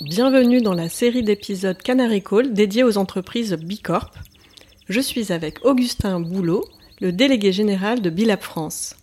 Bienvenue 0.00 0.60
dans 0.60 0.74
la 0.74 0.88
série 0.88 1.22
d'épisodes 1.22 1.80
Canary 1.80 2.20
Call 2.20 2.52
dédiée 2.52 2.82
aux 2.82 2.98
entreprises 2.98 3.52
Bicorp. 3.52 4.10
Je 4.88 4.98
suis 4.98 5.32
avec 5.32 5.64
Augustin 5.64 6.18
Boulot, 6.18 6.64
le 7.00 7.12
délégué 7.12 7.52
général 7.52 8.02
de 8.02 8.10
Bilab 8.10 8.40
France. 8.40 8.96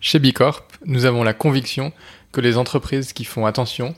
Chez 0.00 0.18
Bicorp, 0.18 0.66
nous 0.86 1.04
avons 1.04 1.24
la 1.24 1.34
conviction 1.34 1.92
que 2.32 2.40
les 2.40 2.56
entreprises 2.56 3.12
qui 3.12 3.24
font 3.24 3.44
attention 3.44 3.94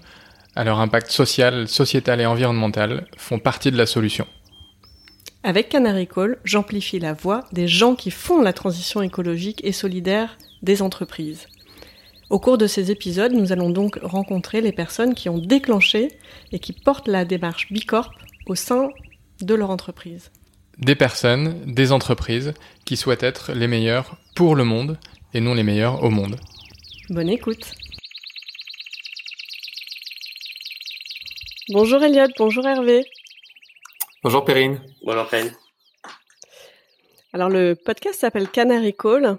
à 0.57 0.65
leur 0.65 0.81
impact 0.81 1.13
social, 1.13 1.69
sociétal 1.69 2.21
et 2.21 2.27
environnemental 2.27 3.07
font 3.17 3.39
partie 3.39 3.71
de 3.71 3.79
la 3.79 3.87
solution. 3.87 4.27
Avec 5.45 5.69
Canary 5.69 6.09
Call, 6.09 6.39
j'amplifie 6.43 6.99
la 6.99 7.13
voix 7.13 7.45
des 7.53 7.69
gens 7.69 7.95
qui 7.95 8.11
font 8.11 8.43
la 8.43 8.53
transition 8.53 9.01
écologique 9.01 9.61
et 9.65 9.73
solidaire 9.73 10.37
des 10.63 10.83
entreprises. 10.83 11.47
Au 12.33 12.39
cours 12.39 12.57
de 12.57 12.67
ces 12.67 12.91
épisodes, 12.91 13.35
nous 13.35 13.53
allons 13.53 13.69
donc 13.69 13.99
rencontrer 14.03 14.63
les 14.63 14.73
personnes 14.73 15.13
qui 15.13 15.29
ont 15.29 15.37
déclenché 15.37 16.09
et 16.51 16.61
qui 16.61 16.73
portent 16.73 17.07
la 17.07 17.27
démarche 17.27 17.71
Bicorp 17.71 18.11
au 18.47 18.55
sein 18.55 18.89
de 19.43 19.55
leur 19.55 19.69
entreprise. 19.69 20.31
Des 20.79 20.95
personnes, 20.95 21.63
des 21.67 21.93
entreprises 21.93 22.55
qui 22.87 22.97
souhaitent 22.97 23.23
être 23.23 23.53
les 23.53 23.69
meilleures 23.69 24.17
pour 24.35 24.57
le 24.57 24.65
monde 24.65 24.99
et 25.35 25.43
non 25.43 25.53
les 25.53 25.63
meilleures 25.63 26.03
au 26.03 26.09
monde. 26.09 26.37
Bonne 27.11 27.29
écoute. 27.29 27.75
Bonjour 31.69 32.03
Elliot, 32.03 32.33
bonjour 32.39 32.67
Hervé. 32.67 33.05
Bonjour 34.25 34.43
Perrine. 34.47 34.81
Bonjour 35.05 35.29
Perrine. 35.29 35.53
Alors 37.35 37.51
le 37.51 37.75
podcast 37.75 38.21
s'appelle 38.21 38.49
Canary 38.49 38.95
Call 38.95 39.37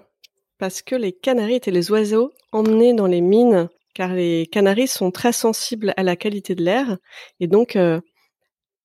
parce 0.58 0.82
que 0.82 0.94
les 0.94 1.12
canaris 1.12 1.56
étaient 1.56 1.70
les 1.70 1.90
oiseaux 1.90 2.32
emmenés 2.52 2.94
dans 2.94 3.06
les 3.06 3.20
mines, 3.20 3.68
car 3.94 4.14
les 4.14 4.46
canaris 4.50 4.88
sont 4.88 5.10
très 5.10 5.32
sensibles 5.32 5.92
à 5.96 6.02
la 6.02 6.16
qualité 6.16 6.54
de 6.54 6.62
l'air, 6.62 6.98
et 7.40 7.46
donc 7.46 7.76
euh, 7.76 8.00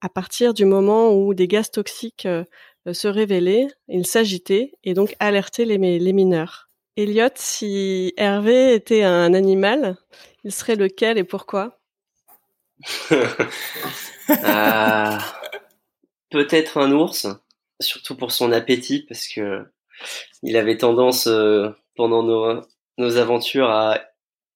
à 0.02 0.10
partir 0.10 0.54
du 0.54 0.66
moment 0.66 1.14
où 1.14 1.34
des 1.34 1.48
gaz 1.48 1.72
toxiques 1.72 2.26
euh, 2.26 2.44
se 2.92 3.08
révélaient, 3.08 3.68
ils 3.88 4.08
s'agitaient 4.08 4.72
et 4.84 4.94
donc 4.94 5.16
alertaient 5.20 5.66
les, 5.66 5.78
mineurs. 5.78 6.70
Elliot, 6.96 7.30
si 7.36 8.14
Hervé 8.18 8.74
était 8.74 9.04
un 9.04 9.34
animal, 9.34 9.98
il 10.44 10.52
serait 10.52 10.76
lequel 10.76 11.18
et 11.18 11.24
pourquoi? 11.24 11.80
Euh, 14.46 15.18
Peut-être 16.30 16.78
un 16.78 16.92
ours, 16.92 17.26
surtout 17.80 18.16
pour 18.16 18.32
son 18.32 18.52
appétit, 18.52 19.02
parce 19.08 19.28
que 19.28 19.66
il 20.44 20.58
avait 20.58 20.78
tendance 20.78 21.28
euh, 21.28 21.70
pendant 21.96 22.24
nos, 22.24 22.62
nos, 22.98 23.18
aventures 23.18 23.70
à 23.70 24.02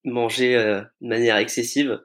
manger 0.04 0.56
euh, 0.56 0.82
de 1.02 1.08
manière 1.08 1.38
excessive, 1.38 2.00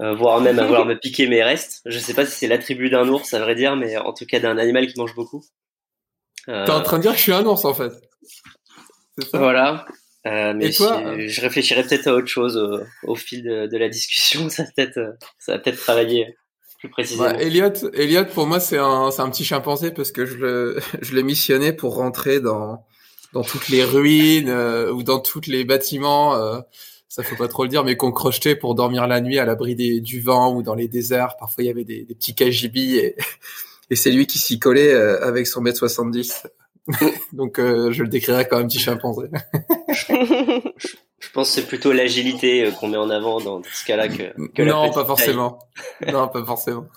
euh, 0.00 0.14
voire 0.14 0.40
même 0.40 0.58
à 0.58 0.64
vouloir 0.64 0.86
me 0.86 0.98
piquer 0.98 1.26
mes 1.26 1.42
restes. 1.42 1.82
Je 1.86 1.98
sais 1.98 2.14
pas 2.14 2.26
si 2.26 2.32
c'est 2.32 2.48
l'attribut 2.48 2.90
d'un 2.90 3.08
ours, 3.08 3.32
à 3.34 3.40
vrai 3.40 3.54
dire, 3.54 3.76
mais 3.76 3.96
en 3.96 4.12
tout 4.12 4.26
cas 4.26 4.40
d'un 4.40 4.58
animal 4.58 4.86
qui 4.86 4.98
mange 4.98 5.14
beaucoup. 5.14 5.44
T'es 6.46 6.70
en 6.70 6.82
train 6.82 6.98
de 6.98 7.02
dire 7.02 7.12
que 7.12 7.18
je 7.18 7.22
suis 7.22 7.32
un 7.32 7.44
ours 7.44 7.64
en 7.64 7.74
fait. 7.74 7.92
Ça 9.18 9.38
voilà. 9.38 9.84
mais 10.24 10.70
je 10.70 11.40
réfléchirais 11.40 11.82
peut-être 11.82 12.06
à 12.06 12.14
autre 12.14 12.28
chose 12.28 12.84
au, 13.02 13.16
fil 13.16 13.42
de, 13.42 13.66
de, 13.66 13.76
la 13.76 13.88
discussion. 13.88 14.48
Ça 14.50 14.62
va 14.62 14.70
peut-être, 14.76 15.16
ça 15.38 15.52
va 15.52 15.58
peut-être 15.58 15.78
travailler 15.78 16.36
plus 16.78 16.88
précisément. 16.88 17.24
Ouais, 17.24 17.44
Elliot, 17.44 17.72
Elliot, 17.94 18.24
pour 18.26 18.46
moi, 18.46 18.60
c'est 18.60 18.78
un, 18.78 19.10
c'est 19.10 19.22
un 19.22 19.30
petit 19.30 19.44
chimpanzé 19.44 19.90
parce 19.90 20.12
que 20.12 20.26
je 20.26 20.36
le, 20.36 20.78
je 21.00 21.14
l'ai 21.14 21.22
missionné 21.22 21.72
pour 21.72 21.94
rentrer 21.96 22.40
dans, 22.40 22.84
dans 23.32 23.42
toutes 23.42 23.68
les 23.68 23.84
ruines 23.84 24.48
euh, 24.48 24.92
ou 24.92 25.02
dans 25.02 25.20
tous 25.20 25.46
les 25.46 25.64
bâtiments. 25.64 26.34
Euh, 26.34 26.60
ça 27.08 27.22
faut 27.22 27.36
pas 27.36 27.48
trop 27.48 27.62
le 27.62 27.70
dire, 27.70 27.82
mais 27.82 27.96
qu'on 27.96 28.12
crochetait 28.12 28.56
pour 28.56 28.74
dormir 28.74 29.06
la 29.06 29.22
nuit 29.22 29.38
à 29.38 29.46
l'abri 29.46 29.74
du 29.74 30.20
vent 30.20 30.54
ou 30.54 30.62
dans 30.62 30.74
les 30.74 30.86
déserts. 30.86 31.36
Parfois, 31.38 31.64
il 31.64 31.66
y 31.68 31.70
avait 31.70 31.84
des, 31.84 32.04
des 32.04 32.14
petits 32.14 32.34
KGB 32.34 32.78
et, 32.96 33.16
et 33.90 33.96
c'est 33.96 34.10
lui 34.10 34.26
qui 34.26 34.38
s'y 34.38 34.58
collait 34.58 34.92
euh, 34.92 35.24
avec 35.24 35.46
son 35.46 35.62
mètre 35.62 35.78
70. 35.78 36.46
Donc, 37.32 37.58
euh, 37.58 37.90
je 37.90 38.02
le 38.02 38.08
décrirais 38.08 38.46
comme 38.46 38.62
un 38.62 38.66
petit 38.66 38.78
chimpanzé. 38.78 39.28
Je 39.88 40.88
pense 41.32 41.48
que 41.48 41.54
c'est 41.54 41.66
plutôt 41.66 41.92
l'agilité 41.92 42.64
euh, 42.64 42.70
qu'on 42.70 42.88
met 42.88 42.96
en 42.96 43.10
avant 43.10 43.40
dans 43.40 43.62
ce 43.62 43.84
cas-là 43.84 44.08
que, 44.08 44.34
que 44.52 44.62
non, 44.62 44.90
pas 44.92 45.04
forcément. 45.04 45.58
non, 46.06 46.28
pas 46.28 46.44
forcément. 46.44 46.86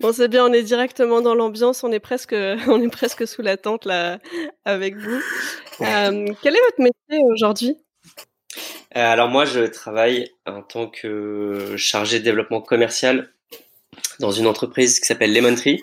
Bon, 0.00 0.12
c'est 0.12 0.28
bien, 0.28 0.46
on 0.46 0.52
est 0.52 0.62
directement 0.62 1.20
dans 1.20 1.34
l'ambiance, 1.34 1.82
on 1.82 1.90
est 1.90 1.98
presque, 1.98 2.32
on 2.68 2.80
est 2.80 2.88
presque 2.88 3.26
sous 3.26 3.42
la 3.42 3.56
tente 3.56 3.84
là 3.84 4.18
avec 4.64 4.96
vous. 4.96 5.20
Euh, 5.80 6.32
quel 6.40 6.54
est 6.54 6.60
votre 6.60 6.80
métier 6.80 7.24
aujourd'hui? 7.32 7.76
Euh, 8.96 9.12
Alors 9.12 9.28
moi, 9.28 9.44
je 9.44 9.60
travaille 9.66 10.30
en 10.46 10.62
tant 10.62 10.88
que 10.88 11.74
chargé 11.76 12.20
de 12.20 12.24
développement 12.24 12.60
commercial 12.60 13.32
dans 14.20 14.30
une 14.30 14.46
entreprise 14.46 15.00
qui 15.00 15.06
s'appelle 15.06 15.32
Lemon 15.32 15.56
Tree. 15.56 15.82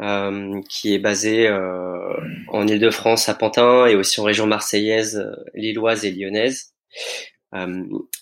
Euh, 0.00 0.60
qui 0.68 0.94
est 0.94 1.00
basé 1.00 1.48
euh, 1.48 2.14
en 2.46 2.68
Ile-de-France 2.68 3.28
à 3.28 3.34
Pantin 3.34 3.86
et 3.86 3.96
aussi 3.96 4.20
en 4.20 4.24
région 4.24 4.46
marseillaise, 4.46 5.16
euh, 5.16 5.34
lilloise 5.54 6.04
et 6.04 6.12
lyonnaise. 6.12 6.72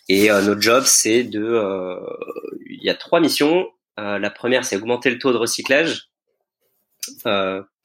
et 0.09 0.29
notre 0.31 0.63
job, 0.63 0.85
c'est 0.87 1.23
de, 1.23 1.63
il 2.71 2.83
y 2.83 2.89
a 2.89 2.95
trois 2.95 3.21
missions. 3.21 3.67
la 3.99 4.31
première, 4.31 4.65
c'est 4.65 4.77
augmenter 4.77 5.11
le 5.11 5.19
taux 5.19 5.33
de 5.33 5.37
recyclage 5.37 6.09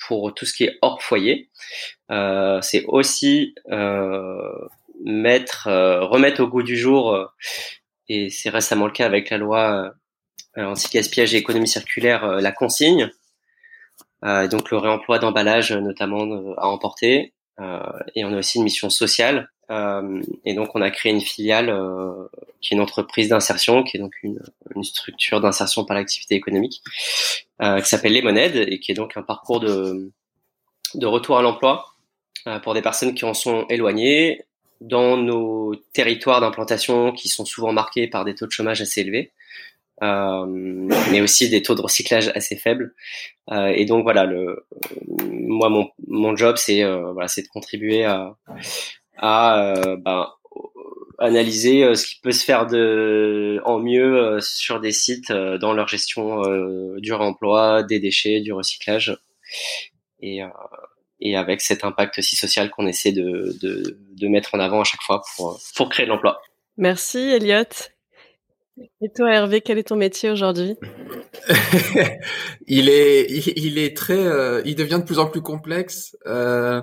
pour 0.07 0.34
tout 0.35 0.46
ce 0.46 0.53
qui 0.53 0.66
est 0.66 0.78
hors 0.81 1.01
foyer. 1.01 1.50
c'est 2.62 2.85
aussi 2.88 3.56
mettre, 5.03 5.68
remettre 6.01 6.44
au 6.44 6.47
goût 6.47 6.63
du 6.63 6.78
jour, 6.78 7.34
et 8.07 8.30
c'est 8.30 8.50
récemment 8.50 8.85
le 8.85 8.94
cas 8.94 9.06
avec 9.06 9.31
la 9.31 9.38
loi 9.38 9.94
anti-gaspillage 10.56 11.34
et 11.34 11.38
économie 11.38 11.68
circulaire, 11.68 12.25
la 12.40 12.51
consigne. 12.51 13.12
Euh, 14.24 14.48
donc 14.48 14.70
le 14.70 14.78
réemploi 14.78 15.20
d'emballage 15.20 15.72
notamment 15.72 16.26
euh, 16.26 16.54
à 16.58 16.68
emporter. 16.68 17.34
Euh, 17.59 17.80
et 18.16 18.24
on 18.24 18.34
a 18.34 18.38
aussi 18.38 18.58
une 18.58 18.64
mission 18.64 18.90
sociale. 18.90 19.50
et 20.46 20.54
donc 20.54 20.76
on 20.76 20.82
a 20.82 20.92
créé 20.92 21.14
une 21.14 21.22
filiale 21.22 21.74
qui 22.60 22.74
est 22.74 22.76
une 22.76 22.84
entreprise 22.84 23.30
d'insertion, 23.30 23.84
qui 23.84 23.96
est 23.98 24.00
donc 24.02 24.14
une, 24.24 24.40
structure 24.84 25.40
d'insertion 25.40 25.86
par 25.86 25.96
l'activité 25.96 26.36
économique, 26.36 26.81
qui 27.62 27.86
s'appelle 27.86 28.12
Les 28.12 28.22
Monèdes 28.22 28.58
et 28.58 28.80
qui 28.80 28.92
est 28.92 28.96
donc 28.96 29.16
un 29.16 29.22
parcours 29.22 29.62
de, 29.62 30.12
de 30.96 31.06
retour 31.06 31.38
à 31.38 31.42
l'emploi 31.42 31.86
pour 32.64 32.74
des 32.74 32.81
personnes 32.81 33.14
qui 33.14 33.24
en 33.24 33.34
sont 33.34 33.66
éloignées 33.70 34.44
dans 34.81 35.16
nos 35.16 35.76
territoires 35.94 36.42
d'implantation 36.42 37.14
qui 37.14 37.30
sont 37.30 37.46
souvent 37.46 37.72
marqués 37.72 38.08
par 38.08 38.26
des 38.26 38.36
taux 38.36 38.48
de 38.48 38.52
chômage 38.52 38.81
assez 38.81 39.02
élevés. 39.02 39.31
Euh, 40.01 40.45
mais 41.12 41.22
aussi 41.22 41.50
des 41.50 41.62
taux 41.62 41.75
de 41.75 41.81
recyclage 41.81 42.31
assez 42.34 42.56
faibles. 42.56 42.95
Euh, 43.51 43.67
et 43.67 43.85
donc 43.85 44.03
voilà, 44.03 44.25
le, 44.25 44.66
moi 45.19 45.69
mon, 45.69 45.89
mon 46.07 46.35
job 46.35 46.56
c'est 46.57 46.84
euh, 46.84 47.12
voilà, 47.12 47.28
c'est 47.28 47.44
de 47.44 47.47
contribuer 47.47 48.03
à, 48.03 48.35
à 49.17 49.95
ben, 50.00 50.28
analyser 51.19 51.94
ce 51.94 52.07
qui 52.07 52.19
peut 52.19 52.31
se 52.31 52.44
faire 52.44 52.66
de 52.66 53.62
en 53.63 53.78
mieux 53.78 54.39
sur 54.41 54.79
des 54.79 54.91
sites 54.91 55.31
dans 55.31 55.73
leur 55.73 55.88
gestion 55.88 56.41
du 56.97 57.13
réemploi, 57.13 57.83
des 57.83 58.00
déchets, 58.00 58.41
du 58.41 58.53
recyclage, 58.53 59.16
et, 60.19 60.39
et 61.19 61.35
avec 61.38 61.62
cet 61.62 61.83
impact 61.83 62.18
aussi 62.18 62.35
social 62.35 62.72
qu'on 62.72 62.88
essaie 62.88 63.12
de, 63.12 63.56
de, 63.62 64.00
de, 64.18 64.28
mettre 64.28 64.56
en 64.56 64.59
avant 64.59 64.81
à 64.81 64.83
chaque 64.83 65.03
fois 65.03 65.22
pour, 65.35 65.62
pour 65.75 65.89
créer 65.89 66.07
de 66.07 66.12
l'emploi. 66.12 66.41
Merci 66.78 67.19
Elliot. 67.19 67.66
Et 68.78 69.12
toi, 69.14 69.34
Hervé, 69.34 69.62
quel 69.62 69.78
est 69.78 69.90
ton 69.90 69.96
métier 69.96 70.32
aujourd'hui? 70.32 70.78
Il 72.68 72.90
est, 72.90 73.98
très, 73.98 74.18
euh, 74.18 74.62
il 74.66 74.76
devient 74.76 75.00
de 75.00 75.06
plus 75.06 75.20
en 75.20 75.28
plus 75.28 75.42
complexe. 75.42 76.18
Euh, 76.26 76.81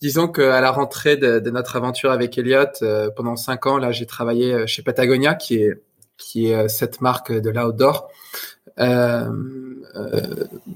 disons 0.00 0.28
qu'à 0.28 0.60
la 0.60 0.70
rentrée 0.70 1.16
de, 1.16 1.50
notre 1.50 1.76
aventure 1.76 2.10
avec 2.10 2.38
Elliot, 2.38 2.64
euh, 2.82 3.10
pendant 3.10 3.36
cinq 3.36 3.66
ans, 3.66 3.76
là, 3.76 3.92
j'ai 3.92 4.06
travaillé 4.06 4.66
chez 4.66 4.82
Patagonia, 4.82 5.34
qui 5.34 5.56
est, 5.56 5.82
qui 6.16 6.46
est 6.46 6.68
cette 6.68 7.00
marque 7.00 7.32
de 7.32 7.50
l'outdoor. 7.50 8.10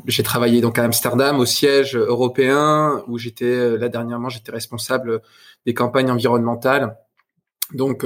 j'ai 0.06 0.22
travaillé 0.22 0.60
donc 0.60 0.78
à 0.78 0.84
Amsterdam, 0.84 1.38
au 1.38 1.46
siège 1.46 1.96
européen, 1.96 3.02
où 3.08 3.16
j'étais 3.18 3.78
là 3.78 3.88
dernièrement, 3.88 4.28
j'étais 4.28 4.52
responsable 4.52 5.22
des 5.64 5.72
campagnes 5.72 6.10
environnementales. 6.10 6.96
Donc 7.72 8.04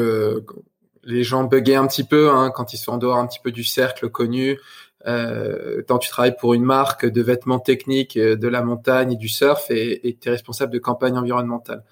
les 1.06 1.24
gens 1.24 1.44
buguaient 1.44 1.76
un 1.76 1.86
petit 1.86 2.04
peu 2.04 2.30
hein, 2.30 2.50
quand 2.54 2.74
ils 2.74 2.78
sont 2.78 2.92
en 2.92 2.98
dehors 2.98 3.16
un 3.16 3.26
petit 3.26 3.40
peu 3.42 3.52
du 3.52 3.64
cercle 3.64 4.10
connu. 4.10 4.58
Euh, 5.06 5.82
quand 5.86 5.98
tu 5.98 6.10
travailles 6.10 6.36
pour 6.36 6.54
une 6.54 6.64
marque 6.64 7.06
de 7.06 7.22
vêtements 7.22 7.60
techniques, 7.60 8.16
euh, 8.16 8.34
de 8.34 8.48
la 8.48 8.62
montagne 8.62 9.12
et 9.12 9.16
du 9.16 9.28
surf, 9.28 9.70
et 9.70 10.18
tu 10.20 10.28
es 10.28 10.30
responsable 10.32 10.72
de 10.72 10.80
campagne 10.80 11.16
environnementale. 11.16 11.84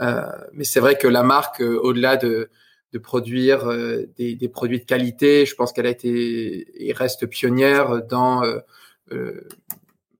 Euh, 0.00 0.22
mais 0.52 0.64
c'est 0.64 0.80
vrai 0.80 0.96
que 0.96 1.08
la 1.08 1.22
marque, 1.22 1.60
euh, 1.60 1.78
au-delà 1.78 2.16
de, 2.16 2.50
de 2.92 2.98
produire 2.98 3.66
euh, 3.66 4.06
des, 4.16 4.34
des, 4.34 4.48
produits 4.48 4.80
de 4.80 4.84
qualité, 4.84 5.46
je 5.46 5.54
pense 5.54 5.72
qu'elle 5.72 5.86
a 5.86 5.90
été 5.90 6.86
et 6.86 6.92
reste 6.92 7.26
pionnière 7.26 8.02
dans 8.02 8.42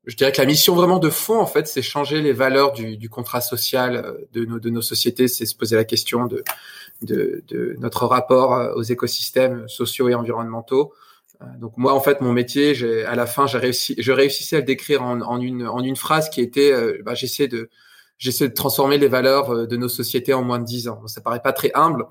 je 0.06 0.17
dirais 0.17 0.32
que 0.32 0.41
la 0.41 0.47
mission 0.47 0.75
vraiment 0.75 0.99
de 0.99 1.11
fond, 1.11 1.38
en 1.41 1.47
fait, 1.47 1.67
c'est 1.67 1.82
changer 1.82 2.23
les 2.23 2.32
valeurs 2.32 2.73
du, 2.73 2.97
du 2.97 3.08
contrat 3.08 3.41
social 3.41 4.17
de 4.32 4.44
nos, 4.44 4.58
de 4.58 4.70
nos 4.70 4.82
sociétés, 4.82 5.29
c'est 5.29 5.47
se 5.47 5.55
poser 5.56 5.76
la 5.76 5.85
question 5.85 6.26
de 6.26 6.43
de, 7.03 7.43
de 7.49 7.76
notre 7.79 8.06
rapport 8.06 8.75
aux 8.76 8.82
écosystèmes 8.82 9.69
sociaux 9.69 10.08
et 10.08 10.14
environnementaux. 10.14 10.94
Donc 11.58 11.75
moi, 11.76 11.93
en 11.93 12.00
fait, 12.00 12.23
mon 12.23 12.32
métier, 12.32 12.75
à 13.05 13.14
la 13.14 13.26
fin, 13.26 13.47
j'ai 13.47 13.58
réussi, 13.58 13.94
je 13.99 14.12
réussissais 14.12 14.56
à 14.56 14.61
le 14.61 14.64
décrire 14.64 15.03
en, 15.03 15.20
en, 15.20 15.41
une, 15.41 15.67
en 15.67 15.82
une 15.82 15.97
phrase 15.97 16.31
qui 16.31 16.41
était, 16.41 16.73
bah, 17.02 17.14
j'essaie 17.14 17.49
de, 17.49 17.69
j'essaie 18.17 18.49
de 18.49 18.55
transformer 18.55 18.97
les 18.97 19.09
valeurs 19.09 19.67
de 19.67 19.76
nos 19.76 19.88
sociétés 19.88 20.32
en 20.32 20.43
moins 20.43 20.59
de 20.59 20.64
dix 20.64 20.88
ans. 20.88 21.06
Ça 21.06 21.20
paraît 21.20 21.43
pas 21.43 21.52
très 21.52 21.70
humble, 21.75 22.06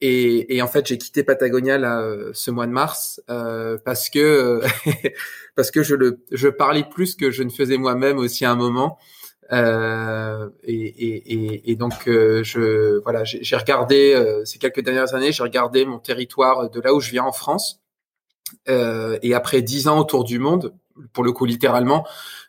et, 0.00 0.56
et, 0.56 0.62
en 0.62 0.66
fait, 0.66 0.86
j'ai 0.86 0.96
quitté 0.96 1.24
Patagonia 1.24 1.76
là, 1.76 2.00
euh, 2.00 2.30
ce 2.32 2.50
mois 2.50 2.66
de 2.66 2.72
mars 2.72 3.20
euh, 3.28 3.76
parce 3.84 4.08
que 4.08 4.62
parce 5.56 5.70
que 5.70 5.82
je 5.82 5.94
le 5.94 6.20
je 6.32 6.48
parlais 6.48 6.84
plus 6.84 7.16
que 7.16 7.30
je 7.30 7.42
ne 7.42 7.50
faisais 7.50 7.76
moi-même 7.76 8.18
aussi 8.18 8.44
à 8.44 8.50
un 8.50 8.56
moment. 8.56 8.98
Euh, 9.52 10.48
et, 10.62 10.74
et, 10.74 11.70
et, 11.72 11.76
donc 11.76 12.06
euh, 12.06 12.44
je 12.44 13.00
voilà, 13.02 13.24
j'ai 13.24 13.56
regardé 13.56 14.14
euh, 14.14 14.44
ces 14.44 14.58
quelques 14.58 14.80
dernières 14.80 15.14
années, 15.14 15.32
j'ai 15.32 15.42
regardé 15.42 15.84
mon 15.84 15.98
territoire 15.98 16.70
de 16.70 16.80
là 16.80 16.94
où 16.94 17.00
je 17.00 17.10
viens 17.10 17.24
en 17.24 17.32
France. 17.32 17.80
et 18.68 19.34
après 19.34 19.62
dix 19.62 19.88
ans 19.88 19.98
autour 19.98 20.24
du 20.24 20.38
monde, 20.38 20.74
pour 21.12 21.24
le 21.24 21.32
coup 21.32 21.46
littéralement, 21.46 22.06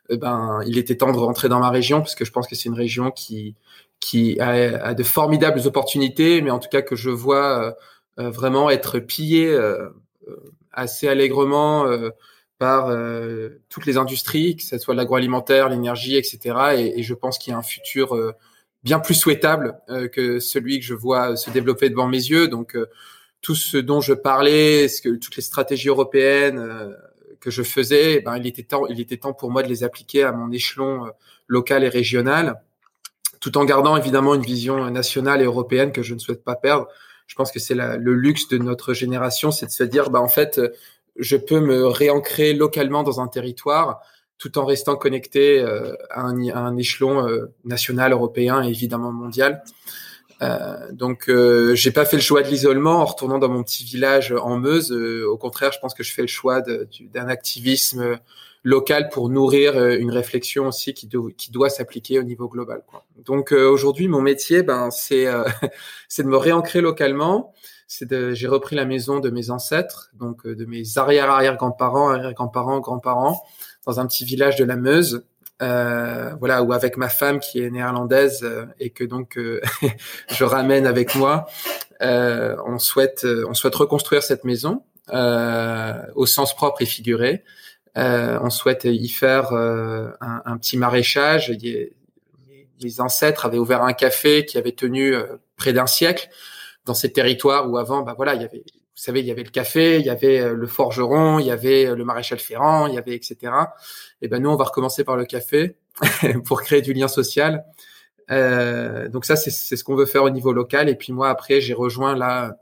ben 0.09 0.61
il 0.67 0.77
était 0.77 0.97
temps 0.97 1.11
de 1.11 1.17
rentrer 1.17 1.49
dans 1.49 1.59
ma 1.59 1.69
région 1.69 1.99
parce 2.01 2.15
que 2.15 2.25
je 2.25 2.31
pense 2.31 2.47
que 2.47 2.55
c'est 2.55 2.69
une 2.69 2.75
région 2.75 3.11
qui 3.11 3.55
qui 4.01 4.37
a, 4.41 4.87
a, 4.87 4.93
de 4.93 5.03
formidables 5.03 5.61
opportunités, 5.65 6.41
mais 6.41 6.51
en 6.51 6.59
tout 6.59 6.67
cas 6.69 6.81
que 6.81 6.97
je 6.97 7.09
vois 7.09 7.77
euh, 8.19 8.29
vraiment 8.29 8.69
être 8.69 8.99
pillé 8.99 9.47
euh, 9.47 9.87
euh, 10.27 10.35
assez 10.73 11.07
allègrement 11.07 11.85
par 12.57 12.95
toutes 13.69 13.85
les 13.87 13.97
industries, 13.97 14.55
que 14.55 14.63
ce 14.63 14.77
soit 14.77 14.93
l'agroalimentaire, 14.93 15.67
l'énergie, 15.67 16.15
etc. 16.15 16.93
Et, 16.95 17.03
je 17.03 17.13
pense 17.15 17.39
qu'il 17.39 17.51
y 17.51 17.53
a 17.53 17.57
un 17.57 17.63
futur 17.63 18.15
bien 18.83 18.99
plus 18.99 19.15
souhaitable 19.15 19.77
que 20.13 20.39
celui 20.39 20.79
que 20.79 20.85
je 20.85 20.93
vois 20.93 21.35
se 21.35 21.49
développer 21.49 21.89
devant 21.89 22.07
mes 22.07 22.17
yeux. 22.17 22.47
Donc 22.47 22.77
tout 23.41 23.55
ce 23.55 23.77
dont 23.77 23.99
je 23.99 24.13
parlais, 24.13 24.87
ce 24.87 25.01
que 25.01 25.09
toutes 25.09 25.35
les 25.35 25.41
stratégies 25.41 25.89
européennes 25.89 26.95
que 27.41 27.51
je 27.51 27.63
faisais, 27.63 28.21
ben, 28.21 28.37
il 28.37 28.47
était 28.47 28.63
temps, 28.63 28.85
il 28.87 29.01
était 29.01 29.17
temps 29.17 29.33
pour 29.33 29.51
moi 29.51 29.63
de 29.63 29.67
les 29.67 29.83
appliquer 29.83 30.23
à 30.23 30.31
mon 30.31 30.51
échelon 30.51 31.11
local 31.47 31.83
et 31.83 31.89
régional 31.89 32.61
tout 33.41 33.57
en 33.57 33.65
gardant 33.65 33.97
évidemment 33.97 34.35
une 34.35 34.43
vision 34.43 34.89
nationale 34.89 35.41
et 35.41 35.45
européenne 35.45 35.91
que 35.91 36.03
je 36.03 36.13
ne 36.13 36.19
souhaite 36.19 36.43
pas 36.45 36.55
perdre. 36.55 36.87
Je 37.27 37.35
pense 37.35 37.51
que 37.51 37.59
c'est 37.59 37.75
le 37.75 38.13
luxe 38.13 38.47
de 38.47 38.57
notre 38.57 38.93
génération, 38.93 39.51
c'est 39.51 39.65
de 39.65 39.71
se 39.71 39.83
dire, 39.83 40.09
bah 40.09 40.21
en 40.21 40.29
fait, 40.29 40.61
je 41.17 41.35
peux 41.35 41.59
me 41.59 41.85
réancrer 41.87 42.53
localement 42.53 43.03
dans 43.03 43.19
un 43.19 43.27
territoire 43.27 44.01
tout 44.41 44.57
en 44.57 44.65
restant 44.65 44.95
connecté 44.95 45.59
euh, 45.59 45.93
à, 46.09 46.21
un, 46.21 46.49
à, 46.49 46.57
un, 46.57 46.75
échelon 46.75 47.27
euh, 47.27 47.53
national, 47.63 48.11
européen 48.11 48.63
et 48.63 48.69
évidemment 48.69 49.11
mondial. 49.11 49.63
Euh, 50.41 50.91
donc, 50.91 51.29
euh, 51.29 51.75
j'ai 51.75 51.91
pas 51.91 52.05
fait 52.05 52.17
le 52.17 52.23
choix 52.23 52.41
de 52.41 52.47
l'isolement 52.47 53.01
en 53.01 53.05
retournant 53.05 53.37
dans 53.37 53.49
mon 53.49 53.61
petit 53.61 53.83
village 53.83 54.31
en 54.31 54.57
Meuse. 54.57 54.91
au 54.91 55.37
contraire, 55.37 55.71
je 55.71 55.79
pense 55.79 55.93
que 55.93 56.01
je 56.01 56.11
fais 56.11 56.23
le 56.23 56.27
choix 56.27 56.61
d'un 56.61 57.27
activisme 57.27 58.17
local 58.63 59.09
pour 59.09 59.29
nourrir 59.29 59.75
euh, 59.75 59.97
une 59.97 60.11
réflexion 60.11 60.67
aussi 60.67 60.93
qui, 60.93 61.07
doit 61.07 61.69
s'appliquer 61.69 62.19
au 62.19 62.23
niveau 62.23 62.47
global. 62.47 62.83
Quoi. 62.87 63.03
Donc 63.25 63.51
euh, 63.53 63.69
aujourd'hui, 63.69 64.07
mon 64.07 64.21
métier, 64.21 64.63
ben 64.63 64.91
c'est 64.91 65.27
euh, 65.27 65.43
de 66.17 66.23
me 66.23 66.37
réancrer 66.37 66.81
localement. 66.81 67.53
J'ai 67.89 68.47
repris 68.47 68.77
la 68.77 68.85
maison 68.85 69.19
de 69.19 69.29
mes 69.29 69.49
ancêtres, 69.49 70.11
donc 70.13 70.47
de 70.47 70.65
mes 70.65 70.97
arrière 70.97 71.29
arrière 71.29 71.57
grands-parents, 71.57 73.43
dans 73.85 73.99
un 73.99 74.07
petit 74.07 74.23
village 74.23 74.55
de 74.55 74.63
la 74.63 74.77
Meuse. 74.77 75.25
Euh, 75.61 76.33
voilà, 76.39 76.63
où 76.63 76.71
avec 76.71 76.95
ma 76.95 77.09
femme 77.09 77.39
qui 77.39 77.61
est 77.61 77.69
néerlandaise 77.69 78.49
et 78.79 78.91
que 78.91 79.03
donc 79.03 79.37
je 80.29 80.43
ramène 80.45 80.87
avec 80.87 81.15
moi, 81.15 81.47
on 81.99 82.79
souhaite 82.79 83.27
on 83.49 83.53
souhaite 83.53 83.75
reconstruire 83.75 84.23
cette 84.23 84.45
maison 84.45 84.83
au 85.11 86.25
sens 86.25 86.55
propre 86.55 86.81
et 86.81 86.85
figuré. 86.85 87.43
Euh, 87.97 88.39
on 88.41 88.49
souhaite 88.49 88.85
y 88.85 89.09
faire 89.09 89.53
euh, 89.53 90.11
un, 90.21 90.41
un, 90.45 90.57
petit 90.57 90.77
maraîchage. 90.77 91.51
Les 92.79 93.01
ancêtres 93.01 93.45
avaient 93.45 93.57
ouvert 93.57 93.83
un 93.83 93.93
café 93.93 94.45
qui 94.45 94.57
avait 94.57 94.71
tenu 94.71 95.13
euh, 95.13 95.25
près 95.57 95.73
d'un 95.73 95.87
siècle 95.87 96.29
dans 96.85 96.93
ces 96.93 97.11
territoires 97.11 97.69
où 97.69 97.77
avant, 97.77 98.01
bah 98.01 98.13
voilà, 98.15 98.33
il 98.33 98.41
y 98.41 98.45
avait, 98.45 98.63
vous 98.65 99.03
savez, 99.03 99.19
il 99.19 99.25
y 99.25 99.31
avait 99.31 99.43
le 99.43 99.49
café, 99.49 99.99
il 99.99 100.05
y 100.05 100.09
avait 100.09 100.53
le 100.53 100.67
forgeron, 100.67 101.37
il 101.39 101.45
y 101.45 101.51
avait 101.51 101.93
le 101.93 102.03
maréchal 102.03 102.39
ferrant, 102.39 102.87
il 102.87 102.95
y 102.95 102.97
avait 102.97 103.13
etc. 103.13 103.53
Et 104.21 104.27
ben 104.27 104.41
nous, 104.41 104.49
on 104.49 104.55
va 104.55 104.63
recommencer 104.65 105.03
par 105.03 105.17
le 105.17 105.25
café 105.25 105.75
pour 106.45 106.61
créer 106.61 106.81
du 106.81 106.93
lien 106.93 107.07
social. 107.07 107.65
Euh, 108.31 109.09
donc 109.09 109.25
ça, 109.25 109.35
c'est 109.35 109.51
ce 109.51 109.83
qu'on 109.83 109.95
veut 109.95 110.05
faire 110.05 110.23
au 110.23 110.29
niveau 110.29 110.53
local. 110.53 110.89
Et 110.89 110.95
puis 110.95 111.13
moi, 111.13 111.29
après, 111.29 111.61
j'ai 111.61 111.73
rejoint 111.73 112.15
là, 112.15 112.57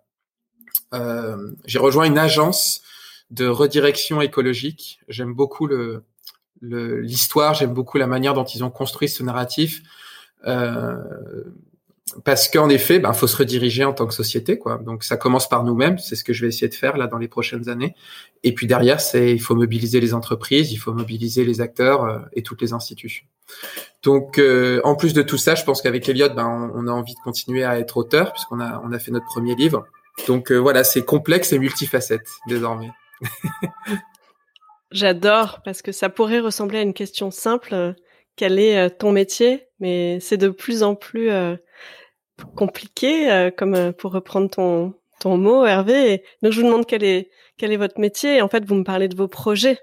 euh, 0.94 1.52
j'ai 1.66 1.80
rejoint 1.80 2.06
une 2.06 2.18
agence 2.18 2.82
de 3.32 3.48
redirection 3.48 4.22
écologique. 4.22 5.00
J'aime 5.08 5.34
beaucoup 5.34 5.68
le 5.68 6.04
l'histoire, 6.62 7.54
j'aime 7.54 7.74
beaucoup 7.74 7.98
la 7.98 8.08
manière 8.08 8.34
dont 8.34 8.44
ils 8.44 8.66
ont 8.66 8.70
construit 8.70 9.08
ce 9.08 9.24
narratif. 9.24 9.82
Euh, 10.46 10.98
parce 12.24 12.50
qu'en 12.50 12.70
effet, 12.70 13.00
ben, 13.00 13.14
faut 13.14 13.28
se 13.28 13.38
rediriger 13.38 13.84
en 13.84 13.94
tant 13.94 14.08
que 14.08 14.14
société, 14.14 14.58
quoi. 14.58 14.78
Donc, 14.78 15.04
ça 15.04 15.18
commence 15.18 15.48
par 15.48 15.64
nous-mêmes. 15.64 15.98
C'est 16.00 16.16
ce 16.16 16.24
que 16.24 16.34
je 16.34 16.42
vais 16.42 16.48
essayer 16.48 16.68
de 16.68 16.74
faire 16.74 16.98
là 16.98 17.08
dans 17.08 17.18
les 17.18 17.28
prochaines 17.28 17.70
années. 17.70 17.96
Et 18.44 18.54
puis 18.54 18.68
derrière, 18.68 19.00
c'est 19.00 19.32
il 19.32 19.40
faut 19.42 19.56
mobiliser 19.56 20.00
les 20.00 20.14
entreprises, 20.14 20.72
il 20.72 20.78
faut 20.78 20.94
mobiliser 20.94 21.46
les 21.46 21.62
acteurs 21.62 22.04
euh, 22.04 22.20
et 22.34 22.42
toutes 22.42 22.62
les 22.62 22.74
institutions. 22.74 23.26
Donc, 24.04 24.40
euh, 24.40 24.82
en 24.84 24.96
plus 24.96 25.14
de 25.14 25.22
tout 25.22 25.38
ça, 25.38 25.56
je 25.56 25.64
pense 25.64 25.82
qu'avec 25.82 26.08
Elliot, 26.08 26.30
ben, 26.30 26.72
on, 26.74 26.88
a 26.88 26.92
envie 26.92 27.14
de 27.14 27.20
continuer 27.20 27.64
à 27.64 27.80
être 27.80 27.98
auteur 27.98 28.32
puisqu'on 28.34 28.60
a 28.60 28.82
on 28.84 28.92
a 28.92 29.00
fait 29.00 29.12
notre 29.12 29.26
premier 29.26 29.56
livre. 29.56 29.86
Donc 30.28 30.52
euh, 30.52 30.58
voilà, 30.58 30.84
c'est 30.84 31.04
complexe 31.04 31.54
et 31.54 31.60
multifacette 31.60 32.28
désormais. 32.48 32.90
J'adore 34.92 35.62
parce 35.64 35.82
que 35.82 35.92
ça 35.92 36.10
pourrait 36.10 36.40
ressembler 36.40 36.80
à 36.80 36.82
une 36.82 36.94
question 36.94 37.30
simple. 37.32 37.74
Euh, 37.74 37.94
quel 38.36 38.58
est 38.58 38.78
euh, 38.78 38.90
ton 38.90 39.12
métier? 39.12 39.68
Mais 39.80 40.20
c'est 40.20 40.38
de 40.38 40.50
plus 40.50 40.82
en 40.82 40.96
plus 40.96 41.30
euh, 41.30 41.56
compliqué, 42.56 43.50
comme 43.58 43.94
pour 43.94 44.12
reprendre 44.12 44.50
ton 44.50 44.94
ton 45.20 45.38
mot, 45.38 45.66
Hervé. 45.66 46.24
donc 46.42 46.54
je 46.54 46.62
vous 46.62 46.66
demande 46.66 46.86
quel 46.86 47.04
est 47.04 47.30
quel 47.58 47.74
est 47.74 47.78
votre 47.78 48.00
métier. 48.00 48.42
en 48.42 48.48
fait, 48.48 48.64
vous 48.64 48.76
me 48.76 48.86
parlez 48.86 49.10
de 49.10 49.18
vos 49.18 49.28
projets, 49.28 49.78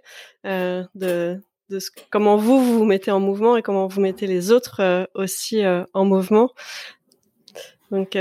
de 0.45 1.39
de 1.69 1.79
comment 2.11 2.37
vous 2.37 2.65
vous, 2.65 2.85
mettez 2.85 3.11
en 3.11 3.21
mouvement 3.21 3.57
et 3.59 3.63
comment 3.63 3.87
vous 3.87 4.01
mettez 4.01 4.27
les 4.27 4.51
autres 4.51 5.07
aussi 5.15 5.63
en 5.93 6.05
mouvement. 6.07 6.51
Donc 7.91 8.17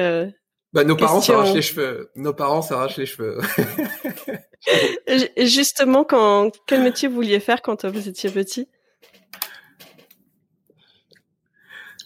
bah, 0.76 0.84
nos 0.84 0.98
parents 0.98 1.22
s'arrachent 1.22 1.54
les 1.54 1.62
cheveux. 1.62 2.12
Nos 2.16 2.34
parents 2.34 2.62
s'arrachent 2.62 2.98
les 2.98 3.06
cheveux. 3.06 3.40
Justement, 5.38 6.04
quand 6.04 6.52
quel 6.68 6.82
métier 6.82 7.08
vous 7.08 7.16
vouliez 7.16 7.40
faire 7.40 7.62
quand 7.62 7.86
vous 7.86 8.08
étiez 8.08 8.30
petit? 8.30 8.68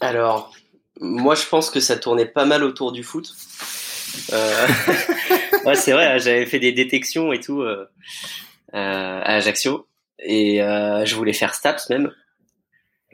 Alors, 0.01 0.53
moi, 0.99 1.35
je 1.35 1.45
pense 1.45 1.69
que 1.69 1.79
ça 1.79 1.97
tournait 1.97 2.25
pas 2.25 2.45
mal 2.45 2.63
autour 2.63 2.91
du 2.91 3.03
foot. 3.03 3.33
Euh... 4.33 4.67
c'est 5.75 5.91
vrai, 5.91 6.05
hein, 6.05 6.17
j'avais 6.17 6.45
fait 6.45 6.59
des 6.59 6.71
détections 6.71 7.33
et 7.33 7.39
tout 7.39 7.61
euh, 7.61 7.89
euh, 8.73 9.21
à 9.21 9.35
Ajaccio 9.35 9.87
et 10.19 10.61
euh, 10.61 11.05
je 11.05 11.15
voulais 11.15 11.33
faire 11.33 11.53
Staps 11.53 11.89
même. 11.89 12.11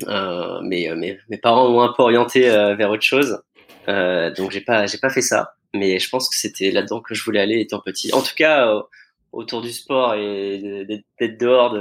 Mais 0.07 0.89
mes 0.95 1.37
parents 1.41 1.69
m'ont 1.69 1.81
un 1.81 1.93
peu 1.93 2.03
orienté 2.03 2.41
vers 2.49 2.89
autre 2.89 3.03
chose. 3.03 3.41
Donc 3.87 4.51
j'ai 4.51 4.61
pas 4.61 4.85
pas 5.01 5.09
fait 5.09 5.21
ça, 5.21 5.55
mais 5.73 5.99
je 5.99 6.09
pense 6.09 6.29
que 6.29 6.35
c'était 6.35 6.71
là-dedans 6.71 7.01
que 7.01 7.13
je 7.13 7.23
voulais 7.23 7.39
aller 7.39 7.61
étant 7.61 7.79
petit. 7.79 8.13
En 8.13 8.21
tout 8.21 8.35
cas, 8.35 8.67
autour 9.35 9.61
du 9.61 9.71
sport 9.71 10.15
et 10.15 10.85
d'être 11.19 11.37
dehors, 11.37 11.77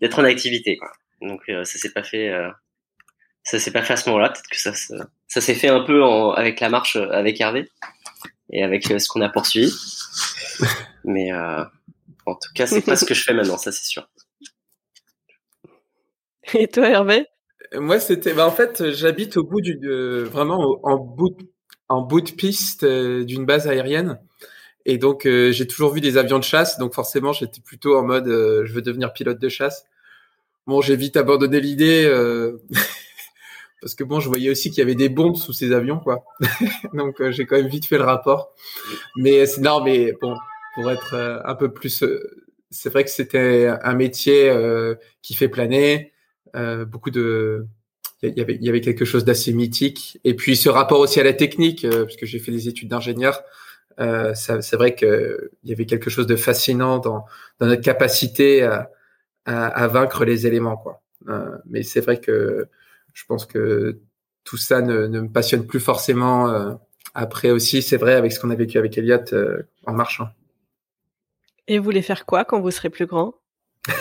d'être 0.00 0.18
en 0.18 0.24
activité. 0.24 0.76
Quoi. 0.76 0.90
Donc 1.20 1.42
euh, 1.48 1.64
ça 1.64 1.78
s'est 1.78 1.92
pas 1.92 2.02
fait 2.02 2.32
ça 3.42 3.58
s'est 3.58 3.72
pas 3.72 3.82
fait 3.82 3.94
à 3.94 3.96
ce 3.96 4.08
moment-là. 4.08 4.30
Peut-être 4.30 4.48
que 4.50 4.58
ça 4.58 4.72
ça 4.74 5.40
s'est 5.40 5.54
fait 5.54 5.68
un 5.68 5.80
peu 5.80 6.02
en, 6.02 6.30
avec 6.32 6.60
la 6.60 6.68
marche 6.68 6.96
avec 6.96 7.40
Hervé 7.40 7.68
et 8.52 8.62
avec 8.62 8.84
ce 8.84 9.08
qu'on 9.08 9.20
a 9.20 9.28
poursuivi. 9.28 9.72
Mais 11.04 11.32
en 11.32 12.34
tout 12.34 12.50
cas, 12.54 12.66
c'est 12.66 12.82
pas 12.82 12.96
ce 12.96 13.04
que 13.04 13.14
je 13.14 13.22
fais 13.22 13.34
maintenant, 13.34 13.58
ça 13.58 13.72
c'est 13.72 13.86
sûr. 13.86 14.08
Et 16.54 16.68
toi, 16.68 16.88
Hervé? 16.88 17.26
Moi, 17.74 18.00
c'était, 18.00 18.34
bah, 18.34 18.46
en 18.46 18.50
fait, 18.50 18.90
j'habite 18.90 19.36
au 19.36 19.44
bout 19.44 19.60
du, 19.60 19.78
vraiment 20.24 20.80
en 20.82 20.96
bout, 20.96 21.30
de, 21.30 21.48
en 21.88 22.02
bout 22.02 22.20
de 22.20 22.30
piste 22.30 22.82
euh, 22.82 23.24
d'une 23.24 23.46
base 23.46 23.68
aérienne. 23.68 24.20
Et 24.86 24.98
donc, 24.98 25.26
euh, 25.26 25.52
j'ai 25.52 25.66
toujours 25.66 25.92
vu 25.92 26.00
des 26.00 26.16
avions 26.16 26.38
de 26.38 26.44
chasse. 26.44 26.78
Donc, 26.78 26.94
forcément, 26.94 27.32
j'étais 27.32 27.60
plutôt 27.60 27.96
en 27.96 28.02
mode, 28.02 28.28
euh, 28.28 28.64
je 28.64 28.72
veux 28.72 28.82
devenir 28.82 29.12
pilote 29.12 29.38
de 29.38 29.48
chasse. 29.48 29.84
Bon, 30.66 30.80
j'ai 30.80 30.96
vite 30.96 31.16
abandonné 31.16 31.60
l'idée 31.60 32.08
parce 33.80 33.94
que 33.94 34.04
bon, 34.04 34.20
je 34.20 34.28
voyais 34.28 34.50
aussi 34.50 34.70
qu'il 34.70 34.78
y 34.78 34.82
avait 34.82 34.94
des 34.94 35.08
bombes 35.08 35.36
sous 35.36 35.52
ces 35.52 35.72
avions, 35.72 35.98
quoi. 35.98 36.24
donc, 36.94 37.22
j'ai 37.30 37.46
quand 37.46 37.56
même 37.56 37.66
vite 37.66 37.86
fait 37.86 37.98
le 37.98 38.04
rapport. 38.04 38.54
Mais 39.16 39.46
c'est 39.46 39.62
non, 39.62 39.82
mais 39.82 40.12
bon, 40.20 40.36
pour 40.74 40.90
être 40.90 41.42
un 41.44 41.54
peu 41.54 41.72
plus, 41.72 42.04
c'est 42.70 42.90
vrai 42.90 43.04
que 43.04 43.10
c'était 43.10 43.68
un 43.82 43.94
métier 43.94 44.52
qui 45.22 45.34
fait 45.34 45.48
planer. 45.48 46.12
Euh, 46.56 46.84
beaucoup 46.84 47.10
de 47.10 47.66
il 48.22 48.36
y 48.36 48.40
avait, 48.40 48.56
il 48.56 48.64
y 48.64 48.68
avait 48.68 48.82
quelque 48.82 49.06
chose 49.06 49.24
d'assez 49.24 49.52
mythique. 49.52 50.18
Et 50.24 50.34
puis 50.34 50.54
ce 50.56 50.68
rapport 50.68 51.00
aussi 51.00 51.20
à 51.20 51.24
la 51.24 51.32
technique, 51.32 51.84
euh, 51.86 52.04
parce 52.04 52.16
que 52.16 52.26
j'ai 52.26 52.38
fait 52.38 52.52
des 52.52 52.68
études 52.68 52.88
d'ingénieur, 52.88 53.40
euh, 54.00 54.34
c'est 54.34 54.76
vrai 54.76 54.94
que 54.94 55.50
il 55.62 55.70
y 55.70 55.72
avait 55.72 55.86
quelque 55.86 56.10
chose 56.10 56.26
de 56.26 56.36
fascinant 56.36 56.98
dans, 56.98 57.26
dans 57.58 57.66
notre 57.66 57.82
capacité 57.82 58.62
à, 58.62 58.90
à, 59.44 59.66
à 59.66 59.86
vaincre 59.88 60.24
les 60.24 60.46
éléments, 60.46 60.76
quoi. 60.76 61.02
Euh, 61.28 61.58
mais 61.66 61.82
c'est 61.82 62.00
vrai 62.00 62.18
que 62.18 62.68
je 63.12 63.24
pense 63.26 63.44
que 63.46 64.00
tout 64.44 64.56
ça 64.56 64.80
ne, 64.80 65.06
ne 65.06 65.20
me 65.20 65.28
passionne 65.28 65.66
plus 65.66 65.80
forcément. 65.80 66.48
Euh, 66.48 66.74
après 67.14 67.50
aussi, 67.50 67.82
c'est 67.82 67.96
vrai 67.96 68.14
avec 68.14 68.32
ce 68.32 68.40
qu'on 68.40 68.50
a 68.50 68.54
vécu 68.54 68.78
avec 68.78 68.96
Elliot 68.96 69.18
euh, 69.32 69.62
en 69.86 69.92
marchant. 69.92 70.28
Et 71.68 71.78
vous 71.78 71.84
voulez 71.84 72.02
faire 72.02 72.26
quoi 72.26 72.44
quand 72.44 72.60
vous 72.60 72.70
serez 72.70 72.90
plus 72.90 73.06
grand? 73.06 73.34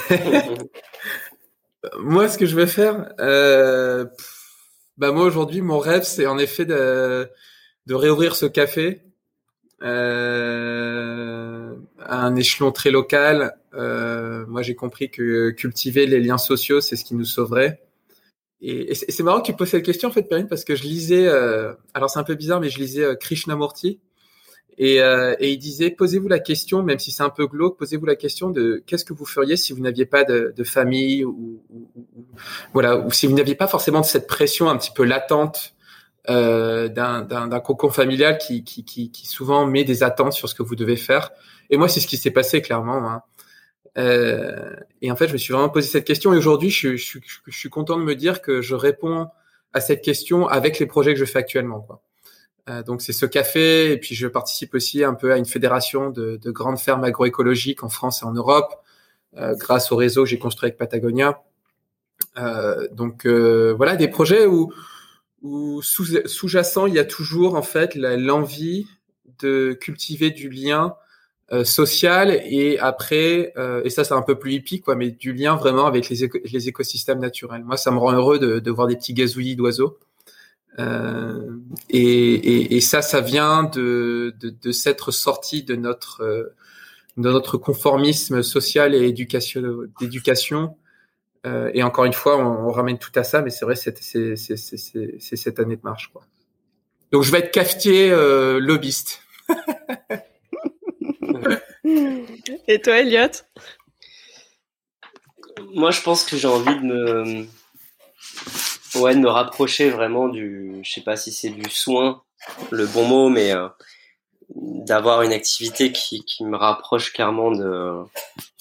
Moi, 1.99 2.27
ce 2.27 2.37
que 2.37 2.45
je 2.45 2.55
vais 2.55 2.67
faire, 2.67 3.13
euh, 3.19 4.05
bah 4.97 5.13
moi 5.13 5.23
aujourd'hui, 5.23 5.61
mon 5.61 5.79
rêve, 5.79 6.03
c'est 6.03 6.27
en 6.27 6.37
effet 6.37 6.65
de, 6.65 7.29
de 7.85 7.93
réouvrir 7.93 8.35
ce 8.35 8.45
café 8.45 9.01
euh, 9.81 11.73
à 11.99 12.25
un 12.25 12.35
échelon 12.35 12.71
très 12.71 12.91
local. 12.91 13.55
Euh, 13.73 14.45
moi, 14.47 14.61
j'ai 14.61 14.75
compris 14.75 15.09
que 15.09 15.51
cultiver 15.51 16.05
les 16.05 16.19
liens 16.19 16.37
sociaux, 16.37 16.81
c'est 16.81 16.95
ce 16.95 17.05
qui 17.05 17.15
nous 17.15 17.25
sauverait. 17.25 17.81
Et, 18.61 18.93
c'est 18.93 19.23
marrant 19.23 19.39
que 19.39 19.45
tu 19.45 19.53
poses 19.53 19.69
cette 19.69 19.85
question 19.85 20.09
en 20.09 20.11
fait, 20.11 20.23
Perrine, 20.23 20.47
parce 20.47 20.65
que 20.65 20.75
je 20.75 20.83
lisais, 20.83 21.27
euh, 21.27 21.73
alors 21.93 22.09
c'est 22.09 22.19
un 22.19 22.23
peu 22.23 22.35
bizarre, 22.35 22.59
mais 22.59 22.69
je 22.69 22.77
lisais 22.77 23.03
euh, 23.03 23.15
Krishnamurti 23.15 23.99
et, 24.77 25.01
euh, 25.01 25.35
et, 25.39 25.51
il 25.51 25.57
disait 25.57 25.91
posez-vous 25.91 26.27
la 26.27 26.39
question, 26.39 26.83
même 26.83 26.99
si 26.99 27.11
c'est 27.11 27.23
un 27.23 27.29
peu 27.29 27.47
glauque, 27.47 27.77
posez-vous 27.77 28.05
la 28.05 28.17
question 28.17 28.49
de 28.49 28.83
qu'est-ce 28.85 29.05
que 29.05 29.13
vous 29.13 29.25
feriez 29.25 29.55
si 29.55 29.71
vous 29.71 29.79
n'aviez 29.79 30.05
pas 30.05 30.25
de, 30.25 30.53
de 30.55 30.63
famille 30.65 31.23
ou, 31.23 31.61
ou, 31.69 31.89
ou, 31.95 32.25
voilà, 32.73 32.97
ou 32.97 33.11
si 33.11 33.27
vous 33.27 33.35
n'aviez 33.35 33.55
pas 33.55 33.67
forcément 33.67 34.03
cette 34.03 34.27
pression 34.27 34.69
un 34.69 34.77
petit 34.77 34.91
peu 34.91 35.05
latente 35.05 35.73
euh, 36.29 36.87
d'un 36.87 37.59
cocon 37.59 37.89
familial 37.89 38.37
qui, 38.37 38.63
qui, 38.63 38.83
qui, 38.83 39.11
qui, 39.11 39.27
souvent 39.27 39.65
met 39.65 39.83
des 39.83 40.03
attentes 40.03 40.33
sur 40.33 40.47
ce 40.47 40.55
que 40.55 40.63
vous 40.63 40.75
devez 40.75 40.95
faire. 40.95 41.31
Et 41.69 41.77
moi, 41.77 41.87
c'est 41.87 41.99
ce 41.99 42.07
qui 42.07 42.17
s'est 42.17 42.31
passé 42.31 42.61
clairement. 42.61 43.09
Hein. 43.09 43.23
Euh, 43.97 44.75
et 45.01 45.11
en 45.11 45.15
fait, 45.15 45.27
je 45.27 45.33
me 45.33 45.37
suis 45.37 45.53
vraiment 45.53 45.69
posé 45.69 45.87
cette 45.87 46.05
question. 46.05 46.33
Et 46.33 46.37
aujourd'hui, 46.37 46.69
je, 46.69 46.95
je, 46.95 47.19
je, 47.47 47.57
suis 47.57 47.69
content 47.69 47.97
de 47.97 48.03
me 48.03 48.15
dire 48.15 48.41
que 48.41 48.61
je 48.61 48.75
réponds 48.75 49.27
à 49.73 49.81
cette 49.81 50.01
question 50.01 50.47
avec 50.47 50.79
les 50.79 50.85
projets 50.85 51.13
que 51.13 51.19
je 51.19 51.25
fais 51.25 51.39
actuellement. 51.39 51.81
Quoi. 51.81 52.01
Euh, 52.69 52.83
donc 52.83 53.01
c'est 53.01 53.13
ce 53.13 53.25
café, 53.25 53.91
et 53.91 53.97
puis 53.97 54.15
je 54.15 54.27
participe 54.27 54.73
aussi 54.73 55.03
un 55.03 55.13
peu 55.13 55.31
à 55.33 55.37
une 55.37 55.45
fédération 55.45 56.09
de, 56.09 56.37
de 56.37 56.51
grandes 56.51 56.79
fermes 56.79 57.03
agroécologiques 57.03 57.83
en 57.83 57.89
France 57.89 58.21
et 58.21 58.25
en 58.25 58.31
Europe, 58.31 58.75
euh, 59.37 59.55
grâce 59.55 59.91
au 59.91 59.95
réseau 59.95 60.23
que 60.23 60.29
j'ai 60.29 60.39
construit 60.39 60.67
avec 60.67 60.77
Patagonia. 60.77 61.41
Euh, 62.37 62.87
donc 62.91 63.25
euh, 63.25 63.73
voilà 63.75 63.95
des 63.95 64.07
projets 64.07 64.45
où, 64.45 64.71
où 65.41 65.81
sous-jacent 65.81 66.85
il 66.87 66.93
y 66.93 66.99
a 66.99 67.05
toujours 67.05 67.55
en 67.55 67.61
fait 67.61 67.95
l'envie 67.95 68.87
de 69.39 69.77
cultiver 69.79 70.31
du 70.31 70.49
lien 70.49 70.95
euh, 71.51 71.63
social 71.63 72.41
et 72.43 72.77
après 72.79 73.53
et 73.83 73.89
ça 73.89 74.03
c'est 74.03 74.13
un 74.13 74.21
peu 74.21 74.37
plus 74.37 74.53
hippie 74.53 74.81
quoi, 74.81 74.95
mais 74.95 75.11
du 75.11 75.33
lien 75.33 75.55
vraiment 75.55 75.85
avec 75.85 76.09
les, 76.09 76.29
les 76.51 76.67
écosystèmes 76.67 77.19
naturels. 77.19 77.63
Moi 77.63 77.77
ça 77.77 77.91
me 77.91 77.97
rend 77.97 78.11
heureux 78.13 78.39
de, 78.39 78.59
de 78.59 78.71
voir 78.71 78.87
des 78.87 78.95
petits 78.95 79.13
gazouillis 79.13 79.55
d'oiseaux. 79.55 79.97
Euh, 80.77 81.57
et, 81.89 81.99
et, 82.01 82.77
et, 82.77 82.81
ça, 82.81 83.01
ça 83.01 83.19
vient 83.21 83.63
de, 83.63 84.33
de, 84.39 84.49
de 84.49 84.71
s'être 84.71 85.11
sorti 85.11 85.63
de 85.63 85.75
notre 85.75 86.21
euh, 86.21 86.55
de 87.17 87.29
notre 87.29 87.57
conformisme 87.57 88.43
social 88.43 88.95
et 88.95 89.07
éducation 89.07 89.61
d'éducation. 89.99 90.77
Euh, 91.45 91.71
et 91.73 91.83
encore 91.83 92.05
une 92.05 92.13
fois, 92.13 92.37
on, 92.37 92.67
on, 92.67 92.71
ramène 92.71 92.97
tout 92.97 93.11
à 93.15 93.23
ça, 93.23 93.41
mais 93.41 93.49
c'est 93.49 93.65
vrai, 93.65 93.75
c'est 93.75 94.35
cette 94.35 95.59
année 95.59 95.75
de 95.77 95.83
marche, 95.83 96.09
quoi. 96.11 96.23
Donc, 97.11 97.23
je 97.23 97.31
vais 97.31 97.39
être 97.39 97.51
cafetier 97.51 98.11
euh, 98.11 98.59
lobbyiste. 98.59 99.21
et 102.67 102.81
toi, 102.81 102.99
Elliot 102.99 103.31
Moi, 105.73 105.91
je 105.91 106.01
pense 106.01 106.23
que 106.23 106.37
j'ai 106.37 106.47
envie 106.47 106.75
de 106.75 106.83
me 106.83 107.47
ouais, 108.95 109.15
de 109.15 109.19
me 109.19 109.29
rapprocher 109.29 109.89
vraiment 109.89 110.27
du, 110.27 110.79
je 110.83 110.91
sais 110.91 111.01
pas 111.01 111.15
si 111.15 111.31
c'est 111.31 111.49
du 111.49 111.69
soin, 111.69 112.23
le 112.71 112.85
bon 112.85 113.05
mot, 113.05 113.29
mais 113.29 113.51
euh, 113.51 113.67
d'avoir 114.55 115.21
une 115.21 115.33
activité 115.33 115.91
qui, 115.91 116.23
qui 116.25 116.43
me 116.45 116.57
rapproche 116.57 117.13
clairement 117.13 117.51
de, 117.51 118.03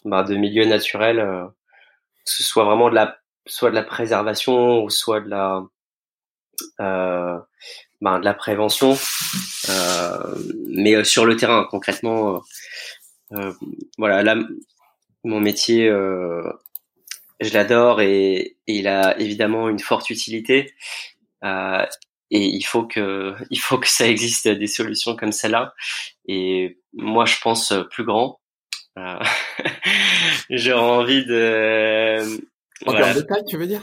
bah, 0.04 0.22
de 0.22 0.36
milieux 0.36 0.66
naturels, 0.66 1.20
euh, 1.20 1.44
soit 2.28 2.64
vraiment 2.64 2.90
de 2.90 2.94
la, 2.94 3.18
soit 3.46 3.70
de 3.70 3.74
la 3.74 3.82
préservation 3.82 4.82
ou 4.82 4.90
soit 4.90 5.20
de 5.20 5.28
la, 5.28 5.62
euh, 6.80 7.38
bah, 8.00 8.18
de 8.18 8.24
la 8.24 8.34
prévention, 8.34 8.96
euh, 9.68 10.34
mais 10.68 11.04
sur 11.04 11.24
le 11.26 11.36
terrain 11.36 11.66
concrètement. 11.70 12.42
voilà, 13.98 14.22
là, 14.22 14.36
mon 15.24 15.40
métier 15.40 15.90
je 17.40 17.52
l'adore 17.52 18.00
et, 18.00 18.34
et, 18.36 18.56
il 18.66 18.88
a 18.88 19.18
évidemment 19.18 19.68
une 19.68 19.78
forte 19.78 20.10
utilité. 20.10 20.74
Euh, 21.44 21.86
et 22.30 22.44
il 22.44 22.62
faut 22.62 22.84
que 22.84 23.34
il 23.50 23.58
faut 23.60 23.78
que 23.78 23.88
ça 23.88 24.06
existe 24.06 24.48
des 24.48 24.66
solutions 24.66 25.16
comme 25.16 25.32
celle-là. 25.32 25.74
Et 26.26 26.78
moi, 26.92 27.24
je 27.24 27.36
pense 27.42 27.72
plus 27.90 28.04
grand. 28.04 28.40
Euh, 28.98 29.16
J'aurais 30.50 30.80
envie 30.82 31.24
de. 31.24 32.18
En 32.84 32.90
voilà. 32.90 33.04
termes 33.04 33.16
de 33.16 33.22
taille, 33.22 33.44
tu 33.46 33.56
veux 33.56 33.66
dire? 33.68 33.82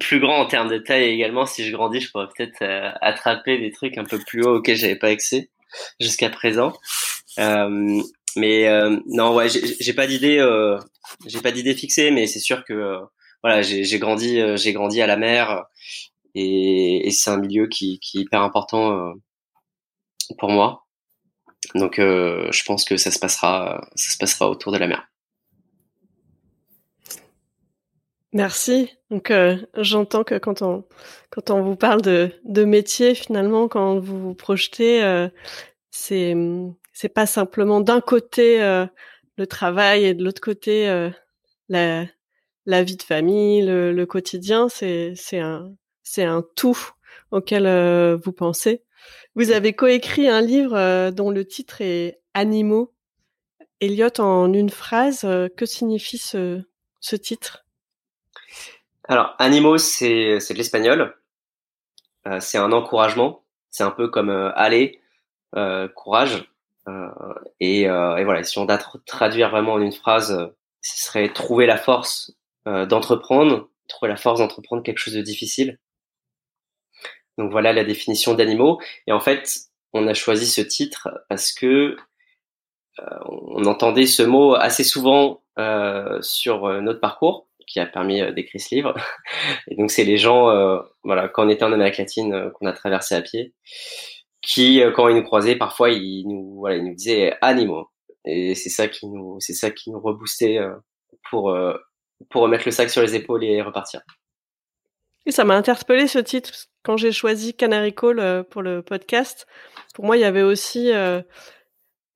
Plus 0.00 0.18
grand 0.18 0.40
en 0.40 0.46
termes 0.46 0.68
de 0.68 0.78
taille 0.78 1.04
également. 1.04 1.46
Si 1.46 1.64
je 1.64 1.70
grandis, 1.70 2.00
je 2.00 2.10
pourrais 2.10 2.26
peut-être 2.26 2.60
euh, 2.62 2.90
attraper 3.00 3.58
des 3.58 3.70
trucs 3.70 3.98
un 3.98 4.04
peu 4.04 4.18
plus 4.18 4.42
hauts 4.42 4.56
auxquels 4.56 4.76
j'avais 4.76 4.96
pas 4.96 5.08
accès 5.08 5.50
jusqu'à 6.00 6.28
présent. 6.28 6.72
Euh, 7.38 8.02
mais 8.36 8.66
euh, 8.68 8.98
non, 9.06 9.34
ouais, 9.34 9.48
j'ai 9.48 9.92
pas 9.92 10.06
d'idée, 10.06 10.38
euh, 10.38 10.78
j'ai 11.26 11.40
pas 11.40 11.52
d'idée 11.52 11.74
fixée, 11.74 12.10
mais 12.10 12.26
c'est 12.26 12.40
sûr 12.40 12.64
que 12.64 12.72
euh, 12.72 13.00
voilà, 13.42 13.62
j'ai 13.62 13.98
grandi, 13.98 14.40
j'ai 14.56 14.72
grandi 14.72 15.02
à 15.02 15.06
la 15.06 15.16
mer 15.16 15.64
et, 16.34 17.06
et 17.06 17.10
c'est 17.10 17.30
un 17.30 17.38
milieu 17.38 17.66
qui, 17.66 17.98
qui, 18.00 18.18
est 18.18 18.20
hyper 18.22 18.42
important 18.42 19.14
pour 20.38 20.50
moi. 20.50 20.81
Donc, 21.74 21.94
je 21.98 22.64
pense 22.64 22.84
que 22.84 22.96
ça 22.96 23.10
se 23.10 23.18
passera, 23.18 23.88
ça 23.94 24.10
se 24.10 24.18
passera 24.18 24.50
autour 24.50 24.72
de 24.72 24.78
la 24.78 24.86
mer. 24.86 25.08
Merci. 28.32 28.90
Donc, 29.10 29.32
j'entends 29.76 30.24
que 30.24 30.38
quand 30.38 30.62
on 30.62 30.84
quand 31.30 31.50
on 31.50 31.62
vous 31.62 31.76
parle 31.76 32.02
de 32.02 32.30
de 32.44 32.64
métier, 32.64 33.14
finalement, 33.14 33.68
quand 33.68 33.98
vous 34.00 34.20
vous 34.20 34.34
projetez, 34.34 35.28
c'est 35.90 36.34
c'est 36.92 37.08
pas 37.08 37.26
simplement 37.26 37.80
d'un 37.80 38.00
côté 38.00 38.62
euh, 38.62 38.86
le 39.36 39.46
travail 39.46 40.04
et 40.04 40.14
de 40.14 40.24
l'autre 40.24 40.40
côté 40.40 40.88
euh, 40.88 41.10
la, 41.68 42.04
la 42.66 42.82
vie 42.82 42.96
de 42.96 43.02
famille, 43.02 43.62
le, 43.62 43.92
le 43.92 44.06
quotidien. 44.06 44.68
C'est 44.68 45.14
c'est 45.16 45.38
un 45.38 45.72
c'est 46.02 46.24
un 46.24 46.44
tout 46.56 46.78
auquel 47.30 47.66
euh, 47.66 48.16
vous 48.22 48.32
pensez. 48.32 48.82
Vous 49.34 49.50
avez 49.50 49.72
coécrit 49.72 50.28
un 50.28 50.40
livre 50.40 50.76
euh, 50.76 51.10
dont 51.10 51.30
le 51.30 51.46
titre 51.46 51.80
est 51.80 52.20
Animaux. 52.34 52.94
Elliot, 53.80 54.20
en 54.20 54.52
une 54.52 54.70
phrase, 54.70 55.24
euh, 55.24 55.48
que 55.48 55.66
signifie 55.66 56.18
ce, 56.18 56.62
titre? 57.16 57.64
Alors, 59.04 59.34
Animaux, 59.38 59.78
c'est 59.78 60.38
de 60.38 60.54
l'espagnol. 60.54 61.14
c'est 62.40 62.58
un 62.58 62.72
encouragement. 62.72 63.44
C'est 63.70 63.84
un 63.84 63.90
peu 63.90 64.08
comme 64.08 64.30
allez, 64.30 65.00
courage. 65.94 66.46
Euh, 66.88 67.08
et, 67.60 67.88
euh, 67.88 68.16
et, 68.16 68.24
voilà, 68.24 68.42
si 68.42 68.58
on 68.58 68.64
doit 68.64 68.78
traduire 69.06 69.50
vraiment 69.50 69.74
en 69.74 69.80
une 69.80 69.92
phrase, 69.92 70.32
euh, 70.32 70.48
ce 70.80 71.06
serait 71.06 71.32
trouver 71.32 71.66
la 71.66 71.76
force 71.76 72.32
d'entreprendre, 72.64 73.70
trouver 73.88 74.08
la 74.08 74.16
force 74.16 74.38
d'entreprendre 74.38 74.84
quelque 74.84 74.98
chose 74.98 75.14
de 75.14 75.20
difficile. 75.20 75.80
Donc 77.38 77.50
voilà 77.50 77.72
la 77.72 77.84
définition 77.84 78.34
d'animaux. 78.34 78.80
Et 79.06 79.12
en 79.12 79.20
fait, 79.20 79.48
on 79.92 80.06
a 80.06 80.14
choisi 80.14 80.46
ce 80.46 80.60
titre 80.60 81.08
parce 81.28 81.52
que 81.52 81.96
euh, 82.98 83.18
on 83.26 83.64
entendait 83.64 84.06
ce 84.06 84.22
mot 84.22 84.54
assez 84.54 84.84
souvent 84.84 85.42
euh, 85.58 86.20
sur 86.22 86.68
notre 86.82 87.00
parcours, 87.00 87.48
qui 87.66 87.80
a 87.80 87.86
permis 87.86 88.20
d'écrire 88.34 88.60
ce 88.60 88.74
livre. 88.74 88.94
Et 89.68 89.76
donc 89.76 89.90
c'est 89.90 90.04
les 90.04 90.18
gens, 90.18 90.82
voilà, 91.04 91.28
quand 91.28 91.46
on 91.46 91.48
était 91.48 91.64
en 91.64 91.72
Amérique 91.72 91.98
latine, 91.98 92.50
qu'on 92.54 92.66
a 92.66 92.72
traversé 92.72 93.14
à 93.14 93.22
pied, 93.22 93.54
qui, 94.42 94.82
euh, 94.82 94.90
quand 94.92 95.08
ils 95.08 95.16
nous 95.16 95.22
croisaient, 95.22 95.56
parfois, 95.56 95.90
ils 95.90 96.26
nous, 96.26 96.56
voilà, 96.58 96.76
ils 96.76 96.84
nous 96.84 96.94
disaient 96.94 97.34
animaux. 97.40 97.88
Et 98.24 98.54
c'est 98.54 98.70
ça 98.70 98.88
qui 98.88 99.06
nous, 99.06 99.36
c'est 99.40 99.54
ça 99.54 99.70
qui 99.70 99.90
nous 99.90 100.00
reboostait 100.00 100.58
euh, 100.58 100.74
pour, 101.30 101.50
euh, 101.50 101.74
pour 102.30 102.42
remettre 102.42 102.64
le 102.66 102.72
sac 102.72 102.90
sur 102.90 103.02
les 103.02 103.14
épaules 103.14 103.44
et 103.44 103.62
repartir. 103.62 104.02
Et 105.26 105.30
ça 105.30 105.44
m'a 105.44 105.54
interpellé 105.54 106.06
ce 106.06 106.18
titre 106.18 106.50
quand 106.82 106.96
j'ai 106.96 107.12
choisi 107.12 107.54
Canary 107.54 107.94
Call 107.94 108.44
pour 108.50 108.62
le 108.62 108.82
podcast. 108.82 109.46
Pour 109.94 110.04
moi, 110.04 110.16
il 110.16 110.20
y 110.20 110.24
avait 110.24 110.42
aussi 110.42 110.90
euh, 110.92 111.20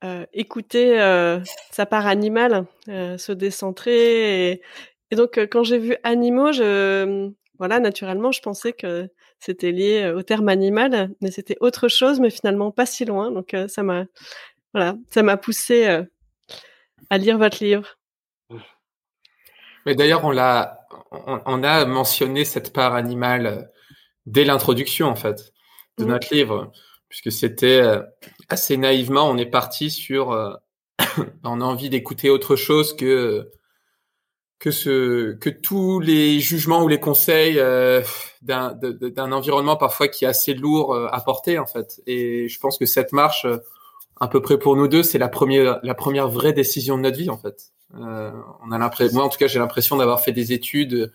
euh, 0.04 0.24
écouter 0.32 1.00
euh, 1.00 1.38
sa 1.70 1.86
part 1.86 2.06
animale, 2.06 2.66
se 2.86 3.32
décentrer. 3.32 4.50
Et, 4.50 4.62
et 5.10 5.16
donc, 5.16 5.38
quand 5.50 5.62
j'ai 5.62 5.78
vu 5.78 5.96
animaux, 6.02 6.52
je, 6.52 7.30
voilà, 7.58 7.80
naturellement, 7.80 8.32
je 8.32 8.40
pensais 8.40 8.72
que 8.72 9.08
c'était 9.38 9.72
lié 9.72 10.12
au 10.14 10.22
terme 10.22 10.48
animal, 10.48 11.10
mais 11.20 11.30
c'était 11.30 11.58
autre 11.60 11.88
chose, 11.88 12.20
mais 12.20 12.30
finalement 12.30 12.70
pas 12.70 12.86
si 12.86 13.04
loin. 13.04 13.30
Donc 13.30 13.54
ça 13.68 13.82
m'a, 13.82 14.06
voilà, 14.72 14.96
ça 15.10 15.22
m'a 15.22 15.36
poussé 15.36 16.02
à 17.10 17.18
lire 17.18 17.38
votre 17.38 17.62
livre. 17.62 17.98
Mais 19.86 19.94
d'ailleurs, 19.94 20.24
on 20.24 20.30
l'a, 20.30 20.86
on, 21.10 21.62
a 21.62 21.84
mentionné 21.86 22.44
cette 22.44 22.72
part 22.72 22.94
animale 22.94 23.70
dès 24.26 24.44
l'introduction 24.44 25.06
en 25.06 25.16
fait 25.16 25.52
de 25.98 26.04
mmh. 26.04 26.08
notre 26.08 26.34
livre, 26.34 26.72
puisque 27.08 27.32
c'était 27.32 27.80
assez 28.48 28.76
naïvement, 28.76 29.30
on 29.30 29.38
est 29.38 29.46
parti 29.46 29.90
sur, 29.90 30.58
on 31.44 31.60
a 31.60 31.64
envie 31.64 31.88
d'écouter 31.88 32.28
autre 32.28 32.56
chose 32.56 32.94
que 32.94 33.50
que 34.58 34.70
ce 34.70 35.32
que 35.32 35.50
tous 35.50 36.00
les 36.00 36.40
jugements 36.40 36.82
ou 36.82 36.88
les 36.88 37.00
conseils 37.00 37.58
euh, 37.58 38.02
d'un 38.42 38.72
d'un 38.72 39.32
environnement 39.32 39.76
parfois 39.76 40.08
qui 40.08 40.24
est 40.24 40.28
assez 40.28 40.54
lourd 40.54 40.94
euh, 40.94 41.08
à 41.12 41.20
porter 41.20 41.58
en 41.58 41.66
fait 41.66 42.00
et 42.06 42.48
je 42.48 42.58
pense 42.58 42.78
que 42.78 42.86
cette 42.86 43.12
marche 43.12 43.44
euh, 43.44 43.58
à 44.18 44.28
peu 44.28 44.40
près 44.40 44.58
pour 44.58 44.76
nous 44.76 44.88
deux 44.88 45.02
c'est 45.02 45.18
la 45.18 45.28
première 45.28 45.78
la 45.82 45.94
première 45.94 46.28
vraie 46.28 46.54
décision 46.54 46.96
de 46.96 47.02
notre 47.02 47.18
vie 47.18 47.28
en 47.28 47.36
fait 47.36 47.72
euh, 47.94 48.32
on 48.64 48.72
a 48.72 48.78
l'impression 48.78 49.16
moi 49.16 49.24
en 49.26 49.28
tout 49.28 49.38
cas 49.38 49.46
j'ai 49.46 49.58
l'impression 49.58 49.96
d'avoir 49.96 50.20
fait 50.20 50.32
des 50.32 50.52
études 50.52 51.12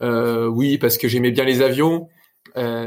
oui 0.00 0.76
parce 0.76 0.98
que 0.98 1.08
j'aimais 1.08 1.30
bien 1.30 1.44
les 1.44 1.62
avions 1.62 2.08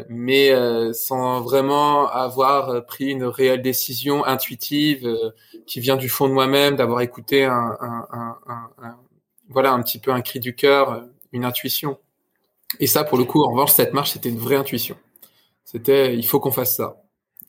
mais 0.10 0.52
sans 0.94 1.42
vraiment 1.42 2.08
avoir 2.10 2.86
pris 2.86 3.06
une 3.06 3.24
réelle 3.24 3.62
décision 3.62 4.24
intuitive 4.26 5.08
qui 5.66 5.80
vient 5.80 5.96
du 5.96 6.10
fond 6.10 6.28
de 6.28 6.34
moi-même 6.34 6.76
d'avoir 6.76 7.02
écouté 7.02 7.46
un, 7.46 7.76
un, 7.82 8.08
un, 8.12 8.38
un 8.84 8.98
voilà 9.50 9.74
un 9.74 9.82
petit 9.82 10.00
peu 10.00 10.12
un 10.12 10.22
cri 10.22 10.40
du 10.40 10.56
cœur, 10.56 10.92
euh, 10.92 11.02
une 11.32 11.46
intuition. 11.46 11.98
Et 12.80 12.88
ça, 12.88 13.04
pour 13.04 13.18
le 13.18 13.24
coup, 13.24 13.42
en 13.44 13.52
revanche, 13.52 13.72
cette 13.72 13.94
marche, 13.94 14.12
c'était 14.12 14.30
une 14.30 14.40
vraie 14.40 14.56
intuition. 14.56 14.98
C'était, 15.66 16.16
il 16.16 16.26
faut 16.26 16.40
qu'on 16.40 16.52
fasse 16.52 16.76
ça. 16.76 17.02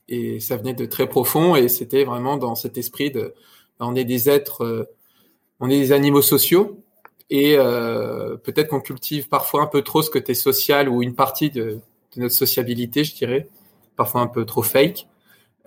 Et 0.07 0.39
ça 0.39 0.57
venait 0.57 0.73
de 0.73 0.85
très 0.85 1.07
profond, 1.07 1.55
et 1.55 1.67
c'était 1.67 2.03
vraiment 2.03 2.37
dans 2.37 2.55
cet 2.55 2.77
esprit 2.77 3.11
de, 3.11 3.33
on 3.79 3.95
est 3.95 4.05
des 4.05 4.29
êtres, 4.29 4.63
euh, 4.63 4.85
on 5.59 5.69
est 5.69 5.79
des 5.79 5.91
animaux 5.91 6.21
sociaux, 6.21 6.79
et 7.29 7.55
euh, 7.57 8.37
peut-être 8.37 8.69
qu'on 8.69 8.81
cultive 8.81 9.27
parfois 9.27 9.61
un 9.61 9.67
peu 9.67 9.81
trop 9.83 10.01
ce 10.01 10.09
côté 10.09 10.33
social 10.33 10.89
ou 10.89 11.03
une 11.03 11.15
partie 11.15 11.51
de, 11.51 11.79
notre 12.17 12.33
sociabilité, 12.33 13.03
je 13.03 13.15
dirais, 13.15 13.47
parfois 13.95 14.21
un 14.21 14.27
peu 14.27 14.45
trop 14.45 14.63
fake. 14.63 15.07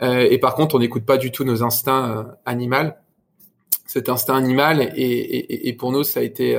Euh, 0.02 0.26
et 0.28 0.38
par 0.38 0.54
contre, 0.54 0.74
on 0.74 0.80
n'écoute 0.80 1.06
pas 1.06 1.18
du 1.18 1.30
tout 1.30 1.44
nos 1.44 1.62
instincts 1.62 2.10
euh, 2.10 2.24
animaux 2.44 2.92
cet 3.86 4.08
instinct 4.08 4.36
animal. 4.36 4.92
Et, 4.96 5.76
pour 5.78 5.92
nous, 5.92 6.02
ça 6.02 6.20
a 6.20 6.22
été 6.22 6.58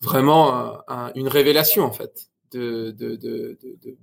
vraiment 0.00 0.80
une 1.14 1.28
révélation, 1.28 1.84
en 1.84 1.92
fait, 1.92 2.30
de, 2.50 2.96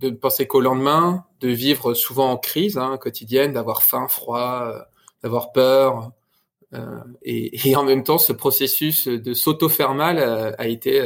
ne 0.01 0.09
penser 0.11 0.47
qu'au 0.47 0.61
lendemain, 0.61 1.25
de 1.41 1.49
vivre 1.49 1.93
souvent 1.93 2.31
en 2.31 2.37
crise 2.37 2.77
hein, 2.77 2.97
quotidienne, 2.97 3.51
d'avoir 3.51 3.83
faim, 3.83 4.07
froid, 4.07 4.73
d'avoir 5.21 5.51
peur. 5.51 6.13
Euh, 6.75 6.99
et, 7.23 7.75
en 7.75 7.83
même 7.83 8.03
temps, 8.03 8.17
ce 8.17 8.33
processus 8.33 9.07
de 9.07 9.33
s'auto-faire 9.33 9.93
mal 9.93 10.19
a, 10.19 10.67
été 10.67 10.99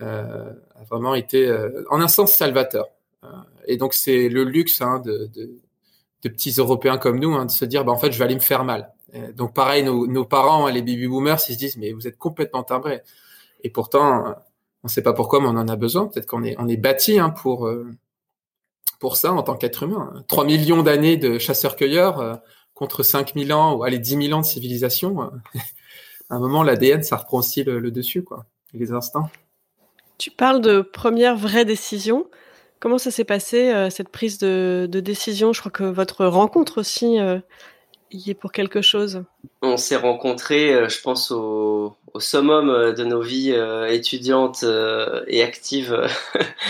a 0.00 0.84
vraiment 0.88 1.14
été 1.14 1.50
en 1.90 2.00
un 2.00 2.08
sens 2.08 2.32
salvateur. 2.32 2.86
et 3.66 3.76
donc 3.76 3.94
c'est 3.94 4.28
le 4.28 4.44
luxe 4.44 4.80
hein, 4.80 5.00
de, 5.04 5.30
petits 6.30 6.54
Européens 6.58 6.98
comme 6.98 7.18
nous 7.18 7.34
hein, 7.34 7.46
de 7.46 7.50
se 7.50 7.64
dire 7.64 7.84
bah, 7.84 7.92
en 7.92 7.98
fait 7.98 8.12
je 8.12 8.18
vais 8.18 8.24
aller 8.24 8.34
me 8.34 8.40
faire 8.40 8.64
mal. 8.64 8.92
Euh, 9.14 9.32
donc 9.32 9.54
pareil, 9.54 9.84
nos, 9.84 10.24
parents, 10.24 10.68
les 10.68 10.82
baby 10.82 11.06
boomers, 11.06 11.38
ils 11.48 11.52
se 11.52 11.58
disent 11.58 11.76
mais 11.76 11.92
vous 11.92 12.06
êtes 12.06 12.18
complètement 12.18 12.62
timbrés. 12.62 13.02
Et 13.62 13.70
pourtant, 13.70 14.34
on 14.82 14.88
ne 14.88 14.88
sait 14.88 15.02
pas 15.02 15.12
pourquoi, 15.12 15.40
mais 15.40 15.46
on 15.46 15.56
en 15.56 15.68
a 15.68 15.76
besoin. 15.76 16.06
Peut-être 16.06 16.26
qu'on 16.26 16.42
est, 16.44 16.76
bâti 16.76 17.18
hein, 17.18 17.30
pour 17.30 17.66
euh, 17.66 17.88
pour 19.00 19.16
ça 19.16 19.32
en 19.32 19.42
tant 19.42 19.56
qu'être 19.56 19.82
humain. 19.82 20.24
3 20.28 20.44
millions 20.44 20.82
d'années 20.82 21.16
de 21.16 21.38
chasseurs-cueilleurs 21.38 22.20
euh, 22.20 22.34
contre 22.74 23.02
5000 23.02 23.52
ans 23.52 23.74
ou 23.74 23.84
allez 23.84 23.98
10 23.98 24.26
000 24.28 24.38
ans 24.38 24.40
de 24.40 24.46
civilisation. 24.46 25.20
à 26.30 26.34
un 26.34 26.38
moment, 26.38 26.62
l'ADN, 26.62 27.02
ça 27.02 27.16
reprend 27.16 27.38
aussi 27.38 27.64
le, 27.64 27.90
dessus, 27.90 28.22
quoi, 28.22 28.46
les 28.72 28.92
instincts. 28.92 29.30
Tu 30.18 30.30
parles 30.30 30.60
de 30.60 30.80
première 30.80 31.36
vraie 31.36 31.64
décision. 31.64 32.26
Comment 32.80 32.98
ça 32.98 33.10
s'est 33.10 33.24
passé, 33.24 33.88
cette 33.90 34.10
prise 34.10 34.38
de, 34.38 34.86
décision? 34.86 35.52
Je 35.52 35.60
crois 35.60 35.72
que 35.72 35.84
votre 35.84 36.26
rencontre 36.26 36.78
aussi 36.78 37.18
y 38.14 38.30
est 38.30 38.34
pour 38.34 38.52
quelque 38.52 38.82
chose 38.82 39.24
On 39.62 39.76
s'est 39.76 39.96
rencontrés, 39.96 40.72
euh, 40.72 40.88
je 40.88 41.00
pense, 41.00 41.30
au, 41.30 41.96
summum 42.18 42.70
euh, 42.70 42.92
de 42.92 43.04
nos 43.04 43.20
vies 43.20 43.52
euh, 43.52 43.86
étudiantes 43.86 44.64
et 45.26 45.42
actives 45.42 46.08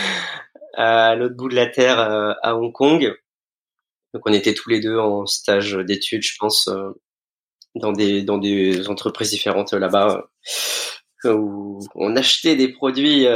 à 0.73 1.15
l'autre 1.15 1.35
bout 1.35 1.49
de 1.49 1.55
la 1.55 1.67
Terre, 1.67 1.99
à 1.99 2.55
Hong 2.55 2.71
Kong. 2.71 3.15
Donc 4.15 4.23
on 4.25 4.33
était 4.33 4.53
tous 4.53 4.69
les 4.69 4.79
deux 4.79 4.97
en 4.97 5.25
stage 5.25 5.73
d'études, 5.73 6.23
je 6.23 6.35
pense, 6.39 6.69
dans 7.75 7.91
des 7.91 8.23
dans 8.23 8.37
des 8.37 8.87
entreprises 8.87 9.29
différentes 9.29 9.73
là-bas, 9.73 10.23
où 11.25 11.79
on 11.93 12.15
achetait 12.15 12.55
des 12.55 12.69
produits 12.69 13.27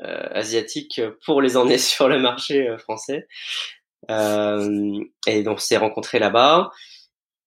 asiatiques 0.00 1.00
pour 1.24 1.40
les 1.40 1.56
emmener 1.56 1.78
sur 1.78 2.08
le 2.08 2.20
marché 2.20 2.76
français. 2.78 3.26
Euh, 4.10 5.00
et 5.26 5.42
donc, 5.42 5.56
on 5.56 5.60
s'est 5.60 5.76
rencontrés 5.76 6.18
là-bas 6.18 6.70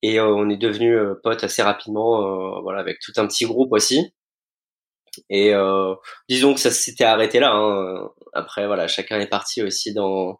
et 0.01 0.19
euh, 0.19 0.27
on 0.27 0.49
est 0.49 0.57
devenus 0.57 0.97
euh, 0.97 1.19
potes 1.23 1.43
assez 1.43 1.61
rapidement, 1.61 2.61
voilà, 2.61 2.79
avec 2.79 2.99
tout 2.99 3.13
un 3.17 3.27
petit 3.27 3.45
groupe 3.45 3.71
aussi. 3.73 4.13
Et 5.29 5.53
disons 6.29 6.53
que 6.53 6.59
ça 6.59 6.71
s'était 6.71 7.03
arrêté 7.03 7.39
là. 7.39 7.51
Hein. 7.53 8.09
Après, 8.33 8.65
voilà, 8.67 8.87
chacun 8.87 9.19
est 9.19 9.27
parti 9.27 9.61
aussi 9.61 9.93
dans 9.93 10.39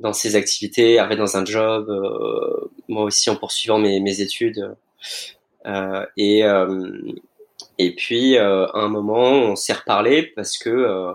dans 0.00 0.12
ses 0.12 0.36
activités, 0.36 0.98
arrivé 0.98 1.16
dans 1.16 1.36
un 1.36 1.44
job, 1.44 1.88
moi 2.88 3.04
aussi 3.04 3.30
en 3.30 3.36
poursuivant 3.36 3.78
mes, 3.78 4.00
mes 4.00 4.20
études. 4.20 4.74
Euh, 5.66 6.06
et, 6.16 6.42
et 7.78 7.94
puis, 7.94 8.36
à 8.36 8.70
un 8.74 8.88
moment, 8.88 9.30
on 9.30 9.56
s'est 9.56 9.72
reparlé 9.72 10.22
parce 10.36 10.58
que 10.58 11.14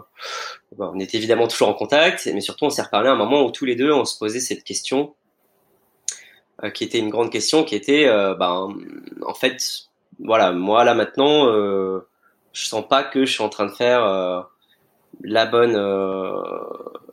on 0.78 1.00
était 1.00 1.18
évidemment 1.18 1.48
toujours 1.48 1.70
en 1.70 1.74
contact, 1.74 2.30
mais 2.34 2.42
surtout 2.42 2.66
on 2.66 2.70
s'est 2.70 2.82
reparlé 2.82 3.10
à 3.10 3.14
un 3.14 3.18
moment 3.18 3.44
où 3.44 3.52
tous 3.52 3.66
les 3.66 3.76
deux 3.76 3.92
on 3.92 4.06
se 4.06 4.18
posait 4.18 4.40
cette 4.40 4.64
question, 4.64 5.14
euh, 6.64 6.70
qui 6.70 6.84
était 6.84 7.00
une 7.00 7.10
grande 7.10 7.32
question, 7.32 7.64
qui 7.64 7.76
était, 7.76 8.08
euh, 8.08 8.36
ben, 8.36 8.70
en 9.26 9.34
fait, 9.34 9.90
voilà, 10.20 10.52
moi 10.52 10.84
là 10.84 10.94
maintenant, 10.94 11.48
euh, 11.48 12.08
je 12.54 12.66
sens 12.66 12.88
pas 12.88 13.04
que 13.04 13.26
je 13.26 13.32
suis 13.32 13.44
en 13.44 13.50
train 13.50 13.66
de 13.66 13.72
faire 13.72 14.04
euh, 14.04 14.42
la 15.24 15.46
bonne, 15.46 15.78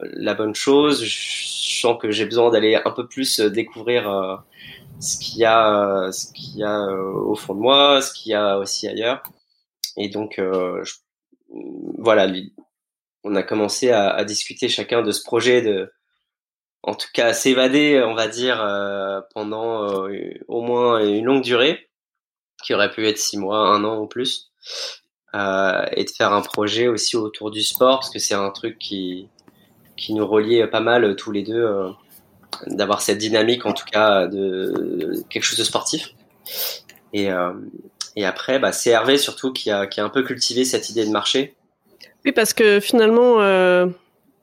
la 0.01 0.35
bonne 0.35 0.55
chose. 0.55 1.05
Je 1.05 1.81
sens 1.81 1.99
que 2.01 2.11
j'ai 2.11 2.25
besoin 2.25 2.51
d'aller 2.51 2.77
un 2.77 2.91
peu 2.91 3.07
plus 3.07 3.41
découvrir 3.41 4.45
ce 5.01 5.19
qu'il 5.19 5.39
y 5.39 5.45
a, 5.45 6.11
ce 6.13 6.33
qu'il 6.33 6.57
y 6.59 6.65
a 6.65 6.87
au 6.87 7.35
fond 7.35 7.55
de 7.55 7.61
moi, 7.61 8.01
ce 8.01 8.13
qu'il 8.13 8.33
y 8.33 8.35
a 8.35 8.59
aussi 8.59 8.89
ailleurs. 8.89 9.23
Et 9.97 10.09
donc, 10.09 10.35
je, 10.37 10.93
voilà, 11.99 12.27
on 13.25 13.35
a 13.35 13.43
commencé 13.43 13.91
à, 13.91 14.25
discuter 14.25 14.69
chacun 14.69 15.03
de 15.03 15.13
ce 15.13 15.23
projet 15.23 15.63
de, 15.63 15.93
en 16.83 16.95
tout 16.95 17.09
cas, 17.13 17.33
s'évader, 17.33 18.03
on 18.05 18.15
va 18.15 18.29
dire, 18.29 18.63
euh, 18.63 19.21
pendant 19.35 20.09
euh, 20.09 20.33
au 20.49 20.63
moins 20.63 21.01
une 21.05 21.25
longue 21.25 21.43
durée, 21.43 21.91
qui 22.65 22.75
aurait 22.75 22.91
pu 22.91 23.07
être 23.07 23.19
six 23.19 23.39
mois, 23.39 23.69
un 23.69 23.85
an 23.85 24.01
ou 24.01 24.07
plus, 24.07 24.51
euh, 25.35 25.85
et 25.93 26.05
de 26.05 26.11
faire 26.11 26.33
un 26.33 26.43
projet 26.43 26.89
aussi 26.89 27.17
autour 27.17 27.51
du 27.51 27.63
sport, 27.63 28.01
parce 28.01 28.11
que 28.11 28.19
c'est 28.19 28.35
un 28.35 28.51
truc 28.51 28.79
qui 28.79 29.29
qui 29.97 30.15
nous 30.15 30.27
reliait 30.27 30.69
pas 30.69 30.81
mal 30.81 31.17
tous 31.17 31.33
les 31.33 31.43
deux, 31.43 31.69
d'avoir 32.69 33.03
cette 33.03 33.19
dynamique, 33.19 33.67
en 33.67 33.73
tout 33.73 33.85
cas, 33.91 34.29
de, 34.29 35.25
quelque 35.29 35.43
chose 35.43 35.59
de 35.59 35.65
sportif. 35.65 36.15
Et, 37.13 37.31
et 38.15 38.25
après, 38.25 38.61
bah, 38.61 38.71
c'est 38.71 38.91
Hervé 38.91 39.19
surtout 39.19 39.53
qui 39.53 39.73
a, 39.73 39.89
qui 39.89 40.01
a 40.01 40.05
un 40.05 40.09
peu 40.09 40.23
cultivé 40.23 40.65
cette 40.65 40.89
idée 40.89 41.05
de 41.05 41.11
marché 41.11 41.57
oui, 42.25 42.33
parce 42.33 42.53
que 42.53 42.81
finalement, 42.81 43.41
euh, 43.41 43.87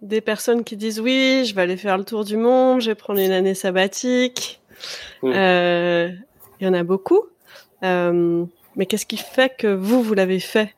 des 0.02 0.22
personnes 0.22 0.64
qui 0.64 0.78
disent 0.78 1.00
oui, 1.00 1.46
je 1.46 1.54
vais 1.56 1.62
aller 1.62 1.78
faire 1.78 1.98
le 1.98 2.04
tour 2.04 2.24
du 2.24 2.38
monde, 2.38 2.82
je 2.82 2.90
vais 2.90 2.96
prendre 2.96 3.20
une 3.20 3.32
année 3.32 3.56
sabbatique, 3.56 4.62
euh, 5.24 6.10
il 6.60 6.66
y 6.66 6.70
en 6.70 6.74
a 6.74 6.84
beaucoup. 6.84 7.24
Euh, 7.84 8.46
mais 8.76 8.86
qu'est-ce 8.86 9.06
qui 9.06 9.18
fait 9.18 9.56
que 9.58 9.74
vous, 9.74 10.04
vous 10.04 10.14
l'avez 10.14 10.40
fait? 10.40 10.76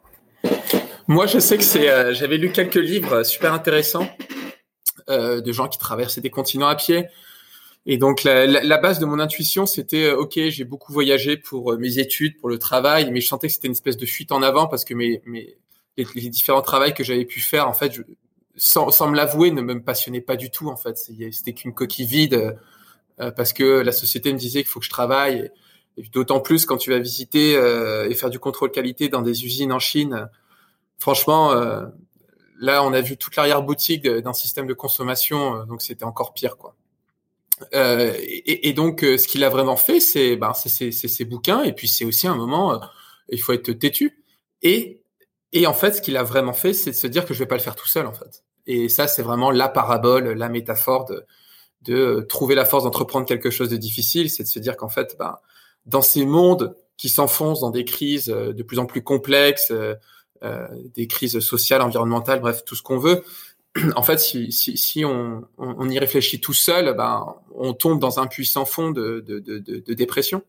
Moi, 1.07 1.25
je 1.25 1.39
sais 1.39 1.57
que 1.57 1.63
c'est. 1.63 2.13
J'avais 2.13 2.37
lu 2.37 2.51
quelques 2.51 2.75
livres 2.75 3.23
super 3.23 3.53
intéressants 3.53 4.07
de 5.07 5.51
gens 5.53 5.69
qui 5.69 5.77
traversaient 5.77 6.21
des 6.21 6.29
continents 6.29 6.67
à 6.67 6.75
pied. 6.75 7.05
Et 7.85 7.97
donc 7.97 8.23
la, 8.23 8.77
base 8.77 8.99
de 8.99 9.05
mon 9.05 9.17
intuition, 9.17 9.65
c'était 9.65 10.11
ok, 10.11 10.37
j'ai 10.49 10.65
beaucoup 10.65 10.91
voyagé 10.91 11.37
pour 11.37 11.77
mes 11.77 11.99
études, 11.99 12.37
pour 12.37 12.49
le 12.49 12.59
travail, 12.59 13.09
mais 13.11 13.21
je 13.21 13.27
sentais 13.27 13.47
que 13.47 13.53
c'était 13.53 13.67
une 13.67 13.73
espèce 13.73 13.95
de 13.95 14.05
fuite 14.05 14.33
en 14.33 14.41
avant 14.41 14.67
parce 14.67 14.83
que 14.83 14.93
mes, 14.93 15.21
mes 15.25 15.57
les, 15.97 16.29
différents 16.29 16.61
travaux 16.61 16.91
que 16.93 17.03
j'avais 17.03 17.25
pu 17.25 17.39
faire, 17.39 17.67
en 17.67 17.73
fait, 17.73 17.93
sans, 18.55 18.91
sans 18.91 19.09
me 19.09 19.15
l'avouer, 19.15 19.51
ne 19.51 19.61
me 19.61 19.81
passionnait 19.81 20.21
pas 20.21 20.35
du 20.35 20.49
tout. 20.49 20.69
En 20.69 20.77
fait, 20.77 20.97
c'était 20.97 21.53
qu'une 21.53 21.73
coquille 21.73 22.05
vide 22.05 22.57
euh, 23.19 23.31
parce 23.31 23.53
que 23.53 23.81
la 23.81 23.91
société 23.91 24.31
me 24.33 24.37
disait 24.37 24.61
qu'il 24.61 24.69
faut 24.69 24.79
que 24.79 24.85
je 24.85 24.91
travaille. 24.91 25.51
D'autant 26.13 26.39
plus 26.39 26.65
quand 26.65 26.77
tu 26.77 26.91
vas 26.91 26.99
visiter 26.99 27.55
euh, 27.55 28.09
et 28.09 28.15
faire 28.15 28.29
du 28.29 28.39
contrôle 28.39 28.71
qualité 28.71 29.09
dans 29.09 29.21
des 29.21 29.45
usines 29.45 29.71
en 29.71 29.79
Chine, 29.79 30.29
franchement, 30.99 31.53
là, 32.59 32.83
on 32.83 32.93
a 32.93 33.01
vu 33.01 33.17
toute 33.17 33.35
l'arrière-boutique 33.35 34.07
d'un 34.07 34.33
système 34.33 34.67
de 34.67 34.73
consommation, 34.73 35.65
donc 35.65 35.81
c'était 35.81 36.05
encore 36.05 36.33
pire, 36.33 36.57
quoi. 36.57 36.75
Euh, 37.73 38.13
et, 38.19 38.73
donc, 38.73 39.01
ce 39.01 39.27
qu'il 39.27 39.43
a 39.43 39.49
vraiment 39.49 39.77
fait, 39.77 39.99
c'est 39.99 40.35
ben, 40.35 40.53
ses 40.53 41.25
bouquins, 41.25 41.63
et 41.63 41.73
puis 41.73 41.87
c'est 41.87 42.05
aussi 42.05 42.27
un 42.27 42.35
moment, 42.35 42.79
il 43.29 43.41
faut 43.41 43.53
être 43.53 43.71
têtu. 43.71 44.23
Et, 44.61 45.01
et 45.53 45.65
en 45.67 45.73
fait, 45.73 45.93
ce 45.93 46.01
qu'il 46.01 46.17
a 46.17 46.23
vraiment 46.23 46.53
fait, 46.53 46.73
c'est 46.73 46.91
de 46.91 46.95
se 46.95 47.07
dire 47.07 47.25
que 47.25 47.33
je 47.33 47.39
vais 47.39 47.47
pas 47.47 47.55
le 47.55 47.61
faire 47.61 47.75
tout 47.75 47.87
seul, 47.87 48.05
en 48.05 48.13
fait. 48.13 48.43
Et 48.67 48.89
ça, 48.89 49.07
c'est 49.07 49.23
vraiment 49.23 49.49
la 49.49 49.69
parabole, 49.69 50.33
la 50.33 50.49
métaphore 50.49 51.05
de, 51.05 51.25
de 51.81 52.25
trouver 52.27 52.55
la 52.55 52.65
force 52.65 52.83
d'entreprendre 52.83 53.25
quelque 53.25 53.49
chose 53.49 53.69
de 53.69 53.77
difficile, 53.77 54.29
c'est 54.29 54.43
de 54.43 54.47
se 54.47 54.59
dire 54.59 54.77
qu'en 54.77 54.89
fait, 54.89 55.15
ben, 55.17 55.37
dans 55.87 56.01
ces 56.01 56.25
mondes 56.25 56.75
qui 56.97 57.09
s'enfoncent 57.09 57.61
dans 57.61 57.69
des 57.69 57.85
crises 57.85 58.29
euh, 58.29 58.53
de 58.53 58.63
plus 58.63 58.79
en 58.79 58.85
plus 58.85 59.01
complexes, 59.01 59.71
euh, 59.71 59.95
euh, 60.43 60.67
des 60.93 61.07
crises 61.07 61.39
sociales, 61.39 61.81
environnementales, 61.81 62.39
bref, 62.39 62.63
tout 62.65 62.75
ce 62.75 62.83
qu'on 62.83 62.97
veut, 62.97 63.23
en 63.95 64.03
fait, 64.03 64.17
si, 64.19 64.51
si, 64.51 64.77
si 64.77 65.05
on, 65.05 65.47
on, 65.57 65.89
y 65.89 65.99
réfléchit 65.99 66.41
tout 66.41 66.53
seul, 66.53 66.95
ben, 66.95 67.35
on 67.55 67.73
tombe 67.73 67.99
dans 67.99 68.19
un 68.19 68.27
puissant 68.27 68.65
fond 68.65 68.91
de, 68.91 69.23
de, 69.25 69.39
de, 69.39 69.59
de, 69.59 69.93
dépression. 69.93 70.43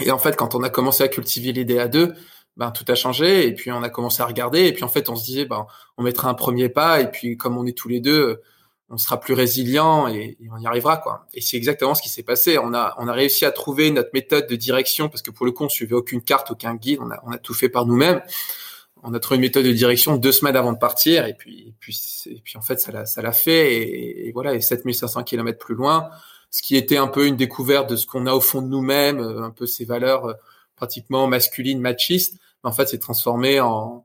Et 0.00 0.10
en 0.10 0.18
fait, 0.18 0.36
quand 0.36 0.54
on 0.54 0.62
a 0.62 0.70
commencé 0.70 1.02
à 1.02 1.08
cultiver 1.08 1.52
l'idée 1.52 1.78
à 1.78 1.88
deux, 1.88 2.14
ben, 2.56 2.70
tout 2.70 2.84
a 2.88 2.94
changé. 2.94 3.46
Et 3.46 3.54
puis, 3.54 3.70
on 3.70 3.82
a 3.82 3.90
commencé 3.90 4.22
à 4.22 4.26
regarder. 4.26 4.66
Et 4.66 4.72
puis, 4.72 4.84
en 4.84 4.88
fait, 4.88 5.08
on 5.08 5.16
se 5.16 5.24
disait, 5.24 5.44
ben, 5.44 5.66
on 5.96 6.02
mettra 6.02 6.28
un 6.28 6.34
premier 6.34 6.68
pas. 6.68 7.00
Et 7.00 7.10
puis, 7.10 7.36
comme 7.36 7.56
on 7.58 7.66
est 7.66 7.76
tous 7.76 7.88
les 7.88 8.00
deux, 8.00 8.40
on 8.90 8.98
sera 8.98 9.20
plus 9.20 9.34
résilient 9.34 10.08
et, 10.08 10.36
on 10.52 10.58
y 10.58 10.66
arrivera 10.66 10.96
quoi. 10.96 11.26
Et 11.32 11.40
c'est 11.40 11.56
exactement 11.56 11.94
ce 11.94 12.02
qui 12.02 12.08
s'est 12.08 12.24
passé. 12.24 12.58
On 12.58 12.74
a 12.74 12.94
on 12.98 13.06
a 13.06 13.12
réussi 13.12 13.44
à 13.44 13.52
trouver 13.52 13.90
notre 13.90 14.10
méthode 14.12 14.48
de 14.48 14.56
direction 14.56 15.08
parce 15.08 15.22
que 15.22 15.30
pour 15.30 15.46
le 15.46 15.52
coup 15.52 15.64
on 15.64 15.68
suivait 15.68 15.94
aucune 15.94 16.20
carte, 16.20 16.50
aucun 16.50 16.74
guide. 16.74 16.98
On 17.00 17.10
a 17.10 17.22
on 17.24 17.30
a 17.30 17.38
tout 17.38 17.54
fait 17.54 17.68
par 17.68 17.86
nous-mêmes. 17.86 18.20
On 19.02 19.14
a 19.14 19.20
trouvé 19.20 19.36
une 19.36 19.42
méthode 19.42 19.64
de 19.64 19.72
direction 19.72 20.16
deux 20.16 20.32
semaines 20.32 20.56
avant 20.56 20.72
de 20.72 20.78
partir 20.78 21.24
et 21.24 21.34
puis 21.34 21.68
et 21.68 21.74
puis 21.78 21.98
et 22.26 22.40
puis 22.44 22.58
en 22.58 22.62
fait 22.62 22.80
ça 22.80 22.92
l'a 22.92 23.06
ça 23.06 23.22
l'a 23.22 23.32
fait 23.32 24.26
et, 24.26 24.32
voilà 24.32 24.54
et 24.54 24.60
7500 24.60 25.22
km 25.22 25.58
plus 25.58 25.76
loin, 25.76 26.10
ce 26.50 26.60
qui 26.60 26.76
était 26.76 26.98
un 26.98 27.06
peu 27.06 27.26
une 27.26 27.36
découverte 27.36 27.88
de 27.88 27.96
ce 27.96 28.06
qu'on 28.06 28.26
a 28.26 28.34
au 28.34 28.40
fond 28.40 28.60
de 28.60 28.68
nous-mêmes, 28.68 29.20
euh, 29.20 29.44
un 29.44 29.50
peu 29.50 29.66
ces 29.66 29.84
valeurs 29.84 30.26
euh, 30.26 30.34
pratiquement 30.76 31.26
masculines, 31.28 31.80
machistes. 31.80 32.38
En 32.62 32.72
fait, 32.72 32.88
c'est 32.88 32.98
transformé 32.98 33.60
en 33.60 34.04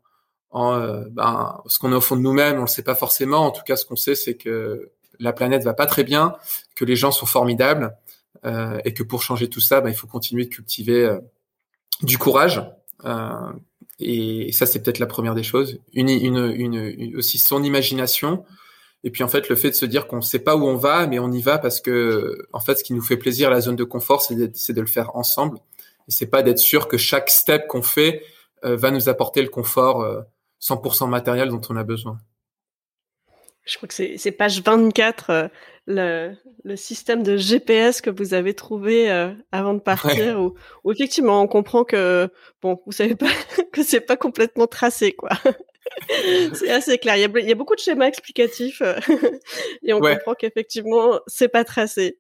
euh, 0.56 1.04
ben, 1.12 1.62
ce 1.68 1.80
qu'on 1.80 1.92
a 1.92 1.98
au 1.98 2.02
fond 2.02 2.16
de 2.16 2.22
nous-mêmes, 2.22 2.58
on 2.58 2.62
le 2.62 2.68
sait 2.68 2.84
pas 2.84 2.96
forcément. 2.96 3.40
En 3.40 3.52
tout 3.52 3.64
cas, 3.66 3.76
ce 3.76 3.86
qu'on 3.86 3.96
sait, 3.96 4.16
c'est 4.16 4.36
que 4.36 4.92
la 5.20 5.34
planète 5.34 5.64
va 5.64 5.74
pas 5.74 5.86
très 5.86 6.04
bien, 6.04 6.36
que 6.76 6.86
les 6.86 6.96
gens 6.96 7.12
sont 7.12 7.26
formidables, 7.26 7.96
euh, 8.46 8.80
et 8.86 8.94
que 8.94 9.04
pour 9.04 9.24
changer 9.24 9.50
tout 9.50 9.60
ça, 9.60 9.82
ben, 9.82 9.90
il 9.90 9.96
faut 9.96 10.08
continuer 10.08 10.46
de 10.46 10.50
cultiver 10.50 11.04
euh, 11.04 11.20
du 12.02 12.18
courage. 12.18 12.62
Euh, 13.06 13.52
et 14.00 14.52
ça, 14.52 14.66
c'est 14.66 14.84
peut-être 14.84 15.00
la 15.00 15.08
première 15.08 15.36
des 15.36 15.44
choses. 15.44 15.80
Une, 15.94 16.10
une, 16.10 16.54
une, 16.56 17.16
aussi 17.18 17.38
son 17.40 17.64
imagination. 17.64 18.46
Et 19.04 19.10
puis 19.10 19.24
en 19.24 19.28
fait, 19.28 19.50
le 19.50 19.56
fait 19.56 19.70
de 19.70 19.76
se 19.76 19.86
dire 19.86 20.08
qu'on 20.08 20.18
ne 20.18 20.22
sait 20.22 20.40
pas 20.40 20.56
où 20.56 20.66
on 20.66 20.76
va, 20.76 21.08
mais 21.08 21.20
on 21.20 21.32
y 21.32 21.42
va 21.42 21.58
parce 21.58 21.80
que 21.80 22.48
en 22.54 22.60
fait, 22.60 22.76
ce 22.76 22.84
qui 22.84 22.94
nous 22.94 23.02
fait 23.02 23.18
plaisir, 23.18 23.50
la 23.50 23.62
zone 23.62 23.76
de 23.76 23.84
confort, 23.84 24.22
c'est 24.22 24.36
de, 24.36 24.48
de, 24.48 24.82
le 24.82 24.88
faire 24.88 25.16
ensemble. 25.16 25.60
Et 26.08 26.12
c'est 26.12 26.28
pas 26.28 26.44
d'être 26.44 26.60
sûr 26.60 26.88
que 26.88 26.98
chaque 26.98 27.30
step 27.30 27.68
qu'on 27.68 27.82
fait 27.84 28.24
va 28.64 28.90
nous 28.90 29.10
apporter 29.10 29.44
le 29.44 29.50
confort 29.50 30.26
100% 30.66 31.08
matériel 31.08 31.50
dont 31.50 31.62
on 31.70 31.76
a 31.76 31.84
besoin. 31.84 32.18
Je 33.66 33.78
crois 33.78 33.88
que 33.88 33.94
c'est 33.94 34.32
page 34.32 34.62
24, 34.62 35.30
euh, 35.32 35.48
le, 35.88 36.36
le, 36.64 36.76
système 36.76 37.24
de 37.24 37.36
GPS 37.36 38.00
que 38.00 38.12
vous 38.12 38.36
avez 38.36 38.54
trouvé 38.54 39.12
euh, 39.12 39.34
avant 39.52 39.74
de 39.74 39.80
partir, 39.80 40.40
où, 40.40 40.92
effectivement 40.92 41.42
on 41.42 41.48
comprend 41.48 41.84
que 41.84 42.30
bon, 42.62 42.80
vous 42.86 42.92
savez 42.92 43.16
pas 43.16 43.26
que 43.74 43.82
c'est 43.82 44.02
pas 44.02 44.18
complètement 44.18 44.68
tracé, 44.68 45.14
quoi. 45.14 45.30
c'est 46.54 46.70
assez 46.70 47.00
clair. 47.00 47.16
Il 47.16 47.22
y, 47.22 47.26
a, 47.26 47.40
il 47.40 47.50
y, 47.50 47.52
a, 47.52 47.56
beaucoup 47.56 47.76
de 47.76 47.80
schémas 47.80 48.06
explicatifs 48.06 48.82
euh, 48.84 49.00
et 49.84 49.94
on 49.94 50.00
comprend 50.00 50.36
qu'effectivement 50.36 51.20
c'est 51.26 51.50
pas 51.50 51.64
tracé. 51.64 52.20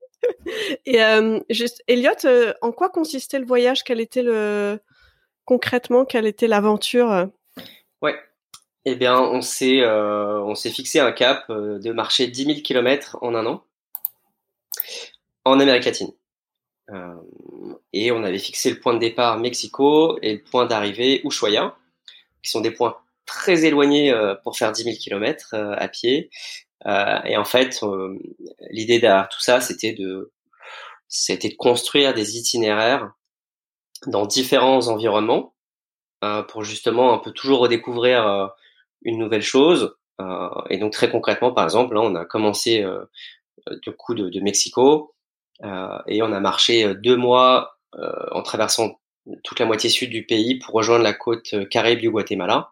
et 0.87 0.99
juste, 1.51 1.83
Elliot, 1.87 2.09
en 2.61 2.71
quoi 2.71 2.89
consistait 2.89 3.37
le 3.37 3.45
voyage? 3.45 3.83
Quel 3.83 4.01
était 4.01 4.23
le 4.23 4.79
concrètement 5.45 6.05
Quelle 6.05 6.25
était 6.25 6.47
l'aventure 6.47 7.09
Ouais. 7.09 7.25
Eh 8.87 8.95
bien, 8.95 9.19
on 9.19 9.41
s'est 9.41 9.81
euh, 9.81 10.39
on 10.43 10.53
s'est 10.53 10.69
fixé 10.69 10.99
un 10.99 11.11
cap 11.11 11.49
euh, 11.49 11.79
de 11.79 11.91
marcher 11.91 12.27
10 12.27 12.45
000 12.45 12.59
km 12.61 13.17
en 13.21 13.33
un 13.33 13.45
an 13.47 13.63
en 15.43 15.59
Amérique 15.59 15.85
latine. 15.85 16.11
Euh, 16.91 17.15
et 17.93 18.11
on 18.11 18.23
avait 18.23 18.37
fixé 18.37 18.69
le 18.69 18.79
point 18.79 18.93
de 18.93 18.99
départ 18.99 19.39
Mexico 19.39 20.19
et 20.21 20.33
le 20.33 20.43
point 20.43 20.67
d'arrivée 20.67 21.21
Ushuaia, 21.25 21.75
qui 22.43 22.51
sont 22.51 22.61
des 22.61 22.69
points 22.69 22.95
très 23.25 23.65
éloignés 23.65 24.13
pour 24.43 24.55
faire 24.55 24.71
10 24.71 24.83
000 24.83 24.95
km 24.97 25.55
à 25.55 25.87
pied. 25.87 26.29
et 26.85 27.37
en 27.37 27.45
fait, 27.45 27.81
l'idée 28.69 28.99
derrière 28.99 29.29
tout 29.29 29.41
ça, 29.41 29.61
c'était 29.61 29.93
de 29.93 30.31
c'était 31.07 31.49
de 31.49 31.55
construire 31.55 32.13
des 32.13 32.37
itinéraires 32.37 33.13
dans 34.05 34.27
différents 34.27 34.87
environnements 34.89 35.55
pour 36.49 36.63
justement 36.63 37.13
un 37.13 37.17
peu 37.17 37.31
toujours 37.31 37.59
redécouvrir 37.61 38.53
une 39.05 39.17
nouvelle 39.17 39.41
chose. 39.41 39.95
Euh, 40.19 40.49
et 40.69 40.77
donc 40.77 40.91
très 40.91 41.09
concrètement, 41.09 41.53
par 41.53 41.63
exemple, 41.63 41.95
là, 41.95 42.01
on 42.01 42.15
a 42.15 42.25
commencé 42.25 42.83
de 42.83 43.91
coup 43.91 44.13
de, 44.13 44.29
de 44.29 44.39
Mexico 44.41 45.13
et 45.63 46.21
on 46.21 46.31
a 46.31 46.39
marché 46.39 46.93
deux 46.95 47.15
mois 47.15 47.77
en 48.31 48.41
traversant 48.41 48.99
toute 49.43 49.59
la 49.59 49.65
moitié 49.65 49.89
sud 49.89 50.09
du 50.09 50.25
pays 50.25 50.59
pour 50.59 50.73
rejoindre 50.75 51.03
la 51.03 51.13
côte 51.13 51.55
Caraïbe 51.69 51.99
du 51.99 52.09
Guatemala. 52.09 52.71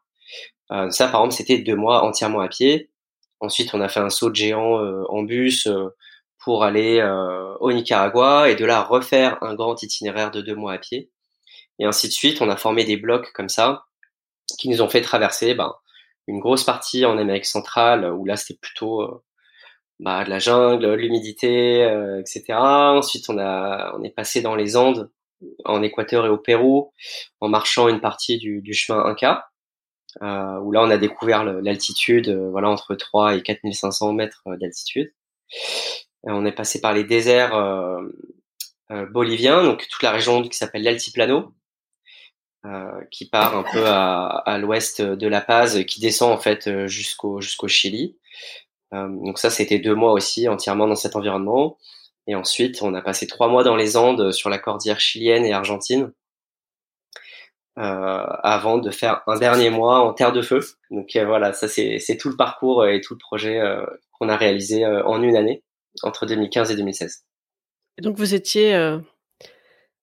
Euh, 0.71 0.89
ça, 0.91 1.07
par 1.07 1.21
exemple, 1.21 1.35
c'était 1.35 1.59
deux 1.59 1.75
mois 1.75 2.03
entièrement 2.03 2.41
à 2.41 2.47
pied. 2.47 2.89
Ensuite, 3.39 3.73
on 3.73 3.81
a 3.81 3.89
fait 3.89 3.99
un 3.99 4.09
saut 4.09 4.29
de 4.29 4.35
géant 4.35 4.79
euh, 4.79 5.03
en 5.09 5.23
bus 5.23 5.67
euh, 5.67 5.89
pour 6.39 6.63
aller 6.63 7.01
au 7.61 7.71
Nicaragua 7.71 8.49
et 8.49 8.55
de 8.55 8.65
là 8.65 8.83
refaire 8.83 9.41
un 9.41 9.55
grand 9.55 9.81
itinéraire 9.81 10.29
de 10.29 10.41
deux 10.41 10.55
mois 10.55 10.73
à 10.73 10.77
pied 10.77 11.09
et 11.79 11.85
ainsi 11.85 12.07
de 12.09 12.11
suite. 12.11 12.41
On 12.41 12.49
a 12.49 12.57
formé 12.57 12.83
des 12.83 12.97
blocs 12.97 13.31
comme 13.31 13.47
ça 13.47 13.85
qui 14.59 14.67
nous 14.67 14.81
ont 14.81 14.89
fait 14.89 14.99
traverser 14.99 15.53
ben, 15.53 15.73
une 16.27 16.39
grosse 16.39 16.63
partie 16.63 17.05
en 17.05 17.17
Amérique 17.17 17.45
centrale 17.45 18.11
où 18.11 18.25
là 18.25 18.35
c'était 18.35 18.59
plutôt 18.59 19.01
euh, 19.01 19.23
bah, 19.99 20.23
de 20.23 20.29
la 20.29 20.39
jungle, 20.39 20.93
l'humidité, 20.95 21.83
euh, 21.83 22.19
etc. 22.19 22.43
Ensuite 22.51 23.29
on 23.29 23.37
a 23.37 23.93
on 23.97 24.03
est 24.03 24.11
passé 24.11 24.41
dans 24.41 24.55
les 24.55 24.77
Andes 24.77 25.11
en 25.65 25.81
Équateur 25.83 26.25
et 26.25 26.29
au 26.29 26.37
Pérou 26.37 26.91
en 27.41 27.49
marchant 27.49 27.89
une 27.89 27.99
partie 27.99 28.37
du, 28.37 28.73
chemin 28.73 29.03
Inca 29.05 29.49
euh, 30.21 30.59
où 30.59 30.71
là 30.71 30.81
on 30.83 30.89
a 30.89 30.97
découvert 30.97 31.43
l'altitude 31.43 32.29
voilà 32.51 32.69
entre 32.69 32.95
3 32.95 33.35
et 33.35 33.41
4500 33.41 34.13
mètres 34.13 34.43
d'altitude. 34.59 35.13
On 36.23 36.45
est 36.45 36.53
passé 36.53 36.79
par 36.79 36.93
les 36.93 37.03
déserts 37.03 37.53
boliviens, 39.11 39.63
donc 39.63 39.87
toute 39.89 40.03
la 40.03 40.11
région 40.11 40.41
qui 40.43 40.57
s'appelle 40.57 40.83
l'Altiplano, 40.83 41.37
euh, 41.37 41.49
qui 43.11 43.27
part 43.27 43.57
un 43.57 43.63
peu 43.63 43.85
à, 43.85 44.25
à 44.27 44.57
l'ouest 44.57 45.01
de 45.01 45.27
La 45.27 45.41
Paz, 45.41 45.83
qui 45.85 45.99
descend 45.99 46.31
en 46.31 46.37
fait 46.37 46.67
euh, 46.67 46.87
jusqu'au 46.87 47.41
jusqu'au 47.41 47.67
Chili. 47.67 48.17
Euh, 48.93 49.07
donc 49.07 49.39
ça, 49.39 49.49
c'était 49.49 49.79
deux 49.79 49.95
mois 49.95 50.13
aussi 50.13 50.47
entièrement 50.47 50.87
dans 50.87 50.95
cet 50.95 51.15
environnement. 51.15 51.77
Et 52.27 52.35
ensuite, 52.35 52.81
on 52.81 52.93
a 52.93 53.01
passé 53.01 53.27
trois 53.27 53.49
mois 53.49 53.63
dans 53.63 53.75
les 53.75 53.97
Andes 53.97 54.31
sur 54.31 54.49
la 54.49 54.59
cordillère 54.59 55.01
chilienne 55.01 55.45
et 55.45 55.51
argentine, 55.51 56.13
euh, 57.77 57.81
avant 58.43 58.77
de 58.77 58.91
faire 58.91 59.23
un 59.27 59.37
dernier 59.37 59.69
mois 59.69 59.99
en 59.99 60.13
terre 60.13 60.31
de 60.31 60.41
feu. 60.41 60.61
Donc 60.89 61.17
voilà, 61.17 61.51
ça 61.51 61.67
c'est 61.67 62.17
tout 62.17 62.29
le 62.29 62.37
parcours 62.37 62.85
et 62.85 63.01
tout 63.01 63.13
le 63.13 63.19
projet 63.19 63.61
qu'on 64.13 64.29
a 64.29 64.37
réalisé 64.37 64.85
en 64.85 65.21
une 65.21 65.35
année 65.35 65.63
entre 66.01 66.25
2015 66.25 66.71
et 66.71 66.75
2016. 66.77 67.25
Et 67.97 68.01
donc 68.01 68.15
vous 68.15 68.33
étiez 68.33 68.73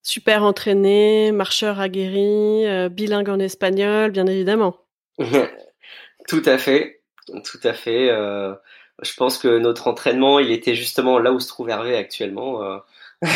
Super 0.02 0.44
entraîné, 0.44 1.30
marcheur 1.30 1.78
aguerri, 1.78 2.66
euh, 2.66 2.88
bilingue 2.88 3.28
en 3.28 3.38
espagnol, 3.38 4.10
bien 4.10 4.26
évidemment. 4.26 4.76
tout 6.28 6.42
à 6.46 6.56
fait, 6.56 7.02
tout 7.26 7.60
à 7.62 7.74
fait. 7.74 8.10
Euh, 8.10 8.54
je 9.02 9.12
pense 9.14 9.36
que 9.36 9.58
notre 9.58 9.88
entraînement, 9.88 10.38
il 10.38 10.52
était 10.52 10.74
justement 10.74 11.18
là 11.18 11.32
où 11.32 11.40
se 11.40 11.48
trouve 11.48 11.68
Hervé 11.68 11.96
actuellement, 11.96 12.62
euh, 12.62 12.78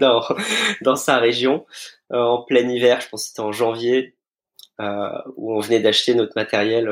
dans, 0.00 0.22
dans 0.82 0.96
sa 0.96 1.18
région, 1.18 1.66
en 2.10 2.42
plein 2.42 2.68
hiver. 2.68 3.00
Je 3.00 3.08
pense 3.08 3.22
que 3.22 3.28
c'était 3.28 3.40
en 3.40 3.52
janvier, 3.52 4.16
où 4.80 5.54
on 5.54 5.60
venait 5.60 5.80
d'acheter 5.80 6.14
notre 6.14 6.32
matériel 6.34 6.88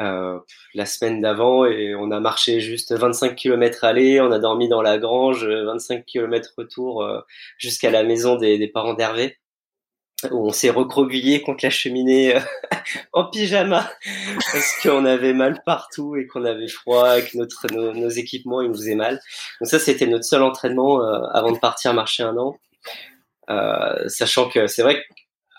euh, 0.00 0.38
la 0.74 0.86
semaine 0.86 1.20
d'avant 1.20 1.64
et 1.64 1.94
on 1.94 2.10
a 2.10 2.20
marché 2.20 2.60
juste 2.60 2.92
25 2.92 3.34
km 3.34 3.84
aller, 3.84 4.20
on 4.20 4.30
a 4.30 4.38
dormi 4.38 4.68
dans 4.68 4.82
la 4.82 4.98
grange, 4.98 5.44
25 5.44 6.04
km 6.04 6.52
retour 6.56 7.02
euh, 7.02 7.20
jusqu'à 7.58 7.90
la 7.90 8.04
maison 8.04 8.36
des, 8.36 8.58
des 8.58 8.68
parents 8.68 8.94
d'Hervé 8.94 9.38
où 10.32 10.48
on 10.48 10.50
s'est 10.50 10.70
recroquevillé 10.70 11.42
contre 11.42 11.64
la 11.64 11.70
cheminée 11.70 12.36
euh, 12.36 12.40
en 13.12 13.24
pyjama 13.24 13.88
parce 14.52 14.82
qu'on 14.82 15.04
avait 15.04 15.32
mal 15.32 15.62
partout 15.64 16.16
et 16.16 16.26
qu'on 16.26 16.44
avait 16.44 16.68
froid 16.68 17.18
et 17.18 17.24
que 17.24 17.36
notre, 17.38 17.66
nos, 17.72 18.08
équipements 18.08 18.62
ils 18.62 18.68
nous 18.68 18.74
faisaient 18.74 18.94
mal. 18.94 19.20
Donc 19.60 19.68
ça 19.68 19.78
c'était 19.78 20.06
notre 20.06 20.24
seul 20.24 20.42
entraînement 20.42 21.00
avant 21.32 21.52
de 21.52 21.58
partir 21.58 21.94
marcher 21.94 22.22
un 22.22 22.36
an. 22.36 22.58
Euh, 23.50 24.08
sachant 24.08 24.48
que 24.48 24.66
c'est 24.66 24.82
vrai 24.82 25.02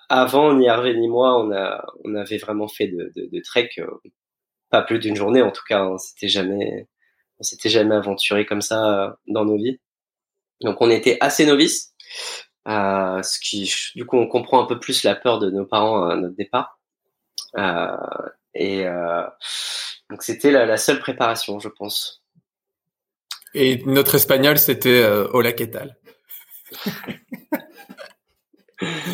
avant, 0.09 0.53
ni 0.53 0.65
Hervé 0.65 0.95
ni 0.95 1.07
moi, 1.07 1.39
on 1.39 1.51
a, 1.51 1.85
on 2.03 2.15
avait 2.15 2.37
vraiment 2.37 2.67
fait 2.67 2.87
de, 2.87 3.11
de, 3.15 3.29
de 3.31 3.41
trek, 3.41 3.69
euh, 3.77 3.85
pas 4.69 4.81
plus 4.81 4.99
d'une 4.99 5.15
journée 5.15 5.41
en 5.41 5.51
tout 5.51 5.63
cas. 5.67 5.81
Hein. 5.81 5.97
C'était 5.97 6.29
jamais, 6.29 6.87
on 7.39 7.43
s'était 7.43 7.69
jamais 7.69 7.95
aventuré 7.95 8.45
comme 8.45 8.61
ça 8.61 9.03
euh, 9.03 9.11
dans 9.27 9.45
nos 9.45 9.57
vies. 9.57 9.79
Donc 10.61 10.81
on 10.81 10.89
était 10.89 11.17
assez 11.21 11.45
novices, 11.45 11.93
euh, 12.67 13.21
ce 13.23 13.39
qui, 13.39 13.73
du 13.95 14.05
coup, 14.05 14.17
on 14.17 14.27
comprend 14.27 14.61
un 14.61 14.65
peu 14.65 14.79
plus 14.79 15.03
la 15.03 15.15
peur 15.15 15.39
de 15.39 15.49
nos 15.49 15.65
parents 15.65 16.03
à 16.07 16.15
notre 16.15 16.35
départ. 16.35 16.79
Euh, 17.57 17.97
et 18.53 18.85
euh, 18.85 19.23
donc 20.09 20.23
c'était 20.23 20.51
la, 20.51 20.65
la, 20.65 20.77
seule 20.77 20.99
préparation, 20.99 21.59
je 21.59 21.69
pense. 21.69 22.23
Et 23.53 23.81
notre 23.85 24.15
espagnol, 24.15 24.57
c'était 24.57 25.01
euh, 25.01 25.27
Hola, 25.31 25.53
¿qué 25.53 25.69
tal? 25.71 25.97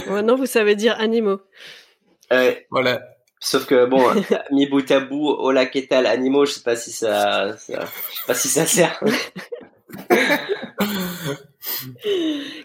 Maintenant, 0.07 0.35
vous 0.35 0.45
savez 0.45 0.75
dire 0.75 0.99
animaux. 0.99 1.41
voilà. 2.69 3.14
Sauf 3.39 3.65
que 3.65 3.85
bon, 3.85 4.03
mi 4.51 4.67
bout 4.67 4.89
à 4.91 4.99
bout, 4.99 5.29
hola, 5.29 5.65
¿qué 5.65 5.87
tal, 5.87 6.05
animaux, 6.05 6.45
je 6.45 6.53
sais 6.53 6.63
pas 6.63 6.75
si 6.75 6.91
ça, 6.91 7.57
ça 7.57 7.85
je 8.09 8.15
sais 8.15 8.25
pas 8.27 8.33
si 8.33 8.47
ça 8.47 8.65
sert. 8.65 9.03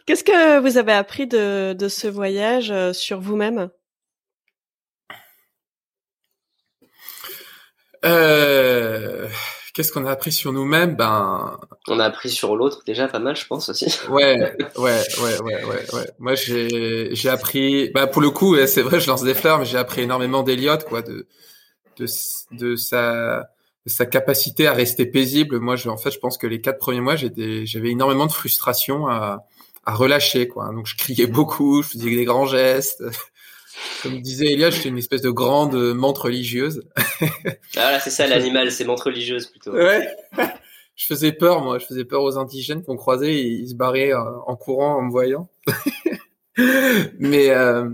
Qu'est-ce 0.06 0.24
que 0.24 0.60
vous 0.60 0.78
avez 0.78 0.92
appris 0.92 1.26
de, 1.26 1.72
de 1.72 1.88
ce 1.88 2.06
voyage 2.06 2.70
euh, 2.70 2.92
sur 2.92 3.20
vous-même? 3.20 3.70
Euh, 8.04 8.39
Qu'est-ce 9.80 9.92
qu'on 9.92 10.04
a 10.04 10.10
appris 10.10 10.30
sur 10.30 10.52
nous-mêmes? 10.52 10.94
Ben, 10.94 11.58
on 11.88 11.98
a 12.00 12.04
appris 12.04 12.28
sur 12.28 12.54
l'autre 12.54 12.82
déjà 12.84 13.08
pas 13.08 13.18
mal, 13.18 13.34
je 13.34 13.46
pense 13.46 13.70
aussi. 13.70 13.86
Ouais, 14.10 14.54
ouais, 14.76 15.02
ouais, 15.22 15.40
ouais, 15.40 15.64
ouais, 15.64 15.94
ouais. 15.94 16.10
Moi, 16.18 16.34
j'ai 16.34 17.08
j'ai 17.14 17.30
appris. 17.30 17.88
Bah, 17.88 18.06
pour 18.06 18.20
le 18.20 18.28
coup, 18.28 18.54
c'est 18.66 18.82
vrai, 18.82 19.00
je 19.00 19.06
lance 19.06 19.22
des 19.22 19.32
fleurs, 19.32 19.58
mais 19.58 19.64
j'ai 19.64 19.78
appris 19.78 20.02
énormément 20.02 20.42
d'Eliott, 20.42 20.84
quoi, 20.84 21.00
de 21.00 21.26
de 21.96 22.04
de 22.50 22.76
sa 22.76 23.46
sa 23.86 24.04
capacité 24.04 24.66
à 24.66 24.74
rester 24.74 25.06
paisible. 25.06 25.58
Moi, 25.60 25.76
je, 25.76 25.88
en 25.88 25.96
fait, 25.96 26.10
je 26.10 26.18
pense 26.18 26.36
que 26.36 26.46
les 26.46 26.60
quatre 26.60 26.78
premiers 26.78 27.00
mois, 27.00 27.16
j'étais, 27.16 27.64
j'avais 27.64 27.88
énormément 27.88 28.26
de 28.26 28.32
frustration 28.32 29.06
à, 29.08 29.46
à 29.86 29.94
relâcher, 29.94 30.46
quoi. 30.46 30.70
Donc, 30.74 30.84
je 30.88 30.96
criais 30.98 31.26
beaucoup, 31.26 31.82
je 31.82 31.88
faisais 31.88 32.10
des 32.10 32.26
grands 32.26 32.44
gestes. 32.44 33.02
Comme 34.02 34.20
disait 34.20 34.52
Elia, 34.52 34.70
j'étais 34.70 34.88
une 34.88 34.98
espèce 34.98 35.22
de 35.22 35.30
grande 35.30 35.74
menthe 35.94 36.18
religieuse. 36.18 36.82
ah 37.76 37.92
là, 37.92 38.00
c'est 38.00 38.10
ça 38.10 38.26
l'animal, 38.26 38.72
c'est 38.72 38.84
menthe 38.84 39.00
religieuse 39.00 39.46
plutôt. 39.46 39.72
Ouais. 39.72 40.08
Je 40.96 41.06
faisais 41.06 41.32
peur, 41.32 41.62
moi. 41.62 41.78
Je 41.78 41.86
faisais 41.86 42.04
peur 42.04 42.22
aux 42.22 42.36
indigènes 42.36 42.82
qu'on 42.82 42.96
croisait 42.96 43.34
et 43.34 43.46
ils 43.46 43.70
se 43.70 43.74
barraient 43.74 44.12
euh, 44.12 44.38
en 44.46 44.54
courant 44.54 44.96
en 44.96 45.02
me 45.02 45.10
voyant. 45.10 45.48
mais 47.18 47.50
euh, 47.50 47.88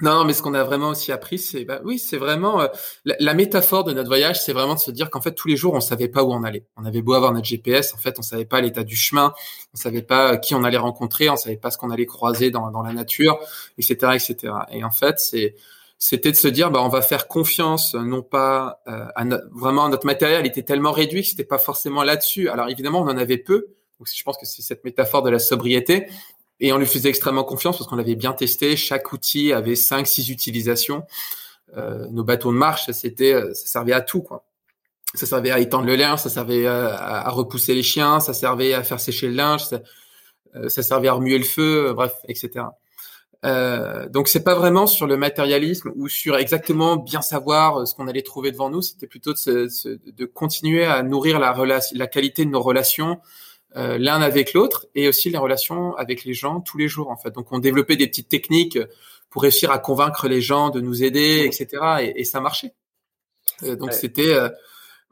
non, 0.00 0.24
mais 0.24 0.32
ce 0.32 0.42
qu'on 0.42 0.54
a 0.54 0.62
vraiment 0.62 0.90
aussi 0.90 1.10
appris, 1.10 1.38
c'est 1.38 1.64
bah 1.64 1.80
oui, 1.84 1.98
c'est 1.98 2.18
vraiment 2.18 2.60
euh, 2.60 2.68
la, 3.04 3.34
métaphore 3.34 3.82
de 3.82 3.92
notre 3.92 4.08
voyage, 4.08 4.40
c'est 4.40 4.52
vraiment 4.52 4.74
de 4.74 4.78
se 4.78 4.92
dire 4.92 5.10
qu'en 5.10 5.20
fait 5.20 5.32
tous 5.32 5.48
les 5.48 5.56
jours 5.56 5.74
on 5.74 5.80
savait 5.80 6.06
pas 6.06 6.22
où 6.22 6.32
on 6.32 6.44
allait. 6.44 6.64
On 6.76 6.84
avait 6.84 7.02
beau 7.02 7.14
avoir 7.14 7.32
notre 7.32 7.46
GPS, 7.46 7.94
en 7.94 7.96
fait 7.96 8.16
on 8.18 8.22
savait 8.22 8.44
pas 8.44 8.60
l'état 8.60 8.84
du 8.84 8.94
chemin, 8.94 9.32
on 9.74 9.76
savait 9.76 10.02
pas 10.02 10.36
qui 10.36 10.54
on 10.54 10.62
allait 10.62 10.76
rencontrer, 10.78 11.28
on 11.30 11.36
savait 11.36 11.56
pas 11.56 11.72
ce 11.72 11.78
qu'on 11.78 11.90
allait 11.90 12.06
croiser 12.06 12.52
dans, 12.52 12.70
dans 12.70 12.82
la 12.82 12.92
nature, 12.92 13.40
etc., 13.76 14.12
etc. 14.14 14.54
Et 14.70 14.84
en 14.84 14.92
fait 14.92 15.18
c'est 15.18 15.56
c'était 15.98 16.30
de 16.30 16.36
se 16.36 16.46
dire 16.46 16.70
bah 16.70 16.80
on 16.80 16.88
va 16.88 17.02
faire 17.02 17.26
confiance 17.26 17.94
non 17.94 18.22
pas 18.22 18.80
euh, 18.86 19.06
à 19.16 19.24
vraiment 19.50 19.88
notre 19.88 20.06
matériel 20.06 20.46
était 20.46 20.62
tellement 20.62 20.92
réduit 20.92 21.22
que 21.22 21.28
c'était 21.28 21.42
pas 21.42 21.58
forcément 21.58 22.04
là-dessus. 22.04 22.48
Alors 22.48 22.68
évidemment 22.68 23.00
on 23.00 23.08
en 23.08 23.18
avait 23.18 23.38
peu, 23.38 23.74
donc 23.98 24.06
je 24.14 24.22
pense 24.22 24.38
que 24.38 24.46
c'est 24.46 24.62
cette 24.62 24.84
métaphore 24.84 25.22
de 25.22 25.30
la 25.30 25.40
sobriété, 25.40 26.06
et 26.60 26.72
on 26.72 26.78
lui 26.78 26.86
faisait 26.86 27.08
extrêmement 27.08 27.44
confiance 27.44 27.78
parce 27.78 27.88
qu'on 27.88 27.98
avait 27.98 28.16
bien 28.16 28.32
testé. 28.32 28.76
Chaque 28.76 29.12
outil 29.12 29.52
avait 29.52 29.76
cinq, 29.76 30.06
six 30.06 30.28
utilisations. 30.30 31.04
Euh, 31.76 32.06
nos 32.10 32.24
bateaux 32.24 32.52
de 32.52 32.58
marche, 32.58 32.90
c'était, 32.92 33.34
euh, 33.34 33.52
ça 33.54 33.66
servait 33.66 33.92
à 33.92 34.00
tout, 34.00 34.22
quoi. 34.22 34.44
Ça 35.14 35.26
servait 35.26 35.50
à 35.50 35.58
étendre 35.58 35.86
le 35.86 35.96
linge, 35.96 36.20
ça 36.20 36.28
servait 36.28 36.66
à, 36.66 37.26
à 37.26 37.30
repousser 37.30 37.74
les 37.74 37.82
chiens, 37.82 38.20
ça 38.20 38.34
servait 38.34 38.74
à 38.74 38.82
faire 38.82 39.00
sécher 39.00 39.28
le 39.28 39.34
linge, 39.34 39.64
ça, 39.64 39.80
euh, 40.56 40.68
ça 40.68 40.82
servait 40.82 41.08
à 41.08 41.12
remuer 41.12 41.38
le 41.38 41.44
feu, 41.44 41.88
euh, 41.88 41.94
bref, 41.94 42.14
etc. 42.28 42.66
Euh, 43.44 44.08
donc 44.08 44.26
c'est 44.26 44.42
pas 44.42 44.54
vraiment 44.54 44.88
sur 44.88 45.06
le 45.06 45.16
matérialisme 45.16 45.92
ou 45.94 46.08
sur 46.08 46.36
exactement 46.36 46.96
bien 46.96 47.20
savoir 47.20 47.86
ce 47.86 47.94
qu'on 47.94 48.08
allait 48.08 48.22
trouver 48.22 48.50
devant 48.50 48.70
nous. 48.70 48.82
C'était 48.82 49.06
plutôt 49.06 49.32
de, 49.32 49.68
de, 50.10 50.24
continuer 50.24 50.84
à 50.84 51.02
nourrir 51.02 51.38
la, 51.38 51.54
la 51.92 52.06
qualité 52.08 52.44
de 52.44 52.50
nos 52.50 52.62
relations, 52.62 53.20
euh, 53.76 53.98
l'un 53.98 54.22
avec 54.22 54.54
l'autre 54.54 54.86
et 54.94 55.08
aussi 55.08 55.28
les 55.28 55.36
relations 55.36 55.94
avec 55.96 56.24
les 56.24 56.32
gens 56.32 56.60
tous 56.60 56.78
les 56.78 56.88
jours 56.88 57.10
en 57.10 57.16
fait. 57.16 57.30
Donc 57.30 57.52
on 57.52 57.58
développait 57.58 57.96
des 57.96 58.06
petites 58.06 58.28
techniques 58.28 58.78
pour 59.28 59.42
réussir 59.42 59.70
à 59.70 59.78
convaincre 59.78 60.26
les 60.26 60.40
gens 60.40 60.70
de 60.70 60.80
nous 60.80 61.04
aider, 61.04 61.44
etc. 61.44 61.68
Et, 62.00 62.20
et 62.20 62.24
ça 62.24 62.40
marchait. 62.40 62.72
Euh, 63.64 63.76
donc 63.76 63.92
c'était, 63.92 64.32
euh, 64.32 64.48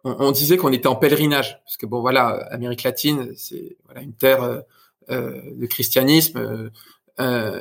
on, 0.04 0.16
on, 0.20 0.32
disait 0.32 0.56
qu'on 0.56 0.72
était 0.72 0.86
en 0.86 0.96
pèlerinage 0.96 1.60
parce 1.64 1.76
que 1.76 1.84
bon 1.84 2.00
voilà, 2.00 2.28
Amérique 2.50 2.82
latine 2.82 3.32
c'est 3.36 3.76
voilà 3.84 4.00
une 4.00 4.14
terre 4.14 4.62
de 5.08 5.66
christianisme. 5.66 6.70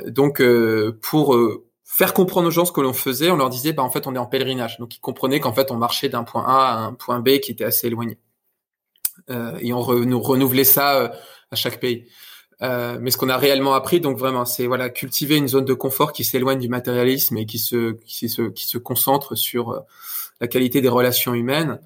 donc 0.08 0.42
pour 1.02 1.38
faire 1.84 2.14
comprendre 2.14 2.48
aux 2.48 2.52
gens 2.52 2.66
ce 2.66 2.72
que 2.72 2.82
l'on 2.82 2.94
faisait, 2.94 3.32
on 3.32 3.36
leur 3.36 3.50
disait 3.50 3.74
bah 3.74 3.84
en 3.84 3.92
fait 3.92 4.08
on 4.08 4.16
est 4.16 4.20
en 4.20 4.26
pèlerinage. 4.26 4.80
Donc 4.80 4.96
ils 4.96 5.02
comprenaient 5.02 5.42
qu'en 5.42 5.54
fait 5.54 5.72
on 5.72 5.78
marchait 5.78 6.10
d'un 6.10 6.24
point 6.24 6.46
A 6.48 6.74
à 6.74 6.78
un 6.78 6.94
point 6.94 7.20
B 7.20 7.40
qui 7.40 7.52
était 7.52 7.66
assez 7.66 7.88
éloigné. 7.88 8.18
Euh, 9.30 9.58
et 9.60 9.74
on 9.74 9.82
re, 9.82 10.06
nous 10.06 10.22
renouvelait 10.22 10.64
ça 10.64 11.00
euh, 11.00 11.10
à 11.52 11.56
chaque 11.56 11.80
pays. 11.80 12.06
Euh, 12.62 12.98
mais 13.02 13.12
ce 13.12 13.18
qu'on 13.18 13.30
a 13.30 13.38
réellement 13.38 13.74
appris, 13.74 14.00
donc 14.00 14.18
vraiment, 14.18 14.46
c'est 14.46 14.68
voilà 14.68 14.90
cultiver 14.90 15.36
une 15.36 15.48
zone 15.48 15.66
de 15.66 15.74
confort 15.74 16.14
qui 16.14 16.24
s'éloigne 16.24 16.60
du 16.60 16.70
matérialisme 16.70 17.38
et 17.38 17.46
qui 17.46 17.60
se 17.60 17.94
qui 18.06 18.30
se 18.30 18.44
qui 18.44 18.66
se 18.66 18.78
concentre 18.78 19.36
sur 19.36 19.84
la 20.40 20.48
qualité 20.48 20.82
des 20.82 20.90
relations 20.90 21.34
humaines. 21.34 21.80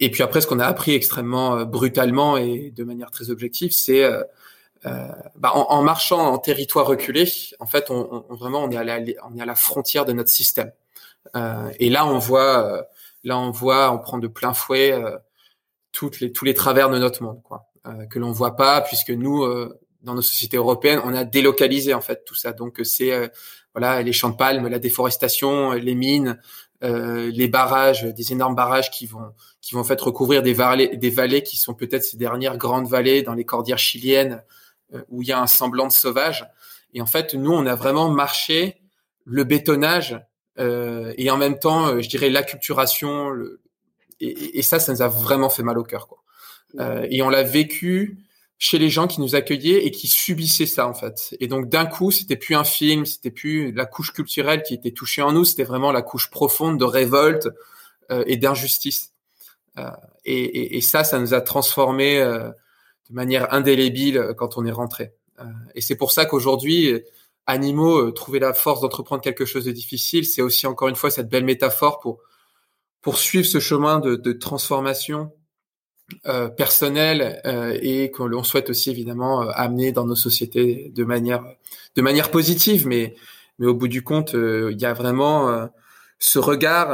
Et 0.00 0.10
puis 0.10 0.22
après, 0.22 0.40
ce 0.40 0.46
qu'on 0.46 0.58
a 0.58 0.66
appris 0.66 0.92
extrêmement 0.94 1.64
brutalement 1.64 2.36
et 2.36 2.72
de 2.76 2.84
manière 2.84 3.10
très 3.10 3.30
objective, 3.30 3.70
c'est 3.72 4.04
euh, 4.86 5.08
bah, 5.36 5.52
en, 5.54 5.66
en, 5.70 5.82
marchant 5.82 6.20
en 6.32 6.38
territoire 6.38 6.86
reculé, 6.86 7.28
en 7.58 7.66
fait, 7.66 7.90
on, 7.90 8.24
on, 8.28 8.34
vraiment 8.34 8.62
on 8.62 8.70
est 8.70 8.76
à 8.76 8.84
la 8.84 8.98
on 9.28 9.36
est 9.36 9.42
à 9.42 9.46
la 9.46 9.54
frontière 9.56 10.04
de 10.04 10.12
notre 10.12 10.30
système. 10.30 10.72
Euh, 11.36 11.70
et 11.78 11.90
là, 11.90 12.06
on 12.06 12.18
voit, 12.18 12.86
là, 13.24 13.38
on 13.38 13.50
voit, 13.50 13.92
on 13.92 13.98
prend 13.98 14.18
de 14.18 14.28
plein 14.28 14.54
fouet 14.54 14.92
toutes 15.92 16.20
les, 16.20 16.32
tous 16.32 16.44
les 16.44 16.54
travers 16.54 16.90
de 16.90 16.98
notre 16.98 17.22
monde, 17.22 17.42
quoi, 17.42 17.68
euh, 17.86 18.06
que 18.06 18.18
l'on 18.18 18.32
voit 18.32 18.56
pas, 18.56 18.80
puisque 18.80 19.10
nous, 19.10 19.42
euh, 19.42 19.78
dans 20.02 20.14
nos 20.14 20.22
sociétés 20.22 20.56
européennes, 20.56 21.00
on 21.04 21.14
a 21.14 21.24
délocalisé 21.24 21.94
en 21.94 22.00
fait 22.00 22.24
tout 22.24 22.34
ça. 22.34 22.52
Donc 22.52 22.80
c'est 22.84 23.12
euh, 23.12 23.28
voilà 23.74 24.02
les 24.02 24.12
champs 24.12 24.30
de 24.30 24.36
palmes, 24.36 24.68
la 24.68 24.78
déforestation, 24.78 25.72
les 25.72 25.94
mines, 25.94 26.40
les 26.80 27.48
barrages, 27.48 28.04
des 28.04 28.32
énormes 28.32 28.54
barrages 28.54 28.92
qui 28.92 29.06
vont 29.06 29.32
qui 29.60 29.74
vont 29.74 29.80
en 29.80 29.84
fait 29.84 30.00
recouvrir 30.00 30.42
des 30.42 30.52
vallées, 30.52 30.96
des 30.96 31.10
vallées 31.10 31.42
qui 31.42 31.56
sont 31.56 31.74
peut-être 31.74 32.04
ces 32.04 32.16
dernières 32.16 32.56
grandes 32.56 32.86
vallées 32.86 33.22
dans 33.22 33.34
les 33.34 33.44
cordillères 33.44 33.78
chiliennes 33.78 34.44
où 35.08 35.22
il 35.22 35.28
y 35.28 35.32
a 35.32 35.40
un 35.40 35.48
semblant 35.48 35.88
de 35.88 35.92
sauvage. 35.92 36.48
Et 36.94 37.02
en 37.02 37.06
fait, 37.06 37.34
nous, 37.34 37.52
on 37.52 37.66
a 37.66 37.74
vraiment 37.74 38.08
marché 38.10 38.80
le 39.24 39.42
bétonnage 39.42 40.24
et 40.56 41.30
en 41.30 41.36
même 41.36 41.58
temps, 41.58 42.00
je 42.00 42.08
dirais 42.08 42.30
l'acculturation, 42.30 43.30
le, 43.30 43.60
et, 44.20 44.58
et, 44.58 44.62
ça, 44.62 44.78
ça 44.78 44.92
nous 44.92 45.02
a 45.02 45.08
vraiment 45.08 45.50
fait 45.50 45.62
mal 45.62 45.78
au 45.78 45.84
cœur. 45.84 46.08
Quoi. 46.08 46.18
Euh, 46.80 47.06
et 47.10 47.22
on 47.22 47.28
l'a 47.28 47.42
vécu 47.42 48.18
chez 48.58 48.78
les 48.78 48.90
gens 48.90 49.06
qui 49.06 49.20
nous 49.20 49.36
accueillaient 49.36 49.86
et 49.86 49.90
qui 49.92 50.08
subissaient 50.08 50.66
ça 50.66 50.88
en 50.88 50.94
fait. 50.94 51.36
Et 51.38 51.46
donc 51.46 51.68
d'un 51.68 51.86
coup, 51.86 52.10
c'était 52.10 52.36
plus 52.36 52.56
un 52.56 52.64
film, 52.64 53.06
c'était 53.06 53.30
plus 53.30 53.72
la 53.72 53.86
couche 53.86 54.12
culturelle 54.12 54.62
qui 54.62 54.74
était 54.74 54.90
touchée 54.90 55.22
en 55.22 55.32
nous, 55.32 55.44
c'était 55.44 55.64
vraiment 55.64 55.92
la 55.92 56.02
couche 56.02 56.28
profonde 56.30 56.78
de 56.78 56.84
révolte 56.84 57.48
euh, 58.10 58.24
et 58.26 58.36
d'injustice. 58.36 59.12
Euh, 59.78 59.90
et, 60.24 60.38
et, 60.42 60.76
et, 60.76 60.80
ça, 60.80 61.04
ça 61.04 61.18
nous 61.18 61.34
a 61.34 61.40
transformés 61.40 62.20
euh, 62.20 62.48
de 63.08 63.14
manière 63.14 63.52
indélébile 63.54 64.34
quand 64.36 64.58
on 64.58 64.66
est 64.66 64.72
rentré. 64.72 65.12
Euh, 65.40 65.44
et 65.74 65.80
c'est 65.80 65.96
pour 65.96 66.12
ça 66.12 66.26
qu'aujourd'hui, 66.26 67.02
animaux, 67.46 68.10
trouver 68.10 68.40
la 68.40 68.52
force 68.52 68.80
d'entreprendre 68.80 69.22
quelque 69.22 69.44
chose 69.44 69.64
de 69.64 69.72
difficile, 69.72 70.26
c'est 70.26 70.42
aussi 70.42 70.66
encore 70.66 70.88
une 70.88 70.96
fois 70.96 71.10
cette 71.10 71.28
belle 71.28 71.44
métaphore 71.44 72.00
pour 72.00 72.18
poursuivre 73.08 73.46
ce 73.46 73.58
chemin 73.58 74.00
de, 74.00 74.32
transformation 74.32 75.32
euh, 76.26 76.50
personnelle 76.50 77.40
euh, 77.46 77.78
et 77.80 78.10
que 78.10 78.22
l'on 78.22 78.44
souhaite 78.44 78.68
aussi 78.68 78.90
évidemment 78.90 79.44
euh, 79.44 79.50
amener 79.54 79.92
dans 79.92 80.04
nos 80.04 80.14
sociétés 80.14 80.92
de 80.94 81.04
manière 81.04 81.42
de 81.96 82.02
manière 82.02 82.30
positive, 82.30 82.86
mais 82.86 83.14
mais 83.58 83.66
au 83.66 83.72
bout 83.72 83.88
du 83.88 84.02
compte, 84.02 84.34
il 84.34 84.78
y 84.78 84.84
a 84.84 84.92
vraiment 84.92 85.70
ce 86.18 86.38
regard 86.38 86.88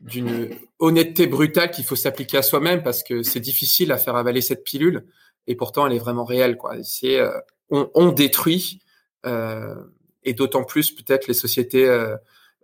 d'une 0.00 0.48
honnêteté 0.78 1.26
brutale 1.26 1.72
qu'il 1.72 1.84
faut 1.84 1.96
s'appliquer 1.96 2.36
à 2.36 2.42
soi-même 2.42 2.84
parce 2.84 3.02
que 3.02 3.24
c'est 3.24 3.40
difficile 3.40 3.90
à 3.90 3.98
faire 3.98 4.14
avaler 4.14 4.40
cette 4.40 4.62
pilule 4.62 5.06
et 5.48 5.56
pourtant 5.56 5.88
elle 5.88 5.92
est 5.92 6.04
vraiment 6.06 6.24
réelle 6.24 6.56
quoi. 6.56 6.76
C'est 6.84 7.20
on, 7.68 8.12
détruit 8.12 8.80
et 9.24 10.34
d'autant 10.34 10.62
plus 10.62 10.92
peut-être 10.92 11.26
les 11.26 11.34
sociétés 11.34 11.84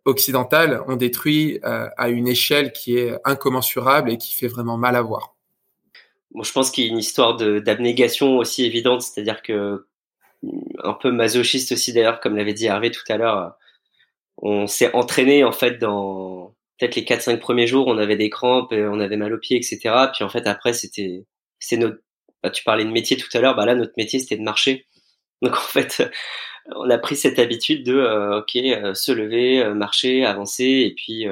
occidentales 0.05 0.83
ont 0.87 0.97
détruit 0.97 1.61
euh, 1.65 1.89
à 1.97 2.09
une 2.09 2.29
échelle 2.29 2.73
qui 2.73 2.97
est 2.99 3.17
incommensurable 3.25 4.11
et 4.11 4.19
qui 4.19 4.35
fait 4.35 4.49
vraiment 4.49 4.77
mal 4.77 4.97
à 4.97 5.03
voir. 5.03 5.35
Je 6.43 6.53
pense 6.53 6.71
qu'il 6.71 6.85
y 6.85 6.89
a 6.89 6.91
une 6.91 6.99
histoire 6.99 7.37
d'abnégation 7.37 8.39
aussi 8.39 8.65
évidente, 8.65 9.03
c'est-à-dire 9.03 9.43
que 9.43 9.87
un 10.83 10.93
peu 10.93 11.11
masochiste 11.11 11.73
aussi 11.73 11.93
d'ailleurs, 11.93 12.21
comme 12.21 12.37
l'avait 12.37 12.53
dit 12.53 12.67
Hervé 12.67 12.91
tout 12.91 13.05
à 13.09 13.17
l'heure. 13.17 13.57
on 14.39 14.67
s'est 14.67 14.93
entraîné 14.95 15.45
en 15.45 15.53
fait 15.53 15.79
dans 15.79 16.55
peut-être 16.79 16.97
les 16.97 17.05
4-5 17.05 17.39
premiers 17.39 17.67
jours, 17.67 17.87
on 17.87 17.99
avait 17.99 18.17
des 18.17 18.31
crampes, 18.31 18.73
et 18.73 18.85
on 18.87 19.01
avait 19.01 19.17
mal 19.17 19.33
aux 19.33 19.39
pieds, 19.39 19.57
etc. 19.57 19.79
Puis 20.13 20.25
en 20.25 20.29
fait 20.29 20.47
après 20.47 20.73
c'était 20.73 21.25
c'est 21.59 21.77
notre 21.77 21.99
bah, 22.43 22.51
tu 22.51 22.65
parlais 22.65 22.85
de 22.85 22.91
métier 22.91 23.17
tout 23.17 23.29
à 23.33 23.41
l'heure, 23.41 23.57
bah 23.57 23.65
là 23.67 23.75
notre 23.75 23.95
métier 23.97 24.19
c'était 24.19 24.37
de 24.37 24.43
marcher. 24.43 24.87
Donc 25.43 25.55
en 25.57 25.61
fait 25.61 26.03
on 26.75 26.89
a 26.91 26.99
pris 26.99 27.17
cette 27.17 27.39
habitude 27.39 27.85
de 27.85 27.95
euh, 27.95 28.41
ok 28.41 28.57
euh, 28.57 28.95
se 28.95 29.13
lever, 29.13 29.63
euh, 29.63 29.75
marcher, 29.75 30.25
avancer 30.25 30.65
et 30.65 30.95
puis 30.95 31.27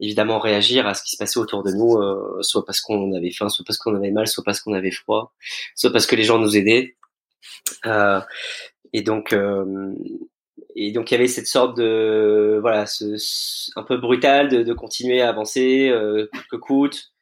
évidemment 0.00 0.38
réagir 0.38 0.86
à 0.86 0.94
ce 0.94 1.02
qui 1.02 1.10
se 1.10 1.16
passait 1.16 1.38
autour 1.38 1.62
de 1.62 1.70
nous, 1.72 2.42
soit 2.42 2.64
parce 2.64 2.80
qu'on 2.80 3.14
avait 3.14 3.30
faim, 3.30 3.48
soit 3.48 3.64
parce 3.64 3.78
qu'on 3.78 3.94
avait 3.94 4.10
mal, 4.10 4.26
soit 4.26 4.42
parce 4.44 4.60
qu'on 4.60 4.72
avait 4.72 4.90
froid, 4.90 5.32
soit 5.76 5.92
parce 5.92 6.06
que 6.06 6.16
les 6.16 6.24
gens 6.24 6.38
nous 6.38 6.56
aidaient. 6.56 6.96
et 8.92 9.02
donc 9.02 9.34
et 10.74 10.92
donc 10.92 11.10
il 11.10 11.14
y 11.14 11.16
avait 11.16 11.28
cette 11.28 11.46
sorte 11.46 11.76
de 11.76 12.58
voilà 12.60 12.86
ce, 12.86 13.16
un 13.76 13.82
peu 13.82 13.96
brutal 13.96 14.48
de, 14.48 14.62
de 14.62 14.72
continuer 14.72 15.20
à 15.20 15.28
avancer 15.28 15.88
euh, 15.88 16.28
que 16.50 16.56
coûte 16.56 16.96
euh, 16.96 17.21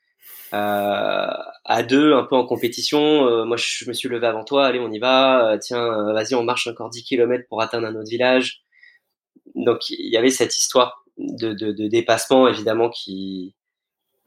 à 0.53 1.83
deux 1.83 2.15
un 2.15 2.25
peu 2.25 2.37
en 2.37 2.45
compétition 2.45 3.27
euh, 3.27 3.45
moi 3.45 3.57
je 3.57 3.89
me 3.89 3.93
suis 3.93 4.09
levé 4.09 4.27
avant 4.27 4.45
toi 4.45 4.67
allez 4.67 4.81
on 4.81 4.91
y 4.91 4.99
va 4.99 5.57
tiens 5.61 6.13
vas-y 6.13 6.35
on 6.35 6.43
marche 6.43 6.67
encore 6.67 6.91
10 6.91 7.05
km 7.05 7.45
pour 7.49 7.63
atteindre 7.63 7.87
un 7.87 7.95
autre 7.95 8.11
village 8.11 8.63
donc 9.55 9.91
il 9.91 10.11
y 10.13 10.17
avait 10.17 10.31
cette 10.31 10.57
histoire 10.57 11.05
de, 11.19 11.53
de, 11.53 11.73
de 11.73 11.89
dépassement 11.89 12.49
évidemment 12.49 12.91
qui 12.91 13.55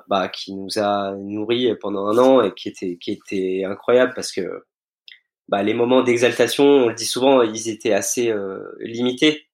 bah, 0.08 0.28
qui 0.30 0.54
nous 0.54 0.80
a 0.80 1.16
nourris 1.16 1.76
pendant 1.82 2.08
un 2.08 2.18
an 2.18 2.42
et 2.42 2.54
qui 2.54 2.70
était 2.70 2.98
qui 2.98 3.12
était 3.12 3.64
incroyable 3.66 4.14
parce 4.16 4.32
que 4.32 4.64
bah, 5.50 5.62
les 5.64 5.74
moments 5.74 6.04
d'exaltation, 6.04 6.64
on 6.64 6.90
le 6.90 6.96
dit 6.96 7.06
souvent, 7.06 7.42
ils 7.42 7.70
étaient 7.70 7.94
assez 7.94 8.30
euh, 8.30 8.60
limités. 8.80 9.48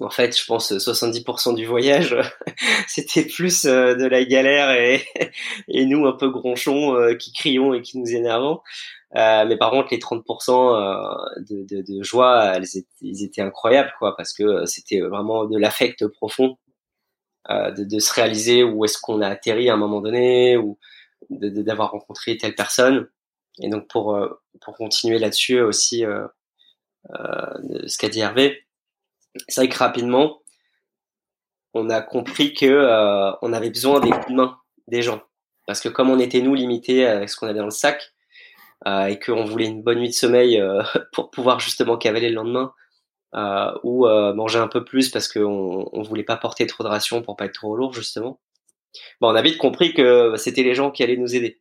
En 0.00 0.10
fait, 0.10 0.36
je 0.38 0.44
pense 0.46 0.72
70% 0.72 1.54
du 1.54 1.66
voyage, 1.66 2.16
c'était 2.88 3.24
plus 3.24 3.66
euh, 3.66 3.94
de 3.94 4.06
la 4.06 4.24
galère 4.24 4.70
et, 4.72 5.04
et 5.68 5.84
nous 5.84 6.06
un 6.06 6.12
peu 6.12 6.30
gronchons 6.30 6.96
euh, 6.96 7.14
qui 7.14 7.32
crions 7.32 7.74
et 7.74 7.82
qui 7.82 7.98
nous 7.98 8.10
énervons. 8.10 8.60
mais 9.14 9.56
par 9.58 9.70
contre, 9.70 9.88
les 9.90 9.98
30% 9.98 11.42
de, 11.48 11.66
de, 11.68 11.82
de, 11.82 12.02
joie, 12.02 12.52
elles 12.54 12.64
étaient, 12.76 12.88
ils 13.02 13.24
étaient 13.24 13.42
incroyables, 13.42 13.92
quoi, 13.98 14.16
parce 14.16 14.32
que 14.32 14.64
c'était 14.66 15.00
vraiment 15.00 15.44
de 15.44 15.58
l'affect 15.58 16.06
profond, 16.06 16.56
de, 17.48 17.84
de, 17.84 17.98
se 17.98 18.14
réaliser 18.14 18.64
où 18.64 18.84
est-ce 18.84 18.98
qu'on 18.98 19.20
a 19.20 19.28
atterri 19.28 19.68
à 19.68 19.74
un 19.74 19.76
moment 19.76 20.00
donné, 20.00 20.56
ou 20.56 20.78
d'avoir 21.30 21.90
rencontré 21.90 22.36
telle 22.36 22.54
personne. 22.54 23.08
Et 23.60 23.68
donc 23.68 23.88
pour 23.88 24.14
euh, 24.14 24.28
pour 24.60 24.76
continuer 24.76 25.18
là-dessus 25.18 25.60
aussi 25.60 26.04
euh, 26.04 26.26
euh, 27.10 27.86
ce 27.86 27.98
qu'a 27.98 28.08
dit 28.08 28.20
Hervé, 28.20 28.66
c'est 29.48 29.62
vrai 29.62 29.68
que 29.68 29.78
rapidement 29.78 30.40
on 31.74 31.88
a 31.90 32.00
compris 32.02 32.52
que 32.52 33.36
on 33.42 33.52
avait 33.52 33.70
besoin 33.70 34.00
des 34.00 34.10
coups 34.10 34.28
de 34.28 34.34
main 34.34 34.58
des 34.88 35.02
gens 35.02 35.22
parce 35.66 35.80
que 35.80 35.88
comme 35.88 36.10
on 36.10 36.18
était 36.18 36.40
nous 36.40 36.54
limités 36.54 37.06
avec 37.06 37.28
ce 37.28 37.36
qu'on 37.36 37.46
avait 37.46 37.58
dans 37.58 37.64
le 37.64 37.70
sac 37.70 38.12
euh, 38.86 39.06
et 39.06 39.20
qu'on 39.20 39.44
voulait 39.44 39.66
une 39.66 39.82
bonne 39.82 39.98
nuit 39.98 40.08
de 40.08 40.14
sommeil 40.14 40.60
pour 41.12 41.30
pouvoir 41.30 41.60
justement 41.60 41.96
cavaler 41.96 42.30
le 42.30 42.34
lendemain 42.34 42.72
euh, 43.34 43.72
ou 43.84 44.06
manger 44.34 44.58
un 44.58 44.68
peu 44.68 44.84
plus 44.84 45.10
parce 45.10 45.28
qu'on 45.28 45.88
on 45.92 46.02
voulait 46.02 46.24
pas 46.24 46.36
porter 46.36 46.66
trop 46.66 46.82
de 46.82 46.88
rations 46.88 47.22
pour 47.22 47.36
pas 47.36 47.44
être 47.46 47.54
trop 47.54 47.76
lourd 47.76 47.92
justement. 47.92 48.40
Bon, 49.20 49.30
on 49.30 49.34
a 49.34 49.42
vite 49.42 49.58
compris 49.58 49.94
que 49.94 50.34
c'était 50.36 50.62
les 50.62 50.74
gens 50.74 50.90
qui 50.90 51.02
allaient 51.02 51.16
nous 51.16 51.36
aider. 51.36 51.60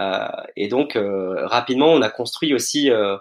Euh, 0.00 0.28
et 0.56 0.68
donc 0.68 0.96
euh, 0.96 1.46
rapidement, 1.46 1.92
on 1.92 2.02
a 2.02 2.08
construit 2.08 2.54
aussi 2.54 2.90
euh, 2.90 3.16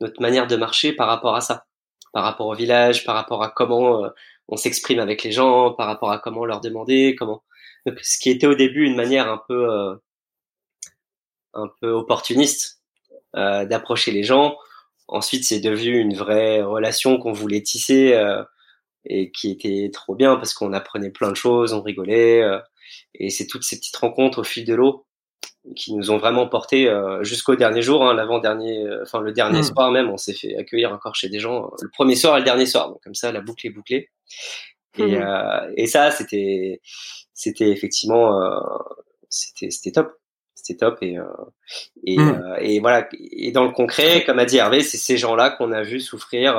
notre 0.00 0.20
manière 0.20 0.46
de 0.46 0.56
marcher 0.56 0.92
par 0.92 1.08
rapport 1.08 1.34
à 1.34 1.40
ça, 1.40 1.66
par 2.12 2.24
rapport 2.24 2.46
au 2.46 2.54
village, 2.54 3.04
par 3.04 3.14
rapport 3.14 3.42
à 3.42 3.50
comment 3.50 4.10
on 4.48 4.56
s'exprime 4.56 5.00
avec 5.00 5.22
les 5.22 5.32
gens, 5.32 5.72
par 5.72 5.86
rapport 5.86 6.10
à 6.10 6.18
comment 6.18 6.44
leur 6.44 6.60
demander, 6.60 7.16
comment. 7.18 7.42
Donc, 7.86 7.98
ce 8.02 8.18
qui 8.18 8.30
était 8.30 8.46
au 8.46 8.54
début 8.54 8.84
une 8.84 8.96
manière 8.96 9.30
un 9.30 9.40
peu 9.48 9.98
un 11.54 11.70
peu 11.80 11.90
opportuniste 11.90 12.82
euh, 13.36 13.64
d'approcher 13.64 14.12
les 14.12 14.24
gens. 14.24 14.56
Ensuite, 15.08 15.44
c'est 15.44 15.60
devenu 15.60 15.98
une 15.98 16.14
vraie 16.14 16.62
relation 16.62 17.18
qu'on 17.18 17.32
voulait 17.32 17.62
tisser 17.62 18.14
euh, 18.14 18.42
et 19.04 19.30
qui 19.32 19.50
était 19.50 19.90
trop 19.92 20.14
bien 20.14 20.36
parce 20.36 20.54
qu'on 20.54 20.72
apprenait 20.72 21.10
plein 21.10 21.30
de 21.30 21.36
choses, 21.36 21.72
on 21.72 21.82
rigolait. 21.82 22.42
Euh, 22.42 22.58
et 23.14 23.30
c'est 23.30 23.46
toutes 23.46 23.64
ces 23.64 23.78
petites 23.78 23.96
rencontres 23.96 24.40
au 24.40 24.44
fil 24.44 24.64
de 24.64 24.74
l'eau 24.74 25.06
qui 25.76 25.94
nous 25.94 26.10
ont 26.10 26.18
vraiment 26.18 26.48
porté 26.48 26.88
euh, 26.88 27.22
jusqu'au 27.22 27.54
dernier 27.54 27.82
jour, 27.82 28.04
hein, 28.04 28.14
l'avant-dernier, 28.14 28.84
euh, 28.84 29.02
enfin 29.02 29.20
le 29.20 29.32
dernier 29.32 29.60
hmm. 29.60 29.74
soir 29.74 29.90
même, 29.92 30.10
on 30.10 30.16
s'est 30.16 30.34
fait 30.34 30.56
accueillir 30.56 30.92
encore 30.92 31.14
chez 31.14 31.28
des 31.28 31.38
gens, 31.38 31.66
euh, 31.66 31.68
le 31.80 31.90
premier 31.90 32.16
soir 32.16 32.36
et 32.36 32.40
le 32.40 32.44
dernier 32.44 32.66
soir, 32.66 32.88
donc 32.88 33.00
comme 33.02 33.14
ça 33.14 33.30
la 33.32 33.40
boucle 33.40 33.66
est 33.66 33.70
bouclée. 33.70 34.10
Et, 34.98 35.16
euh, 35.16 35.72
et 35.76 35.86
ça, 35.86 36.10
c'était, 36.10 36.80
c'était 37.32 37.70
effectivement, 37.70 38.38
c'était, 39.30 39.70
c'était 39.70 39.92
top, 39.92 40.12
c'était 40.54 40.76
top 40.76 40.98
et 41.00 41.16
et, 42.04 42.18
hmm. 42.18 42.56
et 42.60 42.80
voilà. 42.80 43.08
Et 43.30 43.52
dans 43.52 43.64
le 43.64 43.70
concret, 43.70 44.22
comme 44.24 44.38
a 44.38 44.44
dit 44.44 44.58
Hervé, 44.58 44.82
c'est 44.82 44.98
ces 44.98 45.16
gens-là 45.16 45.50
qu'on 45.50 45.72
a 45.72 45.82
vu 45.82 45.98
souffrir. 45.98 46.52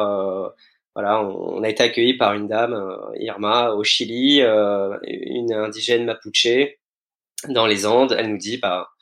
voilà, 0.95 1.21
on, 1.21 1.57
on, 1.57 1.63
a 1.63 1.69
été 1.69 1.83
accueillis 1.83 2.17
par 2.17 2.33
une 2.33 2.47
dame, 2.47 2.75
Irma, 3.19 3.71
au 3.73 3.83
Chili, 3.83 4.41
une 4.41 5.53
indigène 5.53 6.05
mapuche 6.05 6.47
dans 7.49 7.67
les 7.67 7.85
Andes. 7.85 8.15
Elle 8.17 8.31
nous 8.31 8.37
dit, 8.37 8.57
bah 8.57 8.92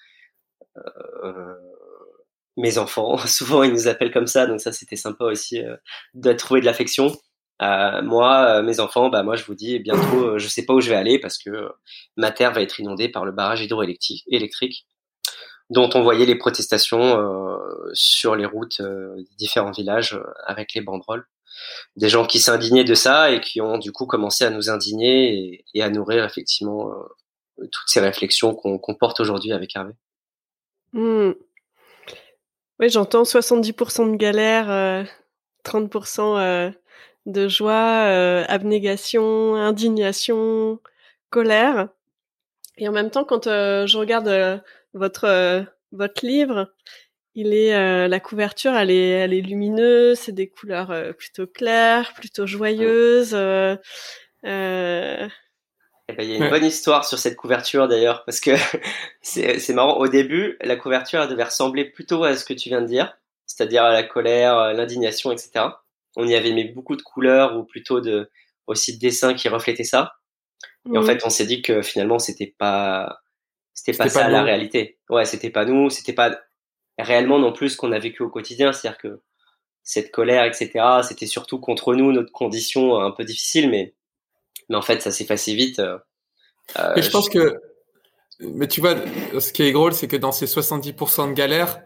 mes 2.58 2.78
enfants. 2.78 3.18
Souvent, 3.26 3.64
ils 3.64 3.72
nous 3.72 3.88
appellent 3.88 4.12
comme 4.12 4.28
ça, 4.28 4.48
donc 4.48 4.62
ça, 4.62 4.72
c'était 4.72 4.96
sympa 4.96 5.26
aussi 5.26 5.60
euh, 5.64 5.76
de 6.14 6.34
trouver 6.34 6.62
de 6.62 6.66
l'affection. 6.66 7.12
Euh, 7.62 8.02
moi, 8.02 8.64
mes 8.64 8.80
enfants, 8.80 9.10
bah 9.10 9.24
moi, 9.24 9.36
je 9.36 9.44
vous 9.46 9.54
dis 9.54 9.80
bientôt, 9.80 10.38
je 10.40 10.48
sais 10.48 10.66
pas 10.66 10.74
où 10.74 10.82
je 10.82 10.90
vais 10.90 10.96
aller 10.96 11.20
parce 11.20 11.38
que 11.38 11.70
ma 12.18 12.32
terre 12.32 12.54
va 12.54 12.62
être 12.62 12.80
inondée 12.80 13.08
par 13.08 13.24
le 13.24 13.32
barrage 13.32 13.62
hydroélectrique 13.62 14.88
dont 15.70 15.90
on 15.94 16.02
voyait 16.02 16.26
les 16.26 16.36
protestations 16.36 17.22
sur 17.94 18.36
les 18.36 18.48
routes 18.48 18.82
des 18.82 19.36
différents 19.38 19.72
villages 19.72 20.20
avec 20.48 20.74
les 20.74 20.82
banderoles. 20.82 21.28
Des 21.96 22.10
gens 22.10 22.26
qui 22.26 22.40
s'indignaient 22.40 22.84
de 22.84 22.96
ça 22.96 23.32
et 23.32 23.40
qui 23.40 23.62
ont 23.62 23.78
du 23.78 23.92
coup 23.92 24.08
commencé 24.08 24.44
à 24.44 24.50
nous 24.50 24.72
indigner 24.72 25.32
et, 25.32 25.66
et 25.76 25.84
à 25.84 25.92
nourrir 25.92 26.26
effectivement 26.26 26.92
toutes 27.60 27.88
ces 27.88 28.00
réflexions 28.00 28.56
qu'on 28.56 28.96
porte 28.96 29.20
aujourd'hui 29.20 29.54
avec 29.54 29.76
Hervé. 29.76 29.94
Hmm. 30.94 31.32
Oui, 32.80 32.90
j'entends 32.90 33.24
70% 33.24 34.12
de 34.12 34.16
galère, 34.18 35.06
30% 35.64 36.38
euh, 36.38 36.40
euh, 36.40 36.72
de 37.28 37.48
joie, 37.48 38.06
euh, 38.08 38.44
abnégation, 38.48 39.56
indignation, 39.56 40.80
colère. 41.30 41.90
Et 42.78 42.88
en 42.90 42.92
même 42.92 43.12
temps, 43.12 43.24
quand 43.24 43.46
je 43.46 43.98
regarde 43.98 44.62
votre 44.94 45.66
votre 45.92 46.26
livre, 46.26 46.74
il 47.36 47.54
est 47.54 48.08
la 48.08 48.20
couverture, 48.20 48.74
elle 48.74 48.92
est 48.92 49.10
elle 49.10 49.34
est 49.34 49.42
lumineuse, 49.42 50.20
c'est 50.20 50.32
des 50.32 50.50
couleurs 50.50 51.16
plutôt 51.18 51.48
claires, 51.48 52.14
plutôt 52.16 52.48
joyeuses. 52.48 53.36
Eh 56.08 56.14
ben, 56.14 56.24
il 56.24 56.32
y 56.32 56.34
a 56.34 56.46
une 56.46 56.50
bonne 56.50 56.66
histoire 56.66 57.06
sur 57.06 57.20
cette 57.20 57.36
couverture 57.36 57.88
d'ailleurs, 57.88 58.26
parce 58.26 58.40
que 58.40 58.52
c'est 59.22 59.74
marrant. 59.74 59.98
Au 59.98 60.08
début, 60.08 60.58
la 60.62 60.76
couverture 60.76 61.22
elle 61.22 61.30
devait 61.30 61.44
ressembler 61.44 61.86
plutôt 61.86 62.24
à 62.24 62.36
ce 62.36 62.46
que 62.46 62.54
tu 62.54 62.70
viens 62.70 62.82
de 62.82 62.88
dire, 62.88 63.18
c'est-à-dire 63.46 63.84
à 63.84 63.92
la 63.92 64.04
colère, 64.04 64.74
l'indignation, 64.74 65.32
etc. 65.32 65.66
On 66.16 66.28
y 66.28 66.36
avait 66.36 66.52
mis 66.52 66.66
beaucoup 66.66 66.96
de 66.96 67.02
couleurs 67.02 67.58
ou 67.58 67.64
plutôt 67.64 68.02
de 68.02 68.30
aussi 68.68 68.96
de 68.96 69.00
dessins 69.00 69.34
qui 69.34 69.50
reflétaient 69.50 69.84
ça. 69.84 70.14
Et 70.92 70.98
en 70.98 71.04
fait, 71.04 71.24
on 71.26 71.30
s'est 71.30 71.46
dit 71.46 71.62
que 71.62 71.82
finalement, 71.82 72.18
c'était 72.18 72.56
pas, 72.58 73.20
c'était 73.74 73.98
pas 73.98 74.10
ça 74.10 74.28
la 74.28 74.44
réalité. 74.44 75.00
Ouais, 75.10 75.26
c'était 75.26 75.52
pas 75.52 75.66
nous, 75.66 75.90
c'était 75.90 76.14
pas 76.14 76.40
réellement 76.98 77.40
non 77.40 77.54
plus 77.54 77.70
ce 77.70 77.78
qu'on 77.78 77.92
a 77.92 78.00
vécu 78.00 78.24
au 78.24 78.30
quotidien. 78.30 78.74
C'est-à-dire 78.74 78.98
que 78.98 79.22
cette 79.84 80.12
colère, 80.12 80.46
etc., 80.46 80.72
c'était 81.04 81.28
surtout 81.28 81.60
contre 81.60 81.94
nous, 81.94 82.12
notre 82.12 82.32
condition 82.32 83.00
un 83.00 83.12
peu 83.12 83.24
difficile, 83.24 83.70
mais 83.70 83.94
mais 84.70 84.76
en 84.76 84.82
fait, 84.82 85.02
ça 85.02 85.12
s'est 85.12 85.26
passé 85.26 85.54
vite. 85.54 85.80
Euh, 85.80 85.98
euh, 86.80 86.94
mais 86.96 87.02
je 87.02 87.12
pense 87.12 87.30
que, 87.30 87.60
mais 88.40 88.68
tu 88.68 88.82
vois, 88.82 88.96
ce 89.40 89.52
qui 89.52 89.64
est 89.64 89.72
drôle, 89.72 89.94
c'est 89.94 90.08
que 90.08 90.18
dans 90.18 90.32
ces 90.32 90.46
70% 90.46 91.30
de 91.30 91.34
galères, 91.34 91.82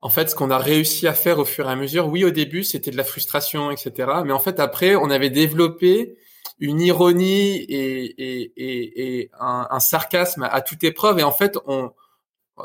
en 0.00 0.08
fait, 0.08 0.30
ce 0.30 0.34
qu'on 0.34 0.50
a 0.50 0.58
réussi 0.58 1.06
à 1.06 1.14
faire 1.14 1.38
au 1.38 1.44
fur 1.44 1.68
et 1.68 1.72
à 1.72 1.76
mesure, 1.76 2.08
oui, 2.08 2.24
au 2.24 2.30
début, 2.30 2.64
c'était 2.64 2.90
de 2.90 2.96
la 2.96 3.04
frustration, 3.04 3.70
etc. 3.70 3.92
Mais 4.24 4.32
en 4.32 4.38
fait, 4.38 4.60
après, 4.60 4.94
on 4.96 5.10
avait 5.10 5.30
développé 5.30 6.16
une 6.58 6.80
ironie 6.80 7.56
et, 7.56 8.04
et, 8.04 8.52
et, 8.56 9.20
et 9.20 9.30
un, 9.38 9.66
un, 9.70 9.80
sarcasme 9.80 10.48
à 10.50 10.60
toute 10.62 10.84
épreuve. 10.84 11.18
Et 11.18 11.22
en 11.22 11.32
fait, 11.32 11.58
on, 11.66 11.92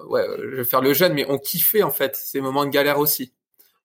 ouais, 0.08 0.26
je 0.40 0.56
vais 0.56 0.64
faire 0.64 0.82
le 0.82 0.94
jeune, 0.94 1.14
mais 1.14 1.26
on 1.28 1.38
kiffait 1.38 1.84
en 1.84 1.92
fait 1.92 2.16
ces 2.16 2.42
moments 2.42 2.66
de 2.66 2.70
galère 2.70 3.00
aussi, 3.00 3.34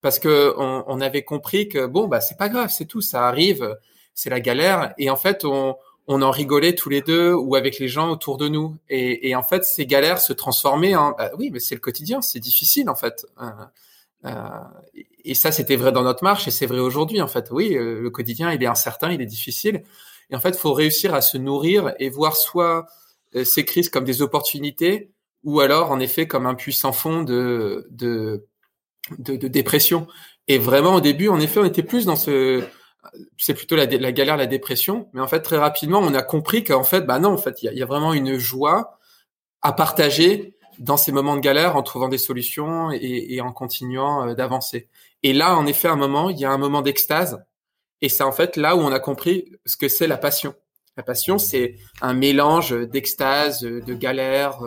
parce 0.01 0.19
que 0.19 0.55
on, 0.57 0.85
on 0.87 1.01
avait 1.01 1.25
compris 1.25 1.69
que 1.69 1.87
bon, 1.87 2.07
bah 2.07 2.21
c'est 2.21 2.37
pas 2.39 2.49
grave, 2.49 2.71
c'est 2.71 2.85
tout, 2.85 3.01
ça 3.01 3.27
arrive 3.27 3.77
c'est 4.17 4.31
la 4.31 4.41
galère. 4.41 4.93
Et 4.99 5.09
en 5.11 5.17
fait, 5.17 5.45
on, 5.45 5.77
on 6.09 6.23
en 6.23 6.33
rigolait 6.33 6.75
tous 6.75 6.89
les 6.89 7.03
deux 7.03 7.33
ou 7.33 7.55
avec 7.55 7.79
les 7.79 7.87
gens 7.87 8.11
autour 8.11 8.39
de 8.39 8.49
nous. 8.49 8.77
Et, 8.89 9.29
et 9.29 9.37
en 9.37 9.45
fait, 9.45 9.65
ces 9.65 9.87
galères 9.87 10.21
se 10.21 10.33
transformaient 10.33 10.97
en, 10.97 11.13
bah 11.13 11.31
oui, 11.39 11.51
mais 11.53 11.61
c'est 11.61 11.77
le 11.77 11.81
quotidien, 11.81 12.21
c'est 12.23 12.41
difficile 12.41 12.91
en 12.91 12.97
fait. 12.97 13.27
Euh, 14.25 14.31
et 15.25 15.35
ça, 15.35 15.53
c'était 15.53 15.77
vrai 15.77 15.93
dans 15.93 16.03
notre 16.03 16.25
marche 16.25 16.49
et 16.49 16.51
c'est 16.51 16.67
vrai 16.67 16.81
aujourd'hui. 16.81 17.21
En 17.21 17.29
fait, 17.29 17.49
oui, 17.53 17.75
le 17.75 18.11
quotidien, 18.11 18.51
il 18.53 18.63
est 18.63 18.67
incertain, 18.67 19.13
il 19.13 19.21
est 19.21 19.27
difficile. 19.27 19.85
Et 20.31 20.35
en 20.35 20.41
fait, 20.41 20.57
faut 20.57 20.73
réussir 20.73 21.15
à 21.15 21.21
se 21.21 21.39
nourrir 21.39 21.95
et 21.99 22.09
voir 22.09 22.37
soit 22.37 22.87
ces 23.45 23.65
crises 23.65 23.91
comme 23.91 24.05
des 24.05 24.23
opportunités, 24.23 25.11
ou 25.45 25.61
alors 25.61 25.91
en 25.91 26.01
effet 26.01 26.27
comme 26.27 26.47
un 26.47 26.55
puissant 26.55 26.93
fond 26.93 27.23
de, 27.23 27.87
de, 27.91 28.47
de, 29.19 29.37
de 29.37 29.49
dépression. 29.49 30.09
Et 30.49 30.59
vraiment 30.59 30.95
au 30.95 31.01
début, 31.01 31.29
en 31.29 31.39
effet, 31.39 31.61
on 31.61 31.65
était 31.65 31.83
plus 31.83 32.07
dans 32.07 32.17
ce, 32.17 32.65
c'est 33.39 33.55
plutôt 33.55 33.77
la, 33.77 33.87
galère, 33.87 34.37
la 34.37 34.47
dépression. 34.47 35.09
Mais 35.13 35.21
en 35.21 35.29
fait, 35.29 35.41
très 35.41 35.59
rapidement, 35.59 36.01
on 36.01 36.15
a 36.15 36.23
compris 36.23 36.65
qu'en 36.65 36.85
fait, 36.85 37.03
bah 37.03 37.19
non, 37.19 37.33
en 37.33 37.39
fait, 37.39 37.63
il 37.63 37.73
y 37.73 37.83
a, 37.83 37.87
vraiment 37.87 38.13
une 38.13 38.39
joie 38.39 38.99
à 39.63 39.73
partager 39.73 40.55
dans 40.79 40.97
ces 40.97 41.13
moments 41.13 41.37
de 41.37 41.41
galère 41.41 41.77
en 41.77 41.83
trouvant 41.83 42.09
des 42.09 42.19
solutions 42.19 42.91
et, 42.93 43.41
en 43.41 43.53
continuant 43.53 44.29
euh, 44.29 44.35
d'avancer. 44.35 44.89
Et 45.23 45.33
là, 45.33 45.57
en 45.57 45.67
effet, 45.67 45.89
un 45.89 45.97
moment, 45.97 46.31
il 46.31 46.39
y 46.39 46.45
a 46.45 46.51
un 46.51 46.59
moment 46.59 46.83
d'extase. 46.83 47.45
Et 48.03 48.09
c'est 48.09 48.25
en 48.25 48.33
fait 48.33 48.57
là 48.57 48.77
où 48.77 48.81
on 48.81 48.93
a 48.93 49.01
compris 49.01 49.53
ce 49.65 49.77
que 49.77 49.89
c'est 49.89 50.07
la 50.07 50.19
passion. 50.19 50.55
La 50.99 51.03
passion, 51.03 51.39
c'est 51.39 51.77
un 52.01 52.15
mélange 52.15 52.73
d'extase, 52.73 53.61
de 53.61 53.95
galère, 53.95 54.61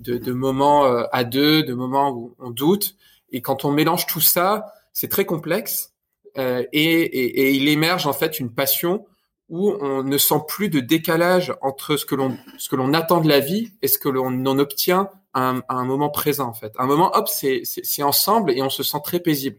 de, 0.00 0.18
de, 0.18 0.32
moments 0.32 0.86
euh, 0.86 1.04
à 1.12 1.24
deux, 1.24 1.62
de 1.62 1.74
moments 1.74 2.10
où 2.10 2.34
on 2.38 2.50
doute. 2.50 2.96
Et 3.30 3.42
quand 3.42 3.64
on 3.64 3.70
mélange 3.70 4.06
tout 4.06 4.20
ça, 4.20 4.72
c'est 4.92 5.08
très 5.08 5.24
complexe. 5.24 5.92
Euh, 6.36 6.64
et, 6.72 7.52
il 7.54 7.68
émerge 7.68 8.06
en 8.06 8.12
fait 8.12 8.38
une 8.38 8.52
passion 8.52 9.06
où 9.48 9.72
on 9.80 10.02
ne 10.02 10.18
sent 10.18 10.42
plus 10.46 10.68
de 10.68 10.80
décalage 10.80 11.54
entre 11.62 11.96
ce 11.96 12.04
que 12.04 12.14
l'on 12.14 12.36
ce 12.58 12.68
que 12.68 12.76
l'on 12.76 12.92
attend 12.92 13.20
de 13.20 13.28
la 13.28 13.40
vie 13.40 13.72
et 13.80 13.88
ce 13.88 13.98
que 13.98 14.10
l'on 14.10 14.26
en 14.26 14.58
obtient 14.58 15.08
à 15.32 15.54
un, 15.68 15.84
moment 15.84 16.10
présent 16.10 16.48
en 16.48 16.52
fait. 16.52 16.72
Un 16.78 16.86
moment, 16.86 17.10
hop, 17.14 17.28
c'est 17.28 17.62
c'est 17.64 18.02
ensemble 18.02 18.50
et 18.52 18.62
on 18.62 18.70
se 18.70 18.82
sent 18.82 18.98
très 19.04 19.20
paisible, 19.20 19.58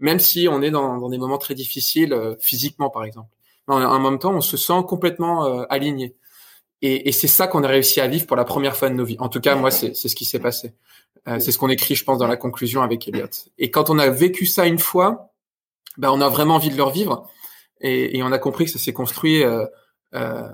même 0.00 0.18
si 0.18 0.48
on 0.50 0.62
est 0.62 0.70
dans, 0.70 1.08
des 1.08 1.18
moments 1.18 1.38
très 1.38 1.54
difficiles 1.54 2.12
euh, 2.12 2.34
physiquement 2.40 2.90
par 2.90 3.04
exemple 3.04 3.30
en 3.68 4.00
même 4.00 4.18
temps, 4.18 4.32
on 4.32 4.40
se 4.40 4.56
sent 4.56 4.82
complètement 4.86 5.44
euh, 5.44 5.64
aligné. 5.68 6.16
Et, 6.80 7.10
c'est 7.10 7.26
ça 7.26 7.48
qu'on 7.48 7.64
a 7.64 7.68
réussi 7.68 8.00
à 8.00 8.06
vivre 8.06 8.26
pour 8.26 8.36
la 8.36 8.44
première 8.44 8.76
fois 8.76 8.88
de 8.88 8.94
nos 8.94 9.04
vies. 9.04 9.16
En 9.18 9.28
tout 9.28 9.40
cas, 9.40 9.56
moi, 9.56 9.70
c'est 9.70 9.94
ce 9.94 10.14
qui 10.14 10.24
s'est 10.24 10.38
passé. 10.38 10.74
C'est 11.26 11.50
ce 11.52 11.58
qu'on 11.58 11.68
écrit, 11.68 11.96
je 11.96 12.04
pense, 12.04 12.18
dans 12.18 12.28
la 12.28 12.36
conclusion 12.36 12.82
avec 12.82 13.06
Elliot. 13.08 13.26
Et 13.58 13.70
quand 13.70 13.90
on 13.90 13.98
a 13.98 14.08
vécu 14.08 14.46
ça 14.46 14.64
une 14.66 14.78
fois, 14.78 15.32
ben, 15.98 16.10
on 16.10 16.20
a 16.20 16.28
vraiment 16.28 16.54
envie 16.54 16.70
de 16.70 16.76
le 16.76 16.82
revivre. 16.82 17.28
Et, 17.80 18.16
et 18.16 18.22
on 18.22 18.32
a 18.32 18.38
compris 18.38 18.64
que 18.64 18.70
ça 18.70 18.78
s'est 18.78 18.92
construit 18.92 19.42
euh, 19.42 19.66
euh 20.14 20.48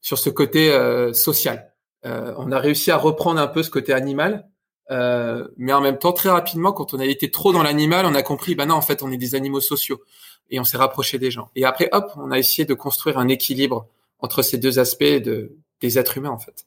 sur 0.00 0.16
ce 0.16 0.30
côté 0.30 0.70
euh, 0.70 1.12
social. 1.12 1.72
on 2.04 2.52
a 2.52 2.58
réussi 2.60 2.92
à 2.92 2.96
reprendre 2.96 3.40
un 3.40 3.48
peu 3.48 3.64
ce 3.64 3.68
côté 3.68 3.92
animal, 3.92 4.48
mais 4.88 5.72
en 5.72 5.80
même 5.80 5.98
temps, 5.98 6.12
très 6.12 6.30
rapidement, 6.30 6.72
quand 6.72 6.94
on 6.94 7.00
a 7.00 7.04
été 7.04 7.32
trop 7.32 7.52
dans 7.52 7.64
l'animal, 7.64 8.06
on 8.06 8.14
a 8.14 8.22
compris, 8.22 8.54
ben 8.54 8.66
non, 8.66 8.76
en 8.76 8.80
fait, 8.80 9.02
on 9.02 9.10
est 9.10 9.16
des 9.16 9.34
animaux 9.34 9.60
sociaux 9.60 10.00
et 10.50 10.60
on 10.60 10.64
s'est 10.64 10.76
rapproché 10.76 11.18
des 11.18 11.32
gens. 11.32 11.50
Et 11.56 11.64
après, 11.64 11.88
hop, 11.92 12.12
on 12.16 12.30
a 12.30 12.38
essayé 12.38 12.64
de 12.64 12.74
construire 12.74 13.18
un 13.18 13.28
équilibre 13.28 13.88
entre 14.20 14.42
ces 14.42 14.56
deux 14.56 14.78
aspects 14.78 15.02
de, 15.02 15.56
des 15.80 15.98
êtres 15.98 16.16
humains, 16.16 16.30
en 16.30 16.38
fait. 16.38 16.64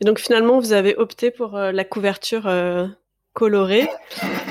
Et 0.00 0.04
donc 0.04 0.18
finalement, 0.18 0.58
vous 0.58 0.72
avez 0.72 0.96
opté 0.96 1.30
pour 1.30 1.56
euh, 1.56 1.72
la 1.72 1.84
couverture 1.84 2.46
euh, 2.46 2.86
colorée, 3.32 3.88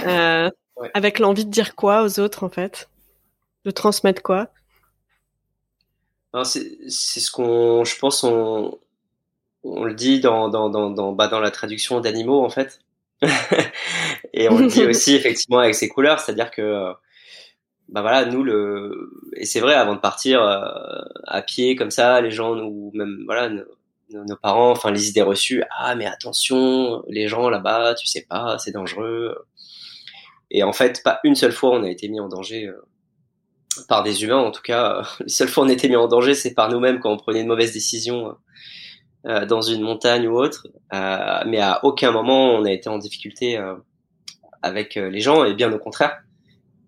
euh, 0.06 0.50
ouais. 0.80 0.92
avec 0.94 1.20
l'envie 1.20 1.46
de 1.46 1.52
dire 1.52 1.76
quoi 1.76 2.04
aux 2.04 2.20
autres, 2.20 2.44
en 2.44 2.50
fait? 2.50 2.90
De 3.66 3.72
transmettre 3.72 4.22
quoi? 4.22 4.50
C'est 6.44 6.90
ce 6.90 7.32
qu'on, 7.32 7.84
je 7.84 7.98
pense, 7.98 8.24
on, 8.24 8.78
on 9.64 9.84
le 9.84 9.94
dit 9.94 10.20
dans, 10.20 10.50
dans, 10.50 10.70
dans, 10.70 10.90
dans, 10.90 11.12
bah, 11.12 11.28
dans 11.28 11.40
la 11.40 11.52
traduction 11.52 12.00
d'animaux, 12.00 12.44
en 12.44 12.50
fait. 12.50 12.80
et 14.34 14.50
on 14.50 14.58
le 14.58 14.68
dit 14.68 14.86
aussi 14.86 15.16
effectivement 15.16 15.60
avec 15.60 15.76
ces 15.76 15.90
couleurs, 15.90 16.20
c'est-à-dire 16.20 16.52
que 16.52 16.94
bah 17.90 18.02
voilà, 18.02 18.26
nous 18.26 18.44
le 18.44 19.12
et 19.36 19.46
c'est 19.46 19.60
vrai 19.60 19.74
avant 19.74 19.96
de 19.96 20.00
partir 20.00 20.42
euh, 20.44 21.02
à 21.26 21.42
pied 21.42 21.76
comme 21.76 21.92
ça, 21.92 22.22
les 22.22 22.32
gens 22.32 22.58
ou 22.58 22.92
même 22.94 23.24
voilà 23.26 23.50
nos, 23.50 23.66
nos, 24.26 24.36
parents, 24.36 24.72
enfin 24.72 24.92
les 24.92 25.10
idées 25.10 25.22
reçues, 25.22 25.64
ah 25.78 25.96
mais 25.96 26.06
attention, 26.06 27.04
les 27.08 27.28
gens 27.28 27.50
là-bas, 27.50 27.96
tu 27.96 28.08
sais 28.08 28.26
pas, 28.30 28.58
c'est 28.60 28.72
dangereux. 28.72 29.36
Et 30.52 30.64
en 30.64 30.74
fait, 30.74 31.02
pas 31.04 31.20
une 31.24 31.36
seule 31.36 31.52
fois 31.52 31.72
on 31.72 31.84
a 31.84 31.90
été 31.90 32.08
mis 32.10 32.20
en 32.20 32.28
danger 32.28 32.68
euh, 32.68 32.82
par 33.88 34.04
des 34.04 34.24
humains. 34.24 34.38
En 34.38 34.52
tout 34.52 34.62
cas, 34.62 35.04
les 35.20 35.30
seules 35.30 35.48
fois 35.48 35.64
on 35.66 35.70
a 35.70 35.74
été 35.74 35.90
mis 35.90 35.96
en 35.96 36.08
danger, 36.08 36.34
c'est 36.34 36.54
par 36.54 36.70
nous-mêmes 36.70 37.00
quand 37.00 37.12
on 37.12 37.18
prenait 37.18 37.42
une 37.42 37.48
mauvaise 37.48 37.74
décision 37.74 38.36
euh, 39.26 39.46
dans 39.46 39.62
une 39.62 39.82
montagne 39.82 40.28
ou 40.28 40.38
autre. 40.38 40.68
Euh, 40.94 41.44
mais 41.46 41.60
à 41.60 41.84
aucun 41.84 42.12
moment 42.12 42.54
on 42.54 42.66
a 42.66 42.72
été 42.72 42.90
en 42.90 42.98
difficulté 42.98 43.58
euh, 43.58 43.76
avec 44.62 44.96
les 44.96 45.20
gens 45.22 45.46
et 45.46 45.54
bien 45.54 45.72
au 45.72 45.80
contraire 45.80 46.20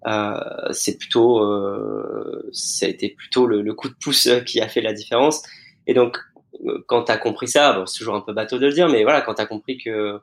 euh, 0.08 0.40
c'est 0.72 0.98
plutôt, 0.98 1.40
euh, 1.44 2.50
ça 2.52 2.86
a 2.86 2.90
été 2.90 3.10
plutôt 3.10 3.46
le, 3.46 3.62
le, 3.62 3.74
coup 3.74 3.88
de 3.88 3.94
pouce 3.94 4.30
qui 4.46 4.60
a 4.60 4.68
fait 4.68 4.82
la 4.82 4.94
différence. 4.94 5.44
Et 5.88 5.94
donc, 5.94 6.18
euh, 6.66 6.84
quand 6.88 7.04
tu 7.04 7.12
as 7.12 7.18
compris 7.18 7.48
ça, 7.48 7.74
bon, 7.74 7.86
c'est 7.86 8.00
toujours 8.00 8.16
un 8.16 8.22
peu 8.22 8.34
bateau 8.34 8.58
de 8.58 8.66
le 8.66 8.74
dire, 8.74 8.90
mais 8.90 9.04
voilà, 9.04 9.22
quand 9.22 9.36
tu 9.36 9.42
as 9.42 9.46
compris 9.46 9.78
que, 9.78 10.20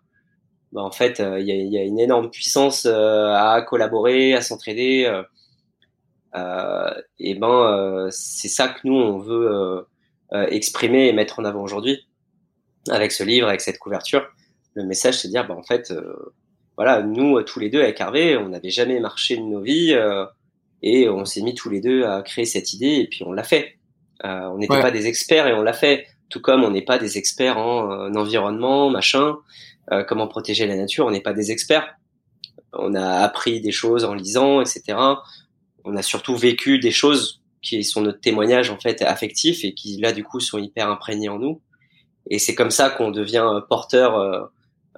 bah, 0.73 0.83
en 0.83 0.91
fait, 0.91 1.19
il 1.19 1.47
y, 1.47 1.53
a, 1.53 1.55
y, 1.55 1.79
a, 1.79 1.83
une 1.83 1.99
énorme 1.99 2.31
puissance 2.31 2.87
à 2.87 3.62
collaborer, 3.66 4.35
à 4.35 4.43
s'entraider, 4.43 5.11
et 6.35 7.35
ben, 7.35 8.09
c'est 8.11 8.49
ça 8.49 8.69
que 8.69 8.81
nous 8.85 8.95
on 8.95 9.19
veut 9.19 9.87
exprimer 10.33 11.09
et 11.09 11.12
mettre 11.12 11.41
en 11.41 11.45
avant 11.45 11.62
aujourd'hui 11.62 12.07
avec 12.91 13.12
ce 13.12 13.25
livre, 13.25 13.49
avec 13.49 13.61
cette 13.61 13.79
couverture. 13.79 14.27
Le 14.75 14.85
message, 14.85 15.19
c'est 15.19 15.29
de 15.29 15.33
dire, 15.33 15.47
bah, 15.47 15.55
en 15.55 15.62
fait, 15.62 15.93
voilà, 16.79 17.03
nous 17.03 17.43
tous 17.43 17.59
les 17.59 17.71
deux 17.71 17.83
avec 17.83 18.01
Hervé, 18.01 18.37
on 18.37 18.51
n'avait 18.51 18.71
jamais 18.71 19.01
marché 19.01 19.37
de 19.37 19.43
nos 19.43 19.61
vies 19.61 19.95
euh, 19.95 20.25
et 20.81 21.09
on 21.09 21.25
s'est 21.25 21.43
mis 21.43 21.57
tous 21.57 21.69
les 21.69 21.81
deux 21.81 22.05
à 22.05 22.23
créer 22.23 22.45
cette 22.45 22.73
idée 22.73 23.01
et 23.01 23.09
puis 23.09 23.25
on 23.27 23.33
l'a 23.33 23.43
fait. 23.43 23.79
Euh, 24.25 24.43
on 24.53 24.59
n'était 24.59 24.75
ouais. 24.75 24.81
pas 24.81 24.93
des 24.93 25.09
experts 25.09 25.49
et 25.49 25.55
on 25.55 25.62
l'a 25.62 25.73
fait. 25.73 26.07
Tout 26.31 26.41
comme 26.41 26.62
on 26.62 26.71
n'est 26.71 26.85
pas 26.85 26.99
des 26.99 27.19
experts 27.19 27.59
en, 27.59 28.07
en 28.07 28.14
environnement, 28.14 28.91
machin, 28.91 29.39
euh, 29.93 30.05
comment 30.05 30.28
protéger 30.28 30.66
la 30.66 30.76
nature, 30.76 31.07
on 31.07 31.11
n'est 31.11 31.22
pas 31.22 31.32
des 31.32 31.51
experts. 31.51 31.97
On 32.72 32.95
a 32.95 33.20
appris 33.20 33.61
des 33.61 33.72
choses 33.72 34.05
en 34.05 34.14
lisant, 34.14 34.61
etc. 34.61 34.99
On 35.84 35.97
a 35.97 36.03
surtout 36.03 36.36
vécu 36.36 36.78
des 36.78 36.91
choses 36.91 37.43
qui 37.62 37.82
sont 37.82 38.03
notre 38.03 38.20
témoignage 38.20 38.70
en 38.70 38.78
fait 38.78 39.03
affectif 39.03 39.64
et 39.64 39.74
qui 39.74 39.97
là 39.99 40.12
du 40.12 40.22
coup 40.22 40.41
sont 40.41 40.59
hyper 40.59 40.89
imprégnés 40.89 41.28
en 41.28 41.39
nous. 41.39 41.61
Et 42.30 42.39
c'est 42.39 42.55
comme 42.55 42.70
ça 42.70 42.91
qu'on 42.91 43.11
devient 43.11 43.62
porteur 43.68 44.16
euh, 44.16 44.43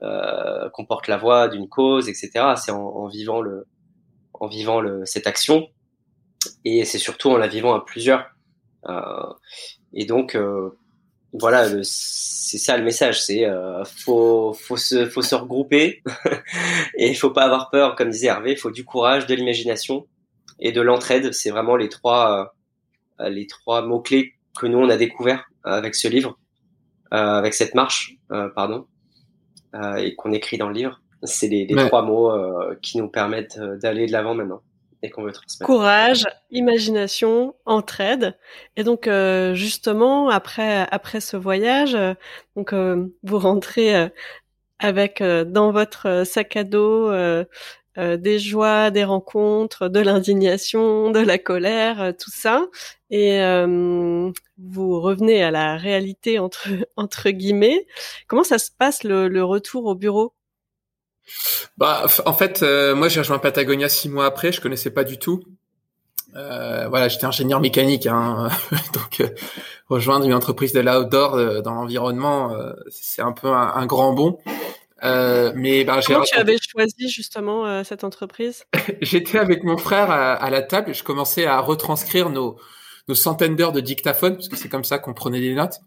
euh, 0.03 0.71
qu'on 0.71 0.87
porte 0.87 1.09
la 1.09 1.19
voix 1.19 1.49
d'une 1.49 1.69
cause, 1.69 2.09
etc. 2.09 2.55
C'est 2.57 2.73
en, 2.73 2.81
en, 2.81 3.07
vivant 3.07 3.43
le, 3.43 3.67
en 4.33 4.47
vivant 4.47 4.81
le, 4.81 5.05
cette 5.05 5.27
action, 5.27 5.69
et 6.65 6.87
c'est 6.87 6.99
surtout 6.99 7.29
en 7.29 7.37
la 7.37 7.49
vivant 7.49 7.75
à 7.75 7.85
plusieurs. 7.85 8.31
Euh, 8.89 9.33
et 9.93 10.07
donc, 10.07 10.37
euh, 10.37 10.71
voilà, 11.33 11.69
c'est 11.83 12.59
ça 12.59 12.77
le 12.77 12.85
message. 12.85 13.23
C'est 13.23 13.45
euh, 13.45 13.85
faut, 13.85 14.53
faut 14.53 14.77
se, 14.77 15.07
faut 15.09 15.23
se 15.23 15.35
regrouper, 15.35 16.03
et 16.97 17.09
il 17.09 17.17
faut 17.17 17.31
pas 17.31 17.45
avoir 17.45 17.71
peur, 17.71 17.95
comme 17.97 18.11
disait 18.11 18.29
Hervé. 18.29 18.53
Il 18.53 18.59
faut 18.59 18.71
du 18.71 18.85
courage, 18.85 19.27
de 19.27 19.35
l'imagination 19.35 20.07
et 20.59 20.73
de 20.73 20.81
l'entraide. 20.81 21.33
C'est 21.33 21.51
vraiment 21.51 21.77
les 21.77 21.89
trois, 21.89 22.53
euh, 23.21 23.29
les 23.29 23.47
trois 23.47 23.83
mots 23.83 24.01
clés 24.01 24.35
que 24.59 24.67
nous 24.67 24.79
on 24.79 24.89
a 24.89 24.97
découvert 24.97 25.49
avec 25.63 25.95
ce 25.95 26.09
livre, 26.09 26.39
avec 27.11 27.55
cette 27.55 27.75
marche, 27.75 28.17
pardon 28.55 28.87
euh, 29.75 29.97
et 29.97 30.15
qu'on 30.17 30.33
écrit 30.33 30.59
dans 30.59 30.69
le 30.69 30.75
livre. 30.75 31.01
C'est 31.23 31.47
les, 31.47 31.67
les 31.67 31.75
ouais. 31.75 31.87
trois 31.87 32.03
mots 32.03 32.33
euh, 32.33 32.75
qui 32.83 32.99
nous 32.99 33.09
permettent 33.09 33.59
euh, 33.59 33.77
d'aller 33.77 34.07
de 34.07 34.13
l'avant 34.13 34.35
maintenant 34.35 34.63
et 35.03 35.11
qu'on 35.11 35.23
veut 35.23 35.33
transmettre. 35.33 35.67
Courage, 35.67 36.27
imagination, 36.51 37.55
entraide. 37.65 38.37
Et 38.77 38.85
donc 38.85 39.07
euh, 39.07 39.55
justement 39.55 40.29
après 40.29 40.87
après 40.91 41.21
ce 41.21 41.37
voyage, 41.37 41.95
euh, 41.95 42.15
donc 42.57 42.73
euh, 42.73 43.07
vous 43.23 43.39
rentrez 43.39 44.11
avec 44.79 45.23
dans 45.23 45.73
votre 45.73 46.25
sac 46.25 46.57
à 46.57 46.65
dos 46.65 47.13
des 47.97 48.39
joies, 48.39 48.91
des 48.91 49.05
rencontres, 49.05 49.89
de 49.89 50.01
l'indignation, 50.01 51.11
de 51.11 51.19
la 51.19 51.37
colère, 51.37 52.15
tout 52.19 52.31
ça, 52.31 52.67
et 53.11 53.41
vous 54.59 55.01
revenez 55.01 55.43
à 55.43 55.51
la 55.51 55.77
réalité 55.77 56.39
entre 56.39 56.69
entre 56.97 57.31
guillemets. 57.31 57.87
Comment 58.27 58.45
ça 58.45 58.59
se 58.59 58.71
passe 58.71 59.05
le, 59.05 59.29
le 59.29 59.45
retour 59.45 59.85
au 59.85 59.95
bureau? 59.95 60.33
Bah, 61.77 62.07
en 62.27 62.33
fait, 62.33 62.63
euh, 62.63 62.95
moi 62.95 63.09
j'ai 63.09 63.21
rejoint 63.21 63.39
Patagonia 63.39 63.89
six 63.89 64.09
mois 64.09 64.27
après. 64.27 64.53
Je 64.53 64.61
connaissais 64.61 64.91
pas 64.91 65.05
du 65.05 65.19
tout. 65.19 65.43
Euh, 66.37 66.89
voilà, 66.89 67.09
j'étais 67.09 67.25
ingénieur 67.25 67.61
mécanique, 67.61 68.07
hein, 68.07 68.49
donc 68.93 69.21
euh, 69.21 69.29
rejoindre 69.89 70.27
une 70.27 70.35
entreprise 70.35 70.73
de 70.73 70.81
l'outdoor 70.81 71.35
euh, 71.35 71.61
dans 71.61 71.75
l'environnement, 71.75 72.55
euh, 72.55 72.73
c'est 72.89 73.23
un 73.23 73.33
peu 73.33 73.49
un, 73.49 73.73
un 73.75 73.87
grand 73.87 74.13
bond. 74.13 74.39
mais 75.03 75.85
bah, 75.85 76.01
comment 76.07 76.23
tu 76.23 76.39
avais 76.39 76.57
choisi 76.61 77.09
justement 77.09 77.83
cette 77.83 78.05
entreprise? 78.05 78.65
J'étais 79.01 79.39
avec 79.39 79.65
mon 79.65 79.77
frère 79.77 80.11
à, 80.11 80.35
à, 80.35 80.51
la 80.51 80.63
table. 80.63 80.95
Je 80.95 81.03
commençais 81.03 81.47
à 81.47 81.59
retranscrire 81.61 82.31
nos 82.31 82.59
nos 83.09 83.15
centaines 83.17 83.57
d'heures 83.57 83.73
de 83.73 83.81
dictaphone, 83.81 84.37
parce 84.37 84.49
que 84.49 84.57
c'est 84.57 84.69
comme 84.69 84.85
ça 84.85 84.99
qu'on 85.01 85.15
prenait 85.15 85.41
des 85.41 85.55
notes. 85.55 85.81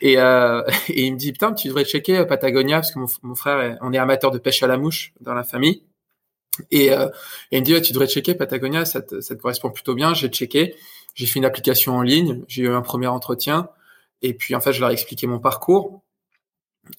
Et, 0.00 0.18
euh, 0.18 0.62
et 0.88 1.06
il 1.06 1.14
me 1.14 1.18
dit, 1.18 1.32
putain, 1.32 1.52
tu 1.52 1.68
devrais 1.68 1.84
checker 1.84 2.24
Patagonia, 2.26 2.76
parce 2.76 2.92
que 2.92 2.98
mon, 3.22 3.34
frère, 3.34 3.60
est, 3.60 3.78
on 3.80 3.92
est 3.92 3.98
amateur 3.98 4.30
de 4.30 4.38
pêche 4.38 4.62
à 4.62 4.66
la 4.66 4.76
mouche 4.76 5.12
dans 5.20 5.34
la 5.34 5.44
famille. 5.44 5.84
Et, 6.70 6.92
euh, 6.92 7.08
et 7.50 7.58
il 7.58 7.60
me 7.60 7.66
dit, 7.66 7.80
tu 7.82 7.92
devrais 7.92 8.08
checker 8.08 8.34
Patagonia, 8.34 8.84
ça 8.84 9.02
te, 9.02 9.20
ça 9.20 9.34
te 9.34 9.40
correspond 9.40 9.70
plutôt 9.70 9.94
bien. 9.94 10.14
J'ai 10.14 10.28
checké, 10.28 10.74
j'ai 11.14 11.26
fait 11.26 11.38
une 11.38 11.44
application 11.44 11.96
en 11.96 12.02
ligne, 12.02 12.44
j'ai 12.48 12.62
eu 12.62 12.70
un 12.70 12.82
premier 12.82 13.06
entretien, 13.06 13.68
et 14.22 14.34
puis 14.34 14.54
en 14.54 14.60
fait, 14.60 14.72
je 14.72 14.80
leur 14.80 14.90
ai 14.90 14.92
expliqué 14.92 15.26
mon 15.26 15.38
parcours. 15.38 16.02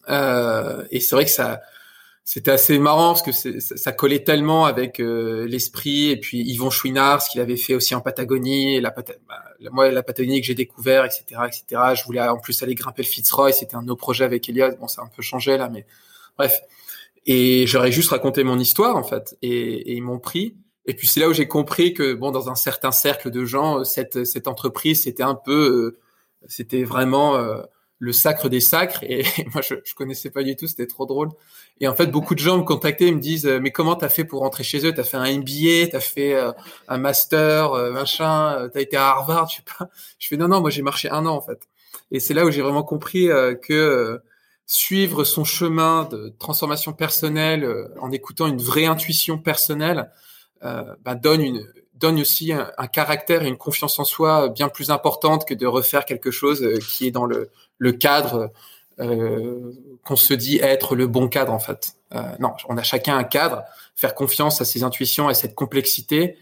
Euh, 0.09 0.85
et 0.91 0.99
c'est 0.99 1.15
vrai 1.15 1.25
que 1.25 1.31
ça, 1.31 1.61
c'était 2.23 2.51
assez 2.51 2.79
marrant 2.79 3.13
parce 3.13 3.23
que 3.23 3.31
ça, 3.31 3.91
collait 3.91 4.23
tellement 4.23 4.65
avec 4.65 4.99
euh, 4.99 5.45
l'esprit 5.47 6.09
et 6.11 6.17
puis 6.17 6.41
Yvon 6.41 6.69
Chouinard, 6.69 7.21
ce 7.21 7.29
qu'il 7.29 7.41
avait 7.41 7.57
fait 7.57 7.75
aussi 7.75 7.95
en 7.95 8.01
Patagonie, 8.01 8.79
la, 8.79 8.91
bah, 8.91 9.03
moi 9.72 9.91
la 9.91 10.03
Patagonie 10.03 10.41
que 10.41 10.47
j'ai 10.47 10.55
découvert, 10.55 11.05
etc., 11.05 11.24
etc. 11.47 11.82
Je 11.95 12.03
voulais 12.05 12.22
en 12.22 12.38
plus 12.38 12.62
aller 12.64 12.76
grimper 12.76 13.03
le 13.03 13.07
Fitzroy, 13.07 13.51
c'était 13.51 13.76
un 13.76 13.82
de 13.82 13.88
nos 13.88 13.95
projets 13.95 14.26
avec 14.26 14.47
Elias. 14.49 14.72
Bon, 14.80 14.88
ça 14.88 15.01
a 15.01 15.05
un 15.05 15.09
peu 15.09 15.22
changé 15.22 15.57
là, 15.57 15.70
mais 15.70 15.86
bref. 16.38 16.62
Et 17.26 17.68
j'aurais 17.68 17.91
juste 17.91 18.09
raconté 18.09 18.43
mon 18.43 18.57
histoire 18.57 18.95
en 18.95 19.03
fait, 19.03 19.38
et, 19.41 19.49
et 19.51 19.93
ils 19.93 20.03
m'ont 20.03 20.20
pris. 20.20 20.55
Et 20.86 20.95
puis 20.95 21.07
c'est 21.07 21.20
là 21.20 21.30
où 21.30 21.34
j'ai 21.34 21.47
compris 21.47 21.93
que 21.93 22.14
bon, 22.14 22.32
dans 22.32 22.49
un 22.49 22.55
certain 22.55 22.91
cercle 22.91 23.30
de 23.30 23.45
gens, 23.45 23.84
cette 23.84 24.26
cette 24.26 24.47
entreprise, 24.47 25.03
c'était 25.03 25.24
un 25.24 25.36
peu, 25.36 25.93
euh, 25.93 26.47
c'était 26.47 26.84
vraiment 26.84 27.36
euh, 27.36 27.62
le 27.99 28.14
sacre 28.14 28.49
des 28.49 28.62
sacres. 28.62 29.03
Et 29.03 29.24
moi, 29.53 29.62
je, 29.62 29.76
je 29.84 29.93
connaissais 29.93 30.32
pas 30.32 30.43
du 30.43 30.55
tout, 30.55 30.68
c'était 30.68 30.88
trop 30.88 31.05
drôle. 31.05 31.30
Et 31.82 31.88
en 31.88 31.95
fait, 31.95 32.07
beaucoup 32.07 32.36
de 32.36 32.39
gens 32.39 32.57
me 32.57 32.63
contactaient 32.63 33.07
et 33.07 33.11
me 33.11 33.19
disent, 33.19 33.45
euh, 33.45 33.59
mais 33.59 33.71
comment 33.71 33.95
t'as 33.95 34.07
fait 34.07 34.23
pour 34.23 34.39
rentrer 34.39 34.63
chez 34.63 34.86
eux? 34.86 34.93
T'as 34.93 35.03
fait 35.03 35.17
un 35.17 35.38
MBA, 35.39 35.88
t'as 35.91 35.99
fait 35.99 36.36
un 36.88 36.97
master, 36.97 37.73
machin, 37.91 38.69
t'as 38.73 38.79
été 38.79 38.95
à 38.95 39.07
Harvard, 39.09 39.49
je 39.49 39.57
sais 39.57 39.63
pas. 39.77 39.89
Je 40.19 40.27
fais 40.29 40.38
non, 40.38 40.47
non, 40.47 40.61
moi 40.61 40.69
j'ai 40.69 40.82
marché 40.82 41.09
un 41.09 41.25
an 41.25 41.36
en 41.36 41.41
fait. 41.41 41.67
Et 42.11 42.19
c'est 42.19 42.34
là 42.34 42.45
où 42.45 42.51
j'ai 42.51 42.61
vraiment 42.61 42.84
compris 42.84 43.27
que 43.61 44.21
suivre 44.71 45.25
son 45.25 45.43
chemin 45.43 46.05
de 46.05 46.34
transformation 46.39 46.93
personnelle 46.93 47.65
euh, 47.65 47.89
en 47.99 48.09
écoutant 48.09 48.47
une 48.47 48.61
vraie 48.61 48.86
intuition 48.86 49.38
personnelle 49.38 50.09
euh, 50.63 50.95
bah, 51.03 51.13
donne 51.15 51.41
une 51.41 51.67
donne 51.93 52.21
aussi 52.21 52.53
un, 52.53 52.88
caractère 52.88 53.43
et 53.43 53.47
une 53.49 53.57
confiance 53.57 53.99
en 53.99 54.05
soi 54.05 54.47
bien 54.47 54.69
plus 54.69 54.89
importante 54.89 55.45
que 55.45 55.53
de 55.53 55.67
refaire 55.67 56.05
quelque 56.05 56.32
chose 56.32 56.63
euh, 56.63 56.79
qui 56.79 57.05
est 57.05 57.11
dans 57.11 57.25
le, 57.25 57.49
le 57.79 57.91
cadre 57.91 58.53
euh, 59.02 59.74
qu'on 60.06 60.16
se 60.16 60.34
dit 60.34 60.60
être 60.60 60.95
le 60.95 61.08
bon 61.08 61.28
cadre 61.28 61.52
en 61.52 61.60
fait. 61.60 61.95
Euh, 62.14 62.22
non, 62.39 62.54
on 62.70 62.78
a 62.78 62.84
chacun 62.84 63.18
un 63.18 63.24
cadre. 63.24 63.64
Faire 63.95 64.16
confiance 64.16 64.62
à 64.62 64.66
ses 64.66 64.84
intuitions 64.84 65.30
et 65.30 65.34
cette 65.34 65.56
complexité, 65.56 66.38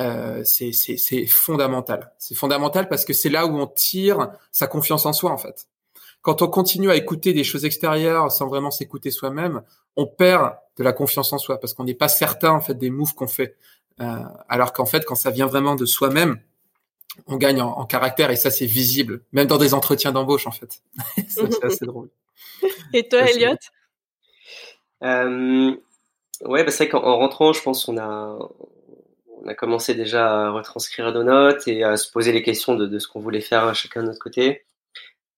euh, 0.00 0.42
c'est 0.44 1.26
fondamental. 1.26 2.12
C'est 2.18 2.34
fondamental 2.34 2.88
parce 2.88 3.04
que 3.04 3.12
c'est 3.12 3.28
là 3.28 3.46
où 3.46 3.58
on 3.58 3.66
tire 3.66 4.30
sa 4.52 4.66
confiance 4.66 5.06
en 5.06 5.12
soi 5.12 5.30
en 5.30 5.38
fait 5.38 5.68
quand 6.24 6.40
on 6.40 6.48
continue 6.48 6.90
à 6.90 6.96
écouter 6.96 7.34
des 7.34 7.44
choses 7.44 7.66
extérieures 7.66 8.32
sans 8.32 8.48
vraiment 8.48 8.70
s'écouter 8.70 9.10
soi-même, 9.10 9.60
on 9.94 10.06
perd 10.06 10.54
de 10.78 10.82
la 10.82 10.94
confiance 10.94 11.34
en 11.34 11.38
soi 11.38 11.60
parce 11.60 11.74
qu'on 11.74 11.84
n'est 11.84 11.92
pas 11.92 12.08
certain 12.08 12.52
en 12.52 12.62
fait 12.62 12.72
des 12.74 12.88
moves 12.88 13.14
qu'on 13.14 13.28
fait. 13.28 13.58
Euh, 14.00 14.20
alors 14.48 14.72
qu'en 14.72 14.86
fait, 14.86 15.04
quand 15.04 15.16
ça 15.16 15.30
vient 15.30 15.46
vraiment 15.46 15.74
de 15.74 15.84
soi-même, 15.84 16.40
on 17.26 17.36
gagne 17.36 17.60
en, 17.60 17.84
caractère 17.86 18.30
et 18.30 18.36
ça 18.36 18.50
c'est 18.50 18.66
visible, 18.66 19.22
même 19.32 19.46
dans 19.46 19.58
des 19.58 19.74
entretiens 19.74 20.12
d'embauche 20.12 20.46
en 20.46 20.50
fait. 20.50 20.82
c'est 21.28 21.64
assez 21.64 21.86
drôle. 21.86 22.08
Et 22.92 23.08
toi, 23.08 23.20
Elliot? 23.20 23.56
Euh, 25.02 25.76
Ouais, 26.42 26.64
bah 26.64 26.70
c'est 26.70 26.84
vrai 26.84 26.90
qu'en 26.90 27.16
rentrant, 27.16 27.52
je 27.52 27.62
pense 27.62 27.84
qu'on 27.84 27.98
a 27.98 28.38
on 29.42 29.46
a 29.48 29.54
commencé 29.54 29.94
déjà 29.94 30.46
à 30.46 30.50
retranscrire 30.50 31.12
nos 31.12 31.22
notes 31.22 31.68
et 31.68 31.84
à 31.84 31.96
se 31.96 32.10
poser 32.10 32.32
les 32.32 32.42
questions 32.42 32.74
de, 32.76 32.86
de 32.86 32.98
ce 32.98 33.08
qu'on 33.08 33.20
voulait 33.20 33.40
faire 33.40 33.74
chacun 33.74 34.02
de 34.02 34.08
notre 34.08 34.18
côté. 34.18 34.64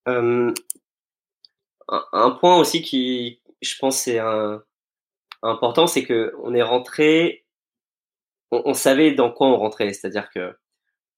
Euh, 0.08 0.52
un, 1.88 2.30
point 2.32 2.56
aussi 2.58 2.82
qui, 2.82 3.40
je 3.62 3.76
pense, 3.78 3.98
c'est 3.98 4.18
un, 4.18 4.62
important, 5.42 5.86
c'est 5.86 6.04
que 6.04 6.34
on 6.42 6.54
est 6.54 6.62
rentré, 6.62 7.44
on, 8.50 8.74
savait 8.74 9.12
dans 9.12 9.32
quoi 9.32 9.48
on 9.48 9.56
rentrait, 9.56 9.92
c'est-à-dire 9.92 10.30
que 10.30 10.56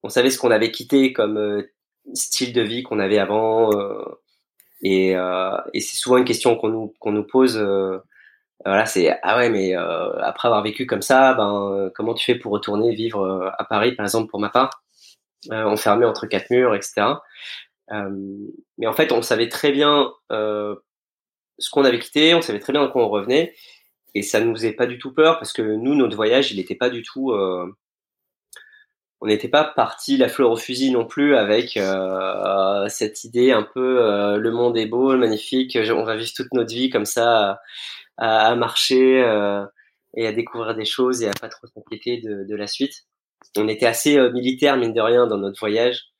on 0.03 0.09
savait 0.09 0.31
ce 0.31 0.39
qu'on 0.39 0.51
avait 0.51 0.71
quitté 0.71 1.13
comme 1.13 1.39
euh, 1.39 1.73
style 2.15 2.53
de 2.53 2.63
vie 2.63 2.83
qu'on 2.83 2.99
avait 2.99 3.19
avant, 3.19 3.73
euh, 3.73 4.05
et, 4.83 5.17
euh, 5.17 5.57
et 5.75 5.81
c'est 5.81 5.97
souvent 5.97 6.19
une 6.19 6.25
question 6.25 6.57
qu'on 6.57 6.69
nous 6.69 6.95
qu'on 7.01 7.13
nous 7.13 7.25
pose. 7.25 7.59
voilà, 8.65 8.87
c'est 8.87 9.19
ah 9.23 9.37
ouais, 9.39 9.51
mais 9.51 9.75
après 9.75 10.49
avoir 10.49 10.63
vécu 10.63 10.87
comme 10.87 11.03
ça, 11.03 11.35
ben 11.35 11.91
comment 11.95 12.15
tu 12.15 12.25
fais 12.25 12.37
pour 12.39 12.53
retourner 12.53 12.95
vivre 12.95 13.53
à 13.59 13.65
Paris, 13.65 13.93
par 13.95 14.07
exemple, 14.07 14.31
pour 14.31 14.41
ma 14.41 14.51
part, 14.51 14.83
enfermé 15.51 16.07
entre 16.07 16.27
quatre 16.27 16.51
murs, 16.51 16.75
etc. 16.75 17.15
Mais 18.79 18.87
en 18.87 18.93
fait, 18.93 19.13
on 19.13 19.23
savait 19.23 19.49
très 19.49 19.73
bien 19.73 20.13
ce 20.31 21.71
qu'on 21.71 21.85
avait 21.85 21.99
quitté, 21.99 22.35
on 22.35 22.43
savait 22.43 22.61
très 22.61 22.73
bien 22.73 22.87
quand 22.89 23.01
on 23.01 23.09
revenait, 23.09 23.55
et 24.15 24.23
ça 24.23 24.41
nous 24.41 24.55
faisait 24.55 24.73
pas 24.73 24.87
du 24.87 24.99
tout 24.99 25.13
peur 25.13 25.39
parce 25.39 25.53
que 25.53 25.63
nous, 25.63 25.95
notre 25.95 26.17
voyage, 26.17 26.53
il 26.53 26.59
n'était 26.59 26.77
pas 26.77 26.91
du 26.91 27.03
tout. 27.03 27.33
Euh, 29.21 29.25
on 29.25 29.27
n'était 29.27 29.49
pas 29.49 29.65
parti 29.65 30.17
la 30.17 30.29
fleur 30.29 30.51
au 30.51 30.57
fusil 30.57 30.91
non 30.91 31.07
plus 31.07 31.37
avec 31.37 31.77
euh, 31.77 32.89
cette 32.89 33.25
idée 33.25 33.53
un 33.53 33.63
peu 33.63 34.03
euh, 34.03 34.37
le 34.37 34.51
monde 34.53 34.77
est 34.77 34.87
beau, 34.87 35.17
magnifique, 35.17 35.77
on 35.77 36.05
va 36.05 36.17
vivre 36.17 36.33
toute 36.35 36.53
notre 36.53 36.73
vie 36.73 36.91
comme 36.91 37.05
ça 37.05 37.61
à, 38.17 38.49
à 38.49 38.55
marcher 38.55 39.23
euh, 39.23 39.65
et 40.17 40.27
à 40.27 40.33
découvrir 40.33 40.75
des 40.75 40.85
choses 40.85 41.23
et 41.23 41.29
à 41.29 41.33
pas 41.41 41.49
trop 41.49 41.67
s'inquiéter 41.67 42.21
de, 42.21 42.45
de, 42.45 42.57
la 42.57 42.67
suite. 42.67 42.95
On 43.57 43.69
était 43.69 43.87
assez 43.87 44.19
militaire 44.31 44.77
mine 44.77 44.93
de 44.93 45.01
rien 45.01 45.27
dans 45.27 45.39
notre 45.39 45.59
voyage 45.61 46.13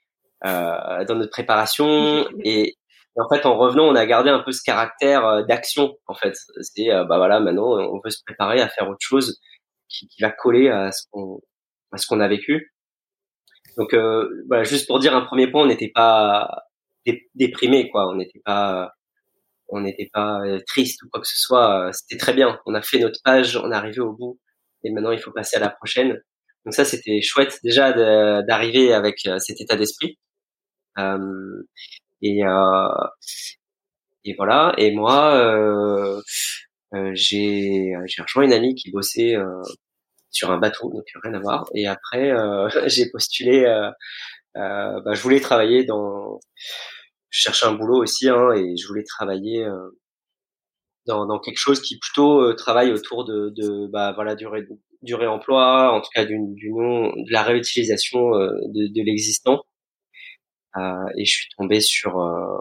euh, 0.47 1.05
dans 1.05 1.17
notre 1.17 1.31
préparation. 1.31 2.29
Et, 2.45 2.77
en 3.17 3.29
fait 3.29 3.45
en 3.47 3.59
revenant 3.59 3.83
on 3.89 3.97
a 3.97 4.07
gardé 4.07 4.31
un 4.31 4.39
peu 4.39 4.53
ce 4.53 4.63
caractère 4.63 5.27
euh, 5.27 5.43
d'action 5.43 5.97
en 6.07 6.15
fait. 6.15 6.35
C'est 6.61 6.93
euh, 6.93 7.05
bah 7.05 7.19
voilà 7.19 7.41
maintenant 7.41 7.73
on 7.73 8.01
veut 8.05 8.11
se 8.11 8.23
préparer 8.25 8.61
à 8.61 8.69
faire 8.69 8.89
autre 8.89 9.01
chose 9.01 9.41
qui, 9.89 10.07
qui 10.07 10.23
va 10.23 10.31
coller 10.31 10.69
à 10.69 10.93
ce 10.93 11.03
qu'on 11.11 11.41
à 11.91 11.99
ce 11.99 12.07
qu'on 12.07 12.21
a 12.21 12.29
vécu 12.29 12.73
donc 13.79 13.95
euh, 13.95 14.29
voilà 14.49 14.65
juste 14.65 14.87
pour 14.87 14.99
dire 14.99 15.17
un 15.17 15.23
premier 15.23 15.51
point 15.51 15.63
on 15.63 15.67
n'était 15.67 15.93
pas 15.95 16.65
déprimé 17.35 17.89
quoi. 17.91 18.09
On 18.11 18.17
n'était 18.17 18.43
pas 18.45 18.93
on 19.69 19.81
n'était 19.81 20.11
pas 20.13 20.41
triste 20.67 21.03
ou 21.03 21.09
quoi 21.11 21.21
que 21.23 21.29
ce 21.29 21.41
soit. 21.41 21.91
C'était 21.93 22.19
très 22.19 22.35
bien. 22.35 22.59
On 22.67 22.75
a 22.75 22.83
fait 22.83 22.99
notre 22.99 23.21
page 23.25 23.57
on 23.57 23.73
est 23.73 23.75
arrivé 23.75 24.01
au 24.01 24.13
bout. 24.13 24.39
Et 24.85 24.91
maintenant 24.93 25.13
il 25.13 25.21
faut 25.21 25.33
passer 25.33 25.57
à 25.57 25.61
la 25.61 25.71
prochaine. 25.71 26.21
Donc 26.65 26.75
ça 26.75 26.85
c'était 26.85 27.21
chouette 27.23 27.59
déjà 27.65 27.93
d'arriver 28.43 28.93
avec 28.93 29.21
cet 29.39 29.61
état 29.61 29.77
d'esprit. 29.77 30.19
Euh, 30.99 31.63
et, 32.23 32.45
euh, 32.45 32.89
et 34.25 34.35
voilà. 34.37 34.75
Et 34.79 34.93
moi, 34.93 35.35
euh, 35.37 36.21
j'ai 37.15 37.93
j'ai 38.07 38.23
rejoint 38.23 38.45
une 38.45 38.53
amie 38.53 38.75
qui 38.75 38.91
bossait 38.91 39.37
sur 40.31 40.51
un 40.51 40.59
bateau, 40.59 40.91
donc 40.91 41.05
rien 41.23 41.35
à 41.35 41.41
voir. 41.41 41.65
Et 41.75 41.87
après, 41.87 42.33
j'ai 42.87 43.11
postulé. 43.11 43.65
bah, 44.55 45.15
je 45.15 45.23
voulais 45.23 45.41
travailler 45.41 45.85
dans. 45.85 46.41
Je 47.31 47.41
cherchais 47.43 47.67
un 47.67 47.75
boulot 47.75 48.03
aussi, 48.03 48.29
hein, 48.29 48.53
et 48.53 48.77
je 48.77 48.87
voulais 48.87 49.05
travailler 49.05 49.67
dans, 51.07 51.27
dans 51.27 51.39
quelque 51.39 51.59
chose 51.59 51.81
qui 51.81 51.99
plutôt 51.99 52.53
travaille 52.55 52.93
autour 52.93 53.25
de, 53.25 53.53
de 53.57 53.87
bah, 53.87 54.13
voilà 54.15 54.35
du, 54.35 54.47
ré, 54.47 54.67
du 55.03 55.15
réemploi, 55.15 55.93
en 55.93 56.01
tout 56.01 56.11
cas 56.15 56.25
du, 56.25 56.39
du 56.55 56.71
non, 56.71 57.09
de 57.09 57.33
la 57.33 57.43
réutilisation 57.43 58.31
de, 58.31 58.93
de 58.93 59.03
l'existant. 59.03 59.63
Euh, 60.77 61.07
et 61.17 61.25
je 61.25 61.33
suis 61.33 61.49
tombé 61.57 61.81
sur 61.81 62.21
euh, 62.21 62.59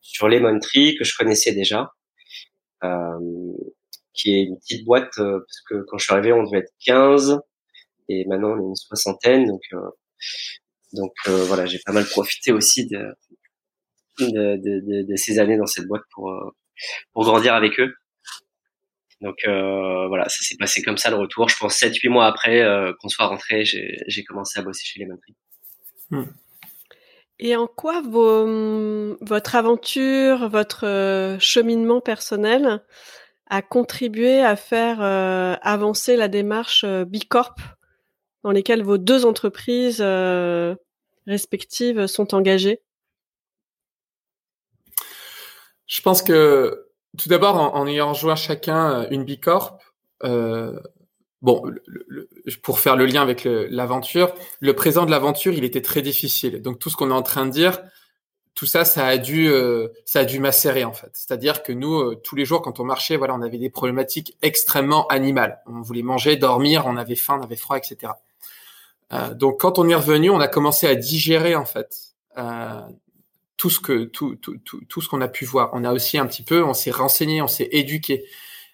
sur 0.00 0.28
Lemon 0.28 0.58
Tree 0.58 0.96
que 0.96 1.04
je 1.04 1.16
connaissais 1.16 1.52
déjà, 1.52 1.92
euh, 2.84 3.18
qui 4.20 4.34
est 4.34 4.42
une 4.44 4.58
petite 4.58 4.84
boîte 4.84 5.12
parce 5.16 5.60
que 5.68 5.84
quand 5.88 5.98
je 5.98 6.04
suis 6.04 6.12
arrivé 6.12 6.32
on 6.32 6.42
devait 6.42 6.58
être 6.58 6.72
15 6.84 7.40
et 8.08 8.24
maintenant 8.26 8.50
on 8.50 8.60
est 8.60 8.68
une 8.68 8.76
soixantaine 8.76 9.46
donc 9.46 9.62
donc 10.92 11.12
voilà 11.26 11.66
j'ai 11.66 11.78
pas 11.84 11.92
mal 11.92 12.04
profité 12.04 12.52
aussi 12.52 12.86
de 12.86 13.14
de, 14.18 14.56
de, 14.56 15.06
de, 15.06 15.16
ces 15.16 15.38
années 15.38 15.56
dans 15.56 15.66
cette 15.66 15.86
boîte 15.86 16.02
pour 16.12 16.32
pour 17.12 17.24
grandir 17.24 17.54
avec 17.54 17.78
eux. 17.80 17.94
Donc 19.20 19.36
euh, 19.46 20.08
voilà, 20.08 20.28
ça 20.28 20.42
s'est 20.42 20.56
passé 20.56 20.82
comme 20.82 20.96
ça 20.96 21.10
le 21.10 21.16
retour. 21.16 21.48
Je 21.48 21.56
pense 21.56 21.78
7-8 21.78 22.08
mois 22.08 22.26
après 22.26 22.62
euh, 22.62 22.92
qu'on 23.00 23.08
soit 23.08 23.26
rentré, 23.26 23.64
j'ai 23.64 24.24
commencé 24.24 24.58
à 24.58 24.62
bosser 24.62 24.84
chez 24.84 25.00
les 25.00 25.06
Tree. 25.06 25.36
Hmm. 26.10 26.24
Et 27.38 27.56
en 27.56 27.66
quoi 27.66 28.02
vos, 28.02 29.16
votre 29.20 29.54
aventure, 29.54 30.48
votre 30.48 30.86
euh, 30.86 31.38
cheminement 31.38 32.00
personnel 32.00 32.82
a 33.50 33.62
contribué 33.62 34.40
à 34.40 34.56
faire 34.56 35.02
euh, 35.02 35.56
avancer 35.60 36.16
la 36.16 36.28
démarche 36.28 36.84
euh, 36.84 37.04
Bicorp 37.04 37.54
dans 38.42 38.52
lesquelles 38.52 38.82
vos 38.82 38.96
deux 38.96 39.26
entreprises 39.26 40.02
respectives 41.26 42.06
sont 42.06 42.34
engagées 42.34 42.80
Je 45.86 46.00
pense 46.00 46.22
que 46.22 46.86
tout 47.18 47.28
d'abord, 47.28 47.56
en, 47.56 47.86
ayant 47.86 48.14
rejoint 48.14 48.36
chacun 48.36 49.06
une 49.10 49.24
Bicorp, 49.24 49.78
bon, 50.22 51.62
pour 52.62 52.80
faire 52.80 52.96
le 52.96 53.04
lien 53.04 53.20
avec 53.20 53.44
l'aventure, 53.44 54.32
le, 54.60 54.72
présent 54.72 55.04
de 55.04 55.10
l'aventure, 55.10 55.52
il 55.52 55.64
était 55.64 55.82
très 55.82 56.00
difficile. 56.00 56.62
Donc 56.62 56.78
tout 56.78 56.88
ce 56.88 56.96
qu'on 56.96 57.10
est 57.10 57.14
en 57.14 57.22
train 57.22 57.44
de 57.44 57.50
dire, 57.50 57.82
tout 58.54 58.66
ça, 58.66 58.84
ça 58.84 59.06
a 59.06 59.16
dû, 59.16 59.50
ça 60.04 60.20
a 60.20 60.24
dû 60.24 60.40
macérer 60.40 60.84
en 60.84 60.92
fait. 60.92 61.10
C'est-à-dire 61.14 61.62
que 61.62 61.72
nous, 61.72 62.14
tous 62.16 62.36
les 62.36 62.44
jours, 62.44 62.62
quand 62.62 62.80
on 62.80 62.84
marchait, 62.84 63.16
voilà, 63.16 63.34
on 63.34 63.42
avait 63.42 63.58
des 63.58 63.70
problématiques 63.70 64.36
extrêmement 64.42 65.06
animales. 65.06 65.60
On 65.66 65.80
voulait 65.80 66.02
manger, 66.02 66.36
dormir, 66.36 66.84
on 66.86 66.96
avait 66.96 67.16
faim, 67.16 67.38
on 67.40 67.44
avait 67.44 67.56
froid, 67.56 67.78
etc. 67.78 68.12
donc, 69.34 69.60
quand 69.60 69.78
on 69.78 69.88
est 69.88 69.94
revenu, 69.94 70.30
on 70.30 70.40
a 70.40 70.48
commencé 70.48 70.86
à 70.86 70.94
digérer 70.94 71.54
en 71.54 71.64
fait 71.64 72.14
tout 73.60 73.68
ce 73.68 73.78
que 73.78 74.04
tout, 74.04 74.36
tout, 74.36 74.56
tout, 74.64 74.80
tout 74.88 75.00
ce 75.02 75.08
qu'on 75.08 75.20
a 75.20 75.28
pu 75.28 75.44
voir. 75.44 75.68
On 75.74 75.84
a 75.84 75.92
aussi 75.92 76.16
un 76.16 76.26
petit 76.26 76.42
peu, 76.42 76.64
on 76.64 76.72
s'est 76.72 76.90
renseigné, 76.90 77.42
on 77.42 77.46
s'est 77.46 77.68
éduqué. 77.72 78.24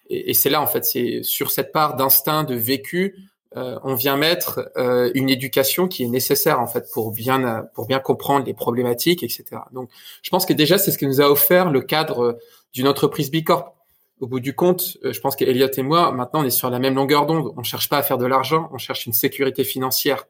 Et, 0.09 0.29
et 0.29 0.33
c'est 0.33 0.49
là 0.49 0.61
en 0.61 0.67
fait, 0.67 0.85
c'est 0.85 1.23
sur 1.23 1.51
cette 1.51 1.73
part 1.73 1.97
d'instinct, 1.97 2.45
de 2.45 2.55
vécu, 2.55 3.15
euh, 3.57 3.79
on 3.83 3.95
vient 3.95 4.17
mettre 4.17 4.69
euh, 4.77 5.11
une 5.15 5.29
éducation 5.29 5.87
qui 5.87 6.03
est 6.03 6.07
nécessaire 6.07 6.59
en 6.59 6.67
fait 6.67 6.89
pour 6.93 7.11
bien 7.11 7.67
pour 7.73 7.87
bien 7.87 7.99
comprendre 7.99 8.45
les 8.45 8.53
problématiques, 8.53 9.23
etc. 9.23 9.45
Donc, 9.71 9.89
je 10.21 10.29
pense 10.29 10.45
que 10.45 10.53
déjà 10.53 10.77
c'est 10.77 10.91
ce 10.91 10.97
que 10.97 11.05
nous 11.05 11.21
a 11.21 11.29
offert 11.29 11.71
le 11.71 11.81
cadre 11.81 12.37
d'une 12.73 12.87
entreprise 12.87 13.31
Bicorp. 13.31 13.73
Au 14.19 14.27
bout 14.27 14.39
du 14.39 14.55
compte, 14.55 14.97
euh, 15.03 15.11
je 15.11 15.19
pense 15.19 15.35
qu'Eliott 15.35 15.77
et 15.77 15.83
moi, 15.83 16.11
maintenant, 16.11 16.41
on 16.41 16.45
est 16.45 16.49
sur 16.49 16.69
la 16.69 16.79
même 16.79 16.95
longueur 16.95 17.25
d'onde. 17.25 17.53
On 17.57 17.63
cherche 17.63 17.89
pas 17.89 17.97
à 17.97 18.03
faire 18.03 18.17
de 18.17 18.25
l'argent, 18.25 18.69
on 18.71 18.77
cherche 18.77 19.05
une 19.05 19.13
sécurité 19.13 19.63
financière. 19.63 20.25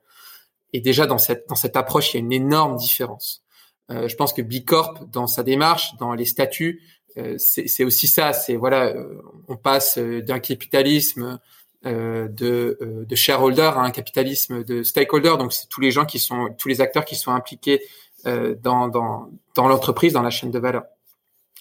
Et 0.73 0.81
déjà 0.81 1.05
dans 1.05 1.17
cette 1.17 1.47
dans 1.49 1.55
cette 1.55 1.77
approche, 1.77 2.13
il 2.13 2.17
y 2.17 2.19
a 2.19 2.23
une 2.23 2.33
énorme 2.33 2.77
différence. 2.77 3.43
Euh, 3.89 4.07
je 4.07 4.15
pense 4.15 4.33
que 4.33 4.41
Bicorp, 4.41 5.05
dans 5.11 5.27
sa 5.27 5.43
démarche, 5.43 5.95
dans 5.97 6.13
les 6.13 6.25
statuts, 6.25 6.81
euh, 7.17 7.35
c'est 7.37 7.83
aussi 7.83 8.07
ça. 8.07 8.33
C'est 8.33 8.55
voilà, 8.55 8.87
euh, 8.87 9.21
on 9.47 9.57
passe 9.57 9.97
d'un 9.97 10.39
capitalisme 10.39 11.39
de, 11.83 13.05
de 13.07 13.15
shareholder 13.15 13.61
à 13.61 13.79
un 13.79 13.91
capitalisme 13.91 14.63
de 14.63 14.83
stakeholder. 14.83 15.35
Donc 15.37 15.53
c'est 15.53 15.69
tous 15.69 15.81
les 15.81 15.91
gens 15.91 16.05
qui 16.05 16.19
sont, 16.19 16.49
tous 16.57 16.67
les 16.67 16.81
acteurs 16.81 17.05
qui 17.05 17.15
sont 17.15 17.31
impliqués 17.31 17.81
dans 18.25 18.87
dans 18.87 19.29
dans 19.55 19.67
l'entreprise, 19.67 20.13
dans 20.13 20.21
la 20.21 20.29
chaîne 20.29 20.51
de 20.51 20.59
valeur. 20.59 20.83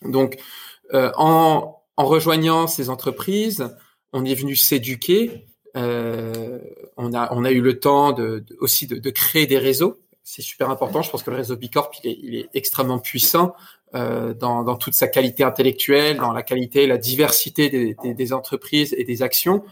Donc 0.03 0.39
en 0.93 1.77
en 1.97 2.05
rejoignant 2.05 2.67
ces 2.67 2.91
entreprises, 2.91 3.69
on 4.13 4.25
est 4.25 4.35
venu 4.35 4.57
s'éduquer. 4.57 5.47
Euh, 5.77 6.59
on 6.97 7.13
a 7.15 7.33
on 7.33 7.45
a 7.45 7.51
eu 7.51 7.61
le 7.61 7.79
temps 7.79 8.13
de, 8.13 8.41
de 8.41 8.57
aussi 8.61 8.87
de, 8.87 8.97
de, 8.97 9.11
créer 9.11 9.47
des 9.47 9.59
réseaux 9.59 10.01
c'est 10.29 10.43
super 10.43 10.71
important. 10.71 11.03
Je 11.03 11.11
pense 11.11 11.23
que 11.23 11.31
le 11.31 11.37
réseau 11.37 11.55
Bicorp, 11.55 11.93
il 12.03 12.11
est, 12.11 12.19
il 12.21 12.35
est 12.35 12.49
extrêmement 12.53 12.99
puissant 12.99 13.55
euh, 13.95 14.35
dans, 14.35 14.65
dans, 14.65 14.75
toute 14.75 14.95
sa 14.95 15.07
qualité 15.07 15.45
intellectuelle, 15.45 16.17
dans 16.17 16.33
la 16.33 16.43
qualité 16.43 16.89
la 16.89 16.99
diversité 16.99 17.71
des, 17.71 17.95
des, 17.95 18.33
entreprises 18.33 18.93
et 18.99 19.05
des 19.05 19.23
actions. 19.23 19.63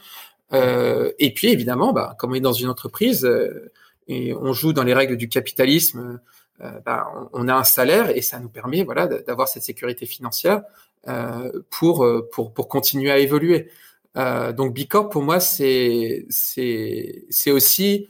Euh, 0.54 1.12
et 1.18 1.32
puis 1.32 1.48
évidemment, 1.48 1.92
bah, 1.92 2.14
comme 2.18 2.32
on 2.32 2.34
est 2.34 2.40
dans 2.40 2.52
une 2.52 2.68
entreprise 2.68 3.24
euh, 3.24 3.72
et 4.08 4.34
on 4.34 4.52
joue 4.52 4.72
dans 4.72 4.82
les 4.84 4.94
règles 4.94 5.16
du 5.16 5.28
capitalisme, 5.28 6.20
euh, 6.60 6.80
bah, 6.84 7.06
on, 7.32 7.48
a 7.48 7.54
un 7.54 7.64
salaire 7.64 8.16
et 8.16 8.22
ça 8.22 8.38
nous 8.38 8.48
permet 8.48 8.84
voilà 8.84 9.06
d'avoir 9.06 9.48
cette 9.48 9.64
sécurité 9.64 10.06
financière 10.06 10.62
euh, 11.08 11.50
pour 11.70 12.06
pour 12.30 12.52
pour 12.52 12.68
continuer 12.68 13.10
à 13.10 13.18
évoluer. 13.18 13.70
donc 14.14 14.72
Bicorp 14.72 15.10
pour 15.10 15.22
moi 15.22 15.40
c'est 15.40 16.26
c'est 16.30 17.24
c'est 17.30 17.50
aussi 17.50 18.06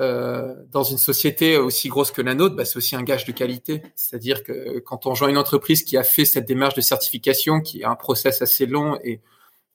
euh, 0.00 0.54
dans 0.70 0.84
une 0.84 0.96
société 0.96 1.58
aussi 1.58 1.88
grosse 1.88 2.10
que 2.10 2.22
la 2.22 2.34
nôtre, 2.34 2.56
bah, 2.56 2.64
c'est 2.64 2.78
aussi 2.78 2.96
un 2.96 3.02
gage 3.02 3.26
de 3.26 3.32
qualité. 3.32 3.82
C'est-à-dire 3.94 4.42
que 4.42 4.78
quand 4.80 5.06
on 5.06 5.10
rejoint 5.10 5.28
une 5.28 5.36
entreprise 5.36 5.82
qui 5.84 5.98
a 5.98 6.02
fait 6.02 6.24
cette 6.24 6.46
démarche 6.46 6.74
de 6.74 6.80
certification, 6.80 7.60
qui 7.60 7.84
a 7.84 7.90
un 7.90 7.94
process 7.94 8.40
assez 8.40 8.64
long 8.64 8.98
et 9.04 9.20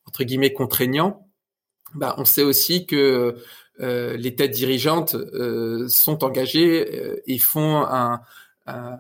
entre 0.08 0.24
guillemets 0.24 0.54
contraignant, 0.54 1.27
bah, 1.96 2.16
on 2.18 2.26
sait 2.26 2.44
aussi 2.44 2.86
que 2.86 3.36
euh, 3.80 4.18
les 4.18 4.36
têtes 4.36 4.52
dirigeantes 4.52 5.16
euh, 5.16 5.88
sont 5.88 6.24
engagées 6.24 6.88
euh, 6.96 7.22
et 7.28 7.38
font 7.38 7.78
un, 7.78 8.22
un, 8.66 8.98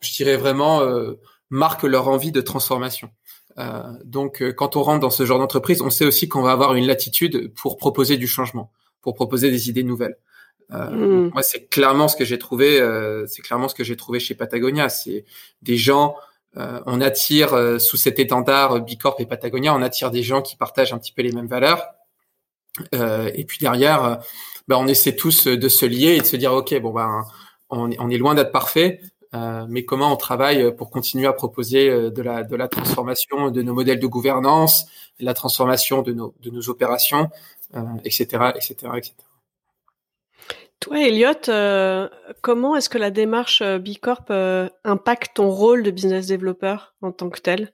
je 0.00 0.14
dirais 0.14 0.36
vraiment, 0.36 0.82
euh, 0.82 1.14
marquent 1.50 1.84
leur 1.84 2.08
envie 2.08 2.32
de 2.32 2.40
transformation. 2.40 3.10
donc, 4.04 4.42
quand 4.56 4.76
on 4.76 4.82
rentre 4.82 5.00
dans 5.00 5.10
ce 5.10 5.24
genre 5.24 5.38
d'entreprise, 5.38 5.80
on 5.80 5.90
sait 5.90 6.04
aussi 6.04 6.28
qu'on 6.28 6.42
va 6.42 6.52
avoir 6.52 6.74
une 6.74 6.86
latitude 6.86 7.52
pour 7.54 7.78
proposer 7.78 8.18
du 8.18 8.26
changement 8.26 8.70
pour 9.06 9.14
proposer 9.14 9.52
des 9.52 9.68
idées 9.68 9.84
nouvelles. 9.84 10.16
Euh, 10.72 10.90
hmm. 10.90 11.30
Moi, 11.32 11.42
c'est 11.44 11.68
clairement 11.68 12.08
ce 12.08 12.16
que 12.16 12.24
j'ai 12.24 12.40
trouvé. 12.40 12.80
Euh, 12.80 13.24
c'est 13.28 13.40
clairement 13.40 13.68
ce 13.68 13.74
que 13.76 13.84
j'ai 13.84 13.94
trouvé 13.94 14.18
chez 14.18 14.34
Patagonia. 14.34 14.88
C'est 14.88 15.24
des 15.62 15.76
gens. 15.76 16.16
Euh, 16.56 16.80
on 16.86 17.00
attire 17.00 17.54
euh, 17.54 17.78
sous 17.78 17.96
cet 17.96 18.18
étendard 18.18 18.80
Bicorp 18.80 19.16
et 19.20 19.26
Patagonia, 19.26 19.74
on 19.74 19.82
attire 19.82 20.10
des 20.10 20.22
gens 20.22 20.42
qui 20.42 20.56
partagent 20.56 20.92
un 20.92 20.98
petit 20.98 21.12
peu 21.12 21.22
les 21.22 21.32
mêmes 21.32 21.46
valeurs. 21.46 21.84
Euh, 22.94 23.30
et 23.34 23.44
puis 23.44 23.58
derrière, 23.58 24.20
ben, 24.68 24.76
on 24.76 24.86
essaie 24.86 25.16
tous 25.16 25.46
de 25.46 25.68
se 25.68 25.86
lier 25.86 26.16
et 26.16 26.20
de 26.20 26.26
se 26.26 26.36
dire 26.36 26.52
ok, 26.52 26.78
bon 26.80 26.92
ben, 26.92 27.24
on, 27.70 28.10
est 28.10 28.18
loin 28.18 28.34
d'être 28.34 28.52
parfait, 28.52 29.00
mais 29.68 29.84
comment 29.84 30.12
on 30.12 30.16
travaille 30.16 30.74
pour 30.76 30.90
continuer 30.90 31.26
à 31.26 31.32
proposer 31.32 32.10
de 32.10 32.22
la 32.22 32.42
de 32.42 32.56
la 32.56 32.68
transformation 32.68 33.50
de 33.50 33.62
nos 33.62 33.74
modèles 33.74 33.98
de 33.98 34.06
gouvernance, 34.06 34.86
la 35.18 35.34
transformation 35.34 36.02
de 36.02 36.12
nos 36.12 36.34
de 36.40 36.50
nos 36.50 36.68
opérations 36.70 37.28
etc., 38.04 38.52
etc., 38.54 38.74
etc. 38.96 39.14
Toi, 40.80 41.00
Elliot, 41.00 41.48
euh, 41.48 42.08
comment 42.42 42.76
est-ce 42.76 42.88
que 42.88 42.98
la 42.98 43.10
démarche 43.10 43.62
euh, 43.62 43.78
B 43.78 43.96
Corp 44.00 44.30
euh, 44.30 44.68
impacte 44.84 45.36
ton 45.36 45.50
rôle 45.50 45.82
de 45.82 45.90
business 45.90 46.26
developer 46.26 46.76
en 47.00 47.12
tant 47.12 47.30
que 47.30 47.40
tel? 47.40 47.72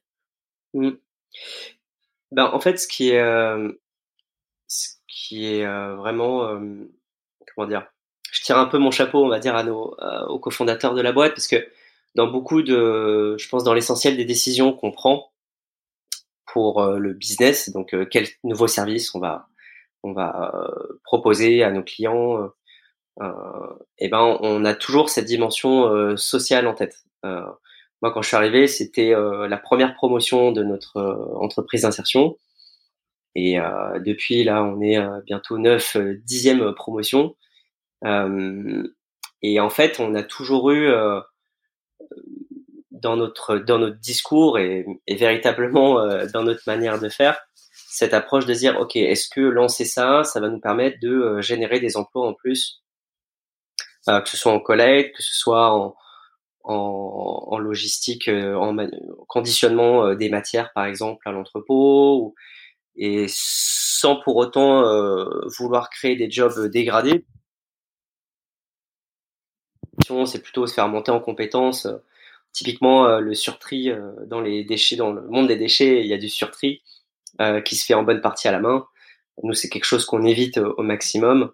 Mmh. 0.74 0.90
ben, 2.30 2.44
En 2.44 2.60
fait, 2.60 2.78
ce 2.78 2.86
qui 2.86 3.10
est, 3.10 3.22
ce 4.68 4.88
qui 5.08 5.46
est 5.46 5.66
vraiment, 5.66 6.58
comment 7.54 7.68
dire, 7.68 7.86
je 8.30 8.42
tire 8.42 8.56
un 8.56 8.66
peu 8.66 8.78
mon 8.78 8.90
chapeau, 8.90 9.22
on 9.22 9.28
va 9.28 9.38
dire, 9.38 9.56
à 9.56 9.64
nos, 9.64 9.94
aux 10.28 10.38
cofondateurs 10.38 10.94
de 10.94 11.02
la 11.02 11.12
boîte, 11.12 11.32
parce 11.32 11.48
que 11.48 11.68
dans 12.14 12.28
beaucoup 12.28 12.62
de, 12.62 13.36
je 13.38 13.48
pense, 13.48 13.64
dans 13.64 13.74
l'essentiel 13.74 14.16
des 14.16 14.24
décisions 14.24 14.72
qu'on 14.72 14.92
prend 14.92 15.32
pour 16.46 16.82
le 16.82 17.12
business, 17.12 17.70
donc 17.70 17.94
quel 18.10 18.26
nouveau 18.44 18.66
service 18.66 19.14
on 19.14 19.20
va 19.20 19.48
on 20.02 20.12
va 20.12 20.68
proposer 21.04 21.62
à 21.62 21.70
nos 21.70 21.82
clients, 21.82 22.50
eh 23.20 24.08
ben 24.08 24.38
on 24.40 24.64
a 24.64 24.74
toujours 24.74 25.08
cette 25.10 25.26
dimension 25.26 26.16
sociale 26.16 26.66
en 26.66 26.74
tête. 26.74 26.96
moi, 27.22 28.12
quand 28.12 28.22
je 28.22 28.28
suis 28.28 28.36
arrivé, 28.36 28.66
c'était 28.66 29.14
la 29.14 29.56
première 29.58 29.94
promotion 29.94 30.52
de 30.52 30.62
notre 30.62 31.00
entreprise 31.36 31.82
d'insertion. 31.82 32.36
Et 33.34 33.58
depuis 34.04 34.44
là, 34.44 34.62
on 34.64 34.80
est 34.80 34.98
bientôt 35.24 35.58
neuf, 35.58 35.96
dixième 36.24 36.74
promotion. 36.74 37.36
et 38.04 39.60
en 39.60 39.70
fait, 39.70 40.00
on 40.00 40.14
a 40.14 40.22
toujours 40.22 40.70
eu 40.70 40.90
dans 42.90 43.16
notre 43.16 43.58
dans 43.58 43.78
notre 43.78 43.98
discours 43.98 44.58
et, 44.58 44.86
et 45.06 45.16
véritablement 45.16 46.06
dans 46.32 46.42
notre 46.42 46.62
manière 46.66 46.98
de 46.98 47.08
faire 47.08 47.38
cette 47.92 48.14
approche 48.14 48.46
de 48.46 48.54
dire, 48.54 48.80
OK, 48.80 48.96
est-ce 48.96 49.28
que 49.28 49.42
lancer 49.42 49.84
ça, 49.84 50.24
ça 50.24 50.40
va 50.40 50.48
nous 50.48 50.60
permettre 50.60 50.98
de 51.02 51.10
euh, 51.10 51.42
générer 51.42 51.78
des 51.78 51.98
emplois 51.98 52.26
en 52.26 52.32
plus, 52.32 52.81
euh, 52.81 52.81
que 54.06 54.28
ce 54.28 54.36
soit 54.36 54.52
en 54.52 54.60
collecte, 54.60 55.16
que 55.16 55.22
ce 55.22 55.34
soit 55.34 55.72
en, 55.72 55.94
en, 56.64 57.58
logistique, 57.58 58.28
euh, 58.28 58.54
en 58.54 58.76
conditionnement 59.28 60.14
des 60.14 60.28
matières, 60.28 60.72
par 60.74 60.86
exemple, 60.86 61.28
à 61.28 61.32
l'entrepôt, 61.32 62.34
et 62.96 63.26
sans 63.28 64.16
pour 64.16 64.36
autant 64.36 64.84
vouloir 65.58 65.90
créer 65.90 66.16
des 66.16 66.30
jobs 66.30 66.70
dégradés. 66.70 67.24
C'est 70.26 70.42
plutôt 70.42 70.66
se 70.66 70.74
faire 70.74 70.88
monter 70.88 71.10
en 71.10 71.20
compétences. 71.20 71.88
Typiquement, 72.52 73.18
le 73.18 73.34
surtri 73.34 73.90
dans 74.26 74.42
les 74.42 74.62
déchets, 74.64 74.96
dans 74.96 75.12
le 75.12 75.22
monde 75.28 75.48
des 75.48 75.56
déchets, 75.56 76.00
il 76.00 76.06
y 76.06 76.12
a 76.12 76.18
du 76.18 76.28
surtri 76.28 76.82
euh, 77.40 77.62
qui 77.62 77.76
se 77.76 77.86
fait 77.86 77.94
en 77.94 78.02
bonne 78.02 78.20
partie 78.20 78.46
à 78.46 78.52
la 78.52 78.60
main. 78.60 78.86
Nous, 79.42 79.54
c'est 79.54 79.70
quelque 79.70 79.86
chose 79.86 80.04
qu'on 80.04 80.24
évite 80.26 80.58
au 80.58 80.82
maximum 80.82 81.44
euh, 81.44 81.48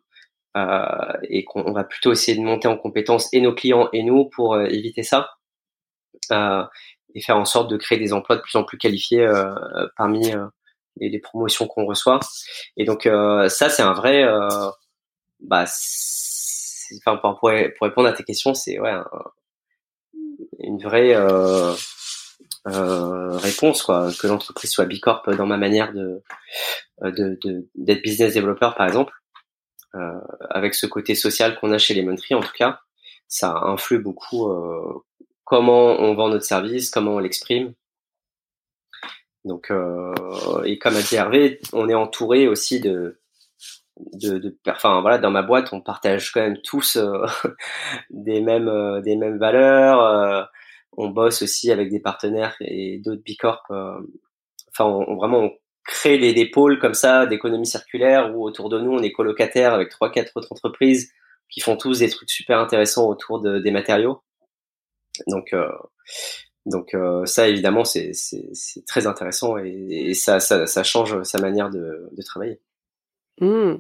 et 1.28 1.44
qu'on 1.44 1.72
va 1.72 1.84
plutôt 1.84 2.12
essayer 2.12 2.36
de 2.36 2.42
monter 2.42 2.68
en 2.68 2.76
compétence 2.76 3.28
et 3.32 3.40
nos 3.40 3.54
clients 3.54 3.88
et 3.92 4.02
nous 4.02 4.26
pour 4.26 4.54
euh, 4.54 4.66
éviter 4.66 5.02
ça 5.02 5.30
et 6.30 7.22
faire 7.22 7.36
en 7.36 7.44
sorte 7.44 7.70
de 7.70 7.76
créer 7.76 7.98
des 7.98 8.12
emplois 8.12 8.36
de 8.36 8.42
plus 8.42 8.56
en 8.56 8.64
plus 8.64 8.76
qualifiés 8.76 9.26
parmi 9.96 10.30
les, 10.98 11.20
promotions 11.20 11.66
qu'on 11.66 11.86
reçoit. 11.86 12.20
Et 12.76 12.84
donc 12.84 13.04
ça, 13.04 13.70
c'est 13.70 13.82
un 13.82 13.94
vrai, 13.94 14.26
bah, 15.40 15.64
pour, 17.06 17.38
pour, 17.40 17.48
répondre 17.48 18.09
à 18.09 18.12
tes 18.12 18.24
questions, 18.24 18.52
c'est 18.52 18.78
ouais, 18.78 18.92
une 20.59 20.78
vraie 20.82 21.14
euh, 22.66 23.36
réponse, 23.36 23.82
quoi, 23.82 24.11
que 24.20 24.26
l'entreprise 24.26 24.70
soit 24.70 24.84
bicorp 24.84 25.22
dans 25.36 25.46
ma 25.46 25.56
manière 25.56 25.92
de 25.92 26.22
euh, 27.02 27.11
d'être 27.12 27.46
de, 27.76 27.94
business 28.02 28.34
developer 28.34 28.70
par 28.76 28.86
exemple, 28.86 29.12
euh, 29.12 29.28
avec 30.51 30.74
ce 30.74 30.86
côté 30.86 31.14
social 31.14 31.59
qu'on 31.59 31.72
a 31.72 31.78
chez 31.78 31.95
les 31.95 32.16
Tree 32.16 32.34
en 32.34 32.41
tout 32.41 32.53
cas, 32.57 32.80
ça 33.28 33.61
influe 33.64 33.99
beaucoup 33.99 34.51
euh, 34.51 35.05
comment 35.45 36.01
on 36.01 36.14
vend 36.14 36.28
notre 36.28 36.45
service, 36.45 36.91
comment 36.91 37.14
on 37.14 37.18
l'exprime. 37.18 37.74
Donc, 39.45 39.70
euh, 39.70 40.12
et 40.64 40.78
comme 40.78 40.97
a 40.97 41.03
dit 41.03 41.14
Hervé, 41.14 41.61
on 41.72 41.89
est 41.89 41.95
entouré 41.95 42.49
aussi 42.49 42.80
de 42.80 43.20
de, 44.12 44.39
de, 44.39 44.59
enfin 44.68 45.01
voilà, 45.01 45.18
dans 45.18 45.30
ma 45.30 45.43
boîte, 45.43 45.72
on 45.72 45.80
partage 45.80 46.32
quand 46.32 46.41
même 46.41 46.61
tous 46.62 46.97
euh, 46.97 47.26
des 48.11 48.41
mêmes 48.41 48.68
euh, 48.68 49.01
des 49.01 49.16
mêmes 49.16 49.39
valeurs. 49.39 50.03
Euh, 50.03 50.45
on 50.97 51.09
bosse 51.11 51.43
aussi 51.43 51.70
avec 51.72 51.91
des 51.91 52.01
partenaires 52.01 52.57
et 52.61 52.99
d'autres 52.99 53.22
bicorp. 53.22 53.64
enfin, 53.70 54.84
on, 54.84 55.16
vraiment 55.16 55.51
crée 55.89 56.18
des, 56.18 56.47
pôles 56.47 56.78
comme 56.78 56.95
ça 56.95 57.26
d'économie 57.26 57.66
circulaire 57.66 58.32
où 58.34 58.45
autour 58.45 58.68
de 58.68 58.78
nous 58.78 58.93
on 58.93 59.03
est 59.03 59.11
colocataires 59.11 59.74
avec 59.74 59.89
trois 59.89 60.12
quatre 60.12 60.36
autres 60.36 60.53
entreprises 60.53 61.11
qui 61.51 61.61
font 61.61 61.76
tous 61.76 62.01
des 62.01 62.11
trucs 62.11 62.30
super 62.30 62.61
intéressants 62.61 63.09
autour 63.09 63.41
de, 63.41 63.59
des 63.59 63.70
matériaux. 63.70 64.22
Donc 65.26 65.55
donc 66.66 66.95
ça 67.24 67.49
évidemment 67.49 67.84
c'est 67.84 68.12
très 68.86 69.07
intéressant 69.07 69.57
et, 69.59 70.12
ça, 70.14 70.41
ça, 70.41 70.82
change 70.82 71.22
sa 71.22 71.41
manière 71.41 71.70
de, 71.70 72.11
travailler. 72.22 72.61
Mmh. 73.41 73.76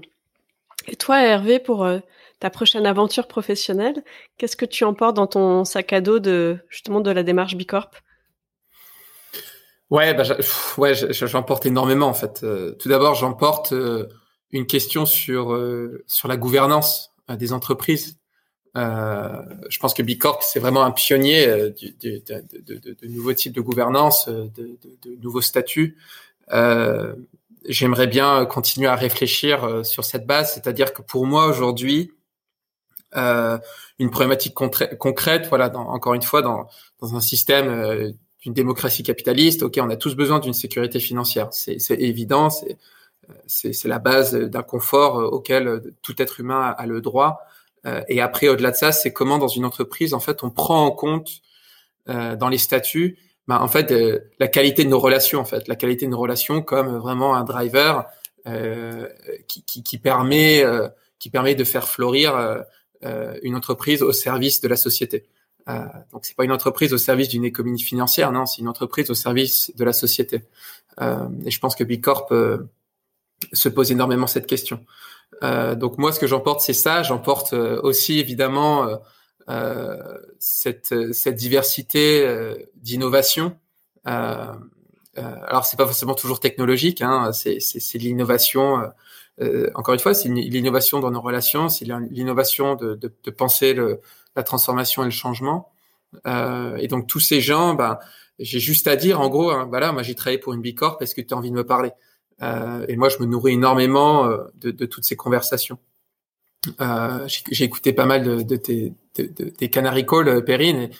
Et 0.86 0.96
toi, 0.96 1.22
Hervé, 1.22 1.58
pour 1.58 1.84
euh, 1.84 1.98
ta 2.40 2.50
prochaine 2.50 2.86
aventure 2.86 3.26
professionnelle, 3.26 4.02
qu'est-ce 4.36 4.56
que 4.56 4.64
tu 4.64 4.84
emportes 4.84 5.16
dans 5.16 5.26
ton 5.26 5.64
sac 5.64 5.92
à 5.92 6.00
dos 6.00 6.18
de 6.18 6.58
justement 6.70 7.00
de 7.00 7.10
la 7.10 7.22
démarche 7.22 7.56
Bicorp? 7.56 7.90
Ouais, 9.90 10.14
bah, 10.14 10.24
ouais, 10.76 10.94
j'emporte 10.94 11.66
énormément 11.66 12.06
en 12.06 12.14
fait. 12.14 12.40
Euh, 12.42 12.72
tout 12.72 12.88
d'abord, 12.88 13.14
j'emporte 13.14 13.72
euh, 13.72 14.06
une 14.50 14.66
question 14.66 15.06
sur 15.06 15.58
sur 16.06 16.28
la 16.28 16.36
gouvernance 16.36 17.14
des 17.28 17.52
entreprises. 17.52 18.18
je 18.74 19.78
pense 19.80 19.94
que 19.94 20.02
Bicorp 20.02 20.42
c'est 20.42 20.60
vraiment 20.60 20.84
un 20.84 20.90
pionnier 20.90 21.46
de, 21.46 21.72
de, 22.00 22.94
de, 23.02 23.06
nouveaux 23.08 23.34
types 23.34 23.54
de 23.54 23.60
gouvernance, 23.60 24.28
de, 24.28 24.78
nouveaux 25.20 25.42
statuts 25.42 25.96
j'aimerais 27.68 28.06
bien 28.06 28.44
continuer 28.46 28.88
à 28.88 28.96
réfléchir 28.96 29.64
euh, 29.64 29.82
sur 29.82 30.04
cette 30.04 30.26
base, 30.26 30.54
c'est-à-dire 30.54 30.92
que 30.92 31.02
pour 31.02 31.26
moi 31.26 31.46
aujourd'hui, 31.46 32.12
euh, 33.16 33.58
une 33.98 34.10
problématique 34.10 34.54
concrète, 34.54 35.46
voilà, 35.48 35.74
encore 35.76 36.14
une 36.14 36.22
fois, 36.22 36.42
dans, 36.42 36.68
dans 37.00 37.14
un 37.14 37.20
système 37.20 37.68
euh, 37.68 38.12
d'une 38.42 38.52
démocratie 38.52 39.02
capitaliste, 39.02 39.62
ok, 39.62 39.78
on 39.82 39.90
a 39.90 39.96
tous 39.96 40.14
besoin 40.14 40.38
d'une 40.38 40.52
sécurité 40.52 41.00
financière, 41.00 41.48
c'est 41.52 41.78
évident, 41.90 42.48
c'est 43.46 43.84
la 43.84 43.98
base 43.98 44.34
d'un 44.34 44.62
confort 44.62 45.16
auquel 45.32 45.82
tout 46.02 46.20
être 46.22 46.40
humain 46.40 46.74
a 46.78 46.86
le 46.86 47.00
droit. 47.00 47.40
et 48.08 48.20
après, 48.20 48.48
au-delà 48.48 48.70
de 48.70 48.76
ça, 48.76 48.92
c'est 48.92 49.12
comment 49.12 49.38
dans 49.38 49.48
une 49.48 49.64
entreprise, 49.64 50.14
en 50.14 50.20
fait, 50.20 50.44
on 50.44 50.50
prend 50.50 50.84
en 50.86 50.92
compte 50.92 51.40
dans 52.06 52.48
les 52.48 52.58
statuts 52.58 53.18
bah, 53.48 53.62
en 53.62 53.68
fait 53.68 53.90
euh, 53.90 54.20
la 54.38 54.46
qualité 54.46 54.84
de 54.84 54.90
nos 54.90 55.00
relations 55.00 55.40
en 55.40 55.44
fait. 55.44 55.66
La 55.68 55.74
qualité 55.74 56.04
de 56.04 56.10
nos 56.10 56.18
relations 56.18 56.62
comme 56.62 56.98
vraiment 56.98 57.34
un 57.34 57.44
driver 57.44 58.06
euh, 58.46 59.08
qui, 59.48 59.64
qui, 59.64 59.82
qui, 59.82 59.98
permet 59.98 60.62
euh, 60.62 60.88
qui 61.18 61.30
permet 61.30 61.54
de 61.54 61.64
faire 61.64 61.88
fleurir 61.88 62.36
euh, 62.36 62.60
euh, 63.04 63.38
une 63.42 63.56
entreprise 63.56 64.02
au 64.02 64.12
service 64.12 64.60
de 64.60 64.68
la 64.68 64.76
société 64.76 65.24
donc 66.12 66.24
c'est 66.24 66.36
pas 66.36 66.44
une 66.44 66.52
entreprise 66.52 66.92
au 66.92 66.98
service 66.98 67.28
d'une 67.28 67.44
économie 67.44 67.82
financière 67.82 68.32
non 68.32 68.46
c'est 68.46 68.60
une 68.62 68.68
entreprise 68.68 69.10
au 69.10 69.14
service 69.14 69.70
de 69.76 69.84
la 69.84 69.92
société 69.92 70.44
et 71.00 71.50
je 71.50 71.60
pense 71.60 71.76
que 71.76 71.84
Bicorp 71.84 72.28
se 73.52 73.68
pose 73.68 73.92
énormément 73.92 74.26
cette 74.26 74.46
question 74.46 74.84
donc 75.42 75.98
moi 75.98 76.12
ce 76.12 76.20
que 76.20 76.26
j'emporte 76.26 76.60
c'est 76.62 76.72
ça 76.72 77.02
j'emporte 77.02 77.52
aussi 77.52 78.18
évidemment 78.18 78.98
euh, 79.48 79.96
cette, 80.38 81.12
cette 81.14 81.36
diversité 81.36 82.22
euh, 82.26 82.54
d'innovation. 82.76 83.56
Euh, 84.06 84.52
alors 85.16 85.64
c'est 85.64 85.78
pas 85.78 85.86
forcément 85.86 86.14
toujours 86.14 86.38
technologique, 86.38 87.00
hein, 87.00 87.32
c'est 87.32 87.58
l'innovation. 87.94 88.92
encore 89.74 89.94
une 89.94 90.00
fois, 90.00 90.14
c'est 90.14 90.28
l'innovation 90.28 91.00
dans 91.00 91.10
nos 91.10 91.20
relations, 91.20 91.68
c'est 91.68 91.86
l'innovation 91.86 92.76
de, 92.76 92.94
de, 92.94 93.12
de, 93.24 93.30
penser 93.30 93.74
le, 93.74 94.00
la 94.36 94.42
transformation 94.42 95.02
et 95.02 95.06
le 95.06 95.10
changement. 95.10 95.70
Euh, 96.26 96.76
et 96.76 96.88
donc 96.88 97.06
tous 97.06 97.20
ces 97.20 97.40
gens, 97.40 97.74
ben, 97.74 97.98
j'ai 98.38 98.60
juste 98.60 98.86
à 98.86 98.96
dire, 98.96 99.20
en 99.20 99.28
gros, 99.28 99.50
hein, 99.50 99.66
voilà, 99.68 99.92
moi 99.92 100.02
j'ai 100.02 100.14
travaillé 100.14 100.38
pour 100.38 100.54
une 100.54 100.62
bicorp 100.62 100.98
parce 100.98 101.14
que 101.14 101.20
tu 101.20 101.34
as 101.34 101.36
envie 101.36 101.50
de 101.50 101.56
me 101.56 101.66
parler. 101.66 101.92
Euh, 102.40 102.84
et 102.88 102.96
moi, 102.96 103.08
je 103.08 103.18
me 103.18 103.26
nourris 103.26 103.54
énormément 103.54 104.28
de, 104.54 104.70
de, 104.70 104.86
toutes 104.86 105.04
ces 105.04 105.16
conversations. 105.16 105.78
Euh, 106.80 107.28
j'ai 107.50 107.64
écouté 107.64 107.92
pas 107.92 108.06
mal 108.06 108.24
de, 108.24 108.42
de 108.42 108.56
tes, 108.56 108.92
de, 109.16 109.24
de, 109.24 109.52
des 109.56 109.70
Canary 109.70 110.04
Call, 110.04 110.28
euh, 110.28 110.40
Perrine, 110.40 110.90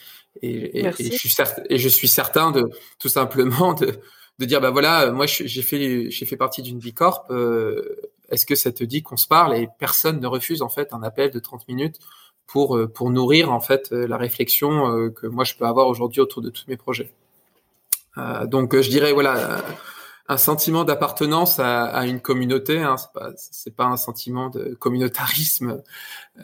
et, 0.40 0.80
et, 0.80 0.86
et, 0.86 0.92
je 0.92 1.16
suis 1.16 1.28
certain, 1.28 1.62
et 1.68 1.78
je 1.78 1.88
suis 1.88 2.06
certain 2.06 2.52
de 2.52 2.68
tout 2.98 3.08
simplement 3.08 3.74
de, 3.74 3.98
de 4.38 4.44
dire 4.44 4.60
bah 4.60 4.70
voilà, 4.70 5.10
moi 5.10 5.26
j'ai 5.26 5.62
fait 5.62 6.10
j'ai 6.10 6.26
fait 6.26 6.36
partie 6.36 6.62
d'une 6.62 6.78
bicorp. 6.78 7.26
Euh, 7.30 7.96
Est-ce 8.28 8.46
que 8.46 8.54
ça 8.54 8.70
te 8.70 8.84
dit 8.84 9.02
qu'on 9.02 9.16
se 9.16 9.26
parle? 9.26 9.56
Et 9.56 9.68
personne 9.78 10.20
ne 10.20 10.26
refuse 10.28 10.62
en 10.62 10.68
fait 10.68 10.92
un 10.92 11.02
appel 11.02 11.30
de 11.30 11.40
30 11.40 11.66
minutes 11.66 11.98
pour 12.48 12.76
euh, 12.76 12.88
pour 12.88 13.10
nourrir 13.10 13.52
en 13.52 13.60
fait 13.60 13.92
la 13.92 14.16
réflexion 14.16 15.10
que 15.12 15.28
moi 15.28 15.44
je 15.44 15.54
peux 15.54 15.66
avoir 15.66 15.86
aujourd'hui 15.86 16.20
autour 16.20 16.42
de 16.42 16.50
tous 16.50 16.64
mes 16.66 16.76
projets. 16.76 17.12
Euh, 18.18 18.46
donc 18.46 18.74
je 18.74 18.90
dirais 18.90 19.12
voilà 19.12 19.62
un 20.28 20.36
sentiment 20.36 20.84
d'appartenance 20.84 21.58
à, 21.58 21.84
à, 21.86 22.06
une 22.06 22.20
communauté. 22.20 22.78
Hein, 22.78 22.96
c'est 22.98 23.12
pas 23.12 23.30
c'est 23.36 23.74
pas 23.74 23.86
un 23.86 23.96
sentiment 23.96 24.50
de 24.50 24.74
communautarisme 24.74 25.82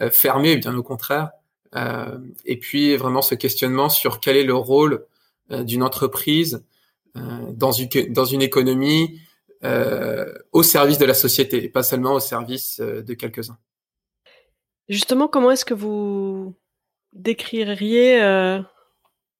euh, 0.01 0.09
fermé, 0.09 0.57
bien 0.57 0.75
au 0.75 0.83
contraire. 0.83 1.31
Euh, 1.75 2.17
et 2.45 2.57
puis 2.57 2.95
vraiment 2.95 3.21
ce 3.21 3.35
questionnement 3.35 3.89
sur 3.89 4.19
quel 4.19 4.37
est 4.37 4.43
le 4.43 4.55
rôle 4.55 5.05
euh, 5.51 5.63
d'une 5.63 5.83
entreprise 5.83 6.63
euh, 7.17 7.21
dans 7.51 7.71
une 7.71 7.89
dans 8.09 8.25
une 8.25 8.41
économie 8.41 9.21
euh, 9.63 10.33
au 10.51 10.63
service 10.63 10.97
de 10.97 11.05
la 11.05 11.13
société, 11.13 11.63
et 11.63 11.69
pas 11.69 11.83
seulement 11.83 12.13
au 12.13 12.19
service 12.19 12.79
de 12.79 13.13
quelques-uns. 13.13 13.57
Justement, 14.89 15.27
comment 15.27 15.51
est-ce 15.51 15.65
que 15.65 15.73
vous 15.73 16.55
décririez 17.13 18.19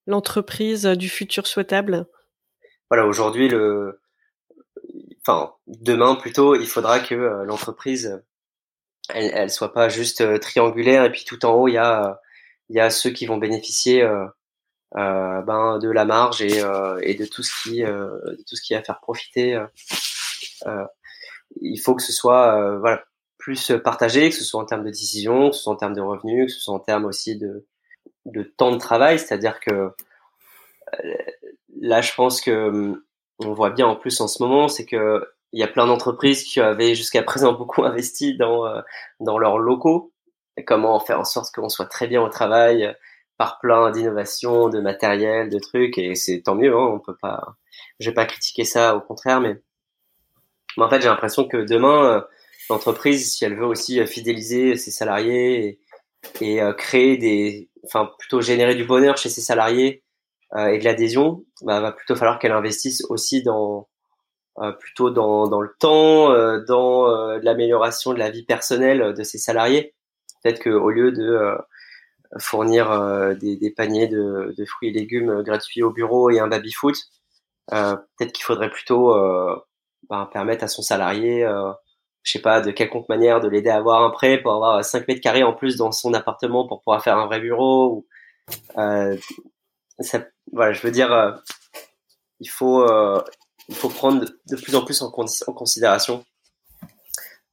l'entreprise 0.06 0.84
du 0.84 1.08
futur 1.08 1.46
souhaitable? 1.46 2.06
Voilà, 2.90 3.06
aujourd'hui 3.06 3.48
le 3.48 4.00
enfin 5.26 5.54
demain 5.66 6.14
plutôt, 6.14 6.54
il 6.54 6.66
faudra 6.66 7.00
que 7.00 7.14
euh, 7.14 7.44
l'entreprise 7.44 8.22
elle, 9.08 9.30
elle 9.34 9.50
soit 9.50 9.72
pas 9.72 9.88
juste 9.88 10.20
euh, 10.20 10.38
triangulaire 10.38 11.04
et 11.04 11.10
puis 11.10 11.24
tout 11.24 11.44
en 11.44 11.52
haut 11.54 11.68
il 11.68 11.74
y 11.74 11.78
a 11.78 12.20
il 12.68 12.76
y 12.76 12.80
a 12.80 12.90
ceux 12.90 13.10
qui 13.10 13.26
vont 13.26 13.38
bénéficier 13.38 14.02
euh, 14.02 14.26
euh 14.96 15.42
ben 15.42 15.78
de 15.78 15.90
la 15.90 16.04
marge 16.04 16.42
et, 16.42 16.62
et 17.02 17.14
de 17.14 17.26
tout 17.26 17.42
ce 17.42 17.50
qui 17.62 17.82
de 17.82 18.44
tout 18.48 18.56
ce 18.56 18.62
qui 18.62 18.74
va 18.74 18.82
faire 18.82 19.00
profiter. 19.00 19.58
il 21.60 21.80
faut 21.80 21.94
que 21.94 22.02
ce 22.02 22.12
soit 22.12 22.78
voilà 22.78 23.04
plus 23.46 23.72
partagé, 23.84 24.28
que 24.28 24.34
ce 24.34 24.42
soit 24.42 24.60
en 24.60 24.64
termes 24.64 24.82
de 24.82 24.90
décision, 24.90 25.50
que 25.50 25.56
ce 25.56 25.62
soit 25.62 25.72
en 25.72 25.76
termes 25.76 25.94
de 25.94 26.00
revenus, 26.00 26.46
que 26.46 26.52
ce 26.52 26.64
soit 26.64 26.74
en 26.74 26.80
termes 26.80 27.04
aussi 27.04 27.38
de 27.38 27.64
de 28.24 28.42
temps 28.42 28.72
de 28.72 28.78
travail, 28.78 29.20
c'est-à-dire 29.20 29.60
que 29.60 29.92
là 31.80 32.00
je 32.00 32.12
pense 32.14 32.40
que 32.40 33.00
on 33.38 33.52
voit 33.52 33.70
bien 33.70 33.86
en 33.86 33.94
plus 33.94 34.20
en 34.20 34.26
ce 34.26 34.42
moment, 34.42 34.66
c'est 34.66 34.84
que 34.84 35.24
il 35.52 35.60
y 35.60 35.62
a 35.62 35.68
plein 35.68 35.86
d'entreprises 35.86 36.42
qui 36.42 36.60
avaient 36.60 36.96
jusqu'à 36.96 37.22
présent 37.22 37.52
beaucoup 37.58 37.84
investi 37.84 38.36
dans 38.36 38.66
euh, 38.66 38.80
dans 39.20 39.38
leurs 39.38 39.58
locaux. 39.58 40.12
Comment 40.66 40.98
faire 40.98 41.20
en 41.20 41.24
sorte 41.24 41.54
qu'on 41.54 41.68
soit 41.68 41.86
très 41.86 42.08
bien 42.08 42.20
au 42.20 42.28
travail 42.28 42.84
euh, 42.84 42.92
par 43.38 43.60
plein 43.60 43.92
d'innovations, 43.92 44.70
de 44.70 44.80
matériel, 44.80 45.50
de 45.50 45.58
trucs 45.60 45.98
et 45.98 46.16
c'est 46.16 46.42
tant 46.42 46.56
mieux. 46.56 46.74
Hein, 46.74 46.90
on 46.94 46.98
peut 46.98 47.16
pas, 47.22 47.54
je 48.00 48.10
vais 48.10 48.14
pas 48.14 48.26
critiquer 48.26 48.64
ça, 48.64 48.96
au 48.96 49.00
contraire, 49.00 49.40
mais, 49.40 49.56
mais 50.76 50.84
en 50.84 50.90
fait 50.90 51.00
j'ai 51.00 51.08
l'impression 51.08 51.46
que 51.46 51.58
demain 51.58 52.04
euh, 52.06 52.20
l'entreprise, 52.70 53.32
si 53.32 53.44
elle 53.44 53.56
veut 53.56 53.66
aussi 53.66 54.04
fidéliser 54.06 54.76
ses 54.76 54.90
salariés 54.90 55.80
et, 56.40 56.56
et 56.56 56.60
créer 56.76 57.16
des, 57.16 57.70
enfin 57.84 58.10
plutôt 58.18 58.40
générer 58.40 58.74
du 58.74 58.84
bonheur 58.84 59.16
chez 59.16 59.28
ses 59.28 59.40
salariés 59.40 60.02
euh, 60.54 60.68
et 60.68 60.78
de 60.78 60.84
l'adhésion, 60.84 61.44
bah, 61.62 61.80
va 61.80 61.92
plutôt 61.92 62.14
falloir 62.14 62.38
qu'elle 62.38 62.52
investisse 62.52 63.02
aussi 63.08 63.42
dans 63.42 63.88
euh, 64.58 64.72
plutôt 64.72 65.10
dans, 65.10 65.48
dans 65.48 65.60
le 65.60 65.74
temps, 65.78 66.30
euh, 66.32 66.64
dans 66.64 67.06
l'amélioration 67.42 68.12
de 68.12 68.18
la 68.18 68.30
vie 68.30 68.44
personnelle 68.44 69.14
de 69.14 69.22
ses 69.22 69.38
salariés. 69.38 69.94
Peut-être 70.42 70.62
qu'au 70.62 70.90
lieu 70.90 71.12
de 71.12 71.56
fournir 72.38 73.34
des, 73.36 73.56
des, 73.56 73.70
paniers 73.70 74.08
de, 74.08 74.54
de, 74.56 74.64
fruits 74.64 74.88
et 74.88 74.92
légumes 74.92 75.42
gratuits 75.42 75.82
au 75.82 75.90
bureau 75.90 76.30
et 76.30 76.38
un 76.38 76.48
baby 76.48 76.72
foot, 76.72 76.96
peut-être 77.68 78.32
qu'il 78.32 78.44
faudrait 78.44 78.70
plutôt 78.70 79.14
bah, 80.08 80.30
permettre 80.32 80.64
à 80.64 80.68
son 80.68 80.82
salarié, 80.82 81.44
je 82.26 82.32
sais 82.32 82.40
pas 82.40 82.60
de 82.60 82.72
quelconque 82.72 83.08
manière, 83.08 83.40
de 83.40 83.48
l'aider 83.48 83.70
à 83.70 83.76
avoir 83.76 84.02
un 84.02 84.10
prêt 84.10 84.42
pour 84.42 84.52
avoir 84.52 84.84
5 84.84 85.06
mètres 85.06 85.20
carrés 85.20 85.44
en 85.44 85.52
plus 85.52 85.76
dans 85.76 85.92
son 85.92 86.12
appartement 86.12 86.66
pour 86.66 86.82
pouvoir 86.82 87.02
faire 87.02 87.16
un 87.16 87.26
vrai 87.26 87.38
bureau. 87.38 87.86
Ou, 87.88 88.06
euh, 88.78 89.16
ça, 90.00 90.26
voilà, 90.52 90.72
je 90.72 90.82
veux 90.82 90.90
dire, 90.90 91.12
euh, 91.12 91.30
il 92.40 92.50
faut 92.50 92.82
euh, 92.82 93.22
il 93.68 93.76
faut 93.76 93.88
prendre 93.88 94.24
de 94.24 94.56
plus 94.56 94.74
en 94.74 94.84
plus 94.84 95.02
en, 95.02 95.06
en 95.06 95.52
considération 95.52 96.24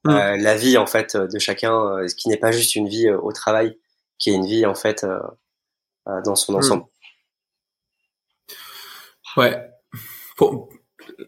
mm. 0.06 0.42
la 0.42 0.58
vie 0.58 0.78
en 0.78 0.88
fait 0.88 1.16
de 1.16 1.38
chacun, 1.38 2.08
ce 2.08 2.16
qui 2.16 2.30
n'est 2.30 2.38
pas 2.38 2.52
juste 2.52 2.76
une 2.76 2.90
vie 2.90 3.12
au 3.12 3.32
travail, 3.32 3.78
qui 4.18 4.32
est 4.32 4.34
une 4.34 4.48
vie 4.48 4.66
en 4.66 4.76
fait 4.76 5.06
dans 6.26 6.36
son 6.36 6.54
mm. 6.54 6.56
ensemble. 6.56 6.86
Ouais. 9.38 9.70
Pour, 10.36 10.70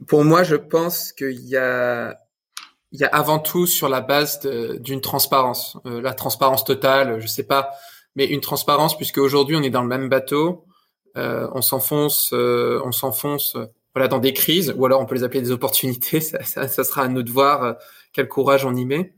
pour 0.07 0.25
moi, 0.25 0.43
je 0.43 0.55
pense 0.55 1.13
qu'il 1.13 1.45
y 1.47 1.57
a 1.57 2.24
il 2.95 3.01
y 3.01 3.03
a 3.03 3.07
avant 3.07 3.39
tout 3.39 3.67
sur 3.67 3.89
la 3.89 3.99
base 3.99 4.39
d'une 4.79 5.01
transparence, 5.01 5.77
euh, 5.85 6.01
la 6.01 6.13
transparence 6.13 6.63
totale, 6.63 7.19
je 7.19 7.27
sais 7.27 7.43
pas, 7.43 7.71
mais 8.15 8.25
une 8.25 8.39
transparence 8.39 8.95
puisque 8.95 9.17
aujourd'hui 9.17 9.57
on 9.57 9.63
est 9.63 9.69
dans 9.69 9.81
le 9.81 9.89
même 9.89 10.07
bateau, 10.07 10.63
euh, 11.17 11.49
on 11.53 11.61
s'enfonce, 11.61 12.31
euh, 12.31 12.81
on 12.85 12.93
s'enfonce, 12.93 13.57
voilà, 13.93 14.07
dans 14.07 14.19
des 14.19 14.31
crises, 14.31 14.73
ou 14.77 14.85
alors 14.85 15.01
on 15.01 15.05
peut 15.05 15.15
les 15.15 15.23
appeler 15.23 15.41
des 15.41 15.51
opportunités. 15.51 16.21
Ça, 16.21 16.41
ça, 16.43 16.69
ça 16.69 16.83
sera 16.85 17.01
à 17.01 17.07
nous 17.09 17.21
de 17.21 17.31
voir 17.31 17.75
quel 18.13 18.29
courage 18.29 18.65
on 18.65 18.73
y 18.73 18.85
met. 18.85 19.13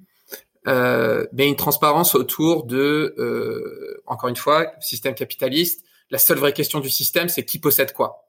mais 0.65 1.47
une 1.47 1.55
transparence 1.55 2.15
autour 2.15 2.65
de, 2.65 4.01
encore 4.07 4.29
une 4.29 4.35
fois, 4.35 4.71
système 4.79 5.13
capitaliste. 5.13 5.83
La 6.09 6.17
seule 6.17 6.39
vraie 6.39 6.53
question 6.53 6.79
du 6.79 6.89
système, 6.89 7.29
c'est 7.29 7.45
qui 7.45 7.59
possède 7.59 7.93
quoi? 7.93 8.26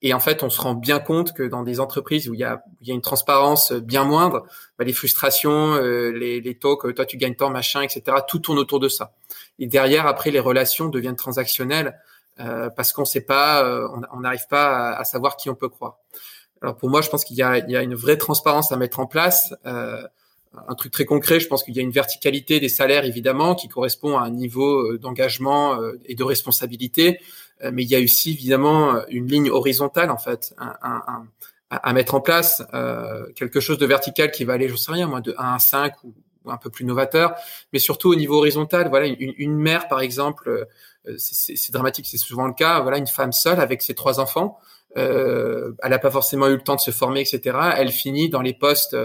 Et 0.00 0.14
en 0.14 0.20
fait, 0.20 0.42
on 0.42 0.50
se 0.50 0.60
rend 0.60 0.74
bien 0.74 1.00
compte 1.00 1.32
que 1.32 1.42
dans 1.42 1.64
des 1.64 1.80
entreprises 1.80 2.28
où 2.28 2.34
il 2.34 2.40
y 2.40 2.44
a, 2.44 2.62
il 2.80 2.88
y 2.88 2.92
a 2.92 2.94
une 2.94 3.00
transparence 3.00 3.72
bien 3.72 4.04
moindre, 4.04 4.46
bah, 4.78 4.84
les 4.84 4.92
frustrations, 4.92 5.74
euh, 5.74 6.10
les, 6.10 6.40
les 6.40 6.54
taux 6.54 6.76
que 6.76 6.88
toi 6.88 7.04
tu 7.04 7.16
gagnes 7.16 7.34
tant, 7.34 7.50
machin, 7.50 7.82
etc., 7.82 8.18
tout 8.28 8.38
tourne 8.38 8.58
autour 8.58 8.78
de 8.78 8.88
ça. 8.88 9.12
Et 9.58 9.66
derrière, 9.66 10.06
après, 10.06 10.30
les 10.30 10.40
relations 10.40 10.88
deviennent 10.88 11.16
transactionnelles 11.16 11.98
euh, 12.40 12.70
parce 12.70 12.92
qu'on 12.92 13.04
sait 13.04 13.20
pas, 13.20 13.64
euh, 13.64 13.88
on 14.12 14.20
n'arrive 14.20 14.46
pas 14.48 14.92
à, 14.92 15.04
savoir 15.04 15.36
qui 15.36 15.50
on 15.50 15.56
peut 15.56 15.68
croire. 15.68 15.98
Alors 16.62 16.76
pour 16.76 16.88
moi, 16.88 17.00
je 17.00 17.08
pense 17.08 17.24
qu'il 17.24 17.36
y 17.36 17.42
a, 17.42 17.58
il 17.58 17.70
y 17.70 17.76
a 17.76 17.82
une 17.82 17.94
vraie 17.94 18.16
transparence 18.16 18.70
à 18.70 18.76
mettre 18.76 19.00
en 19.00 19.06
place. 19.06 19.54
Euh, 19.66 20.02
un 20.68 20.74
truc 20.74 20.92
très 20.92 21.04
concret, 21.04 21.40
je 21.40 21.48
pense 21.48 21.62
qu'il 21.62 21.76
y 21.76 21.80
a 21.80 21.82
une 21.82 21.90
verticalité 21.90 22.58
des 22.60 22.68
salaires 22.68 23.04
évidemment 23.04 23.54
qui 23.54 23.68
correspond 23.68 24.16
à 24.16 24.22
un 24.22 24.30
niveau 24.30 24.96
d'engagement 24.96 25.78
et 26.06 26.14
de 26.14 26.24
responsabilité. 26.24 27.20
Euh, 27.62 27.70
mais 27.72 27.82
il 27.82 27.90
y 27.90 27.96
a 27.96 28.00
aussi 28.00 28.32
évidemment 28.32 29.06
une 29.08 29.26
ligne 29.26 29.50
horizontale 29.50 30.10
en 30.10 30.18
fait, 30.18 30.54
à 31.70 31.92
mettre 31.92 32.14
en 32.14 32.20
place, 32.20 32.62
euh, 32.72 33.26
quelque 33.34 33.60
chose 33.60 33.78
de 33.78 33.86
vertical 33.86 34.30
qui 34.30 34.44
va 34.44 34.54
aller, 34.54 34.68
je 34.68 34.76
sais 34.76 34.92
rien 34.92 35.06
moi, 35.06 35.20
de 35.20 35.34
1 35.36 35.54
à 35.54 35.58
5 35.58 35.92
ou, 36.04 36.14
un 36.46 36.56
peu 36.56 36.70
plus 36.70 36.86
novateur, 36.86 37.34
mais 37.74 37.78
surtout 37.78 38.10
au 38.10 38.14
niveau 38.14 38.36
horizontal. 38.38 38.88
Voilà, 38.88 39.06
une, 39.06 39.54
mère 39.54 39.86
par 39.86 40.00
exemple, 40.00 40.66
euh, 41.06 41.14
c'est 41.18 41.72
dramatique, 41.72 42.06
c'est 42.06 42.16
souvent 42.16 42.46
le 42.46 42.54
cas. 42.54 42.80
Voilà, 42.80 42.96
une 42.96 43.06
femme 43.06 43.32
seule 43.32 43.60
avec 43.60 43.82
ses 43.82 43.94
trois 43.94 44.18
enfants, 44.18 44.58
euh, 44.96 45.72
elle 45.82 45.90
n'a 45.90 45.98
pas 45.98 46.10
forcément 46.10 46.46
eu 46.46 46.54
le 46.54 46.62
temps 46.62 46.76
de 46.76 46.80
se 46.80 46.90
former, 46.90 47.20
etc. 47.20 47.58
Elle 47.76 47.90
finit 47.90 48.30
dans 48.30 48.40
les 48.40 48.54
postes 48.54 48.96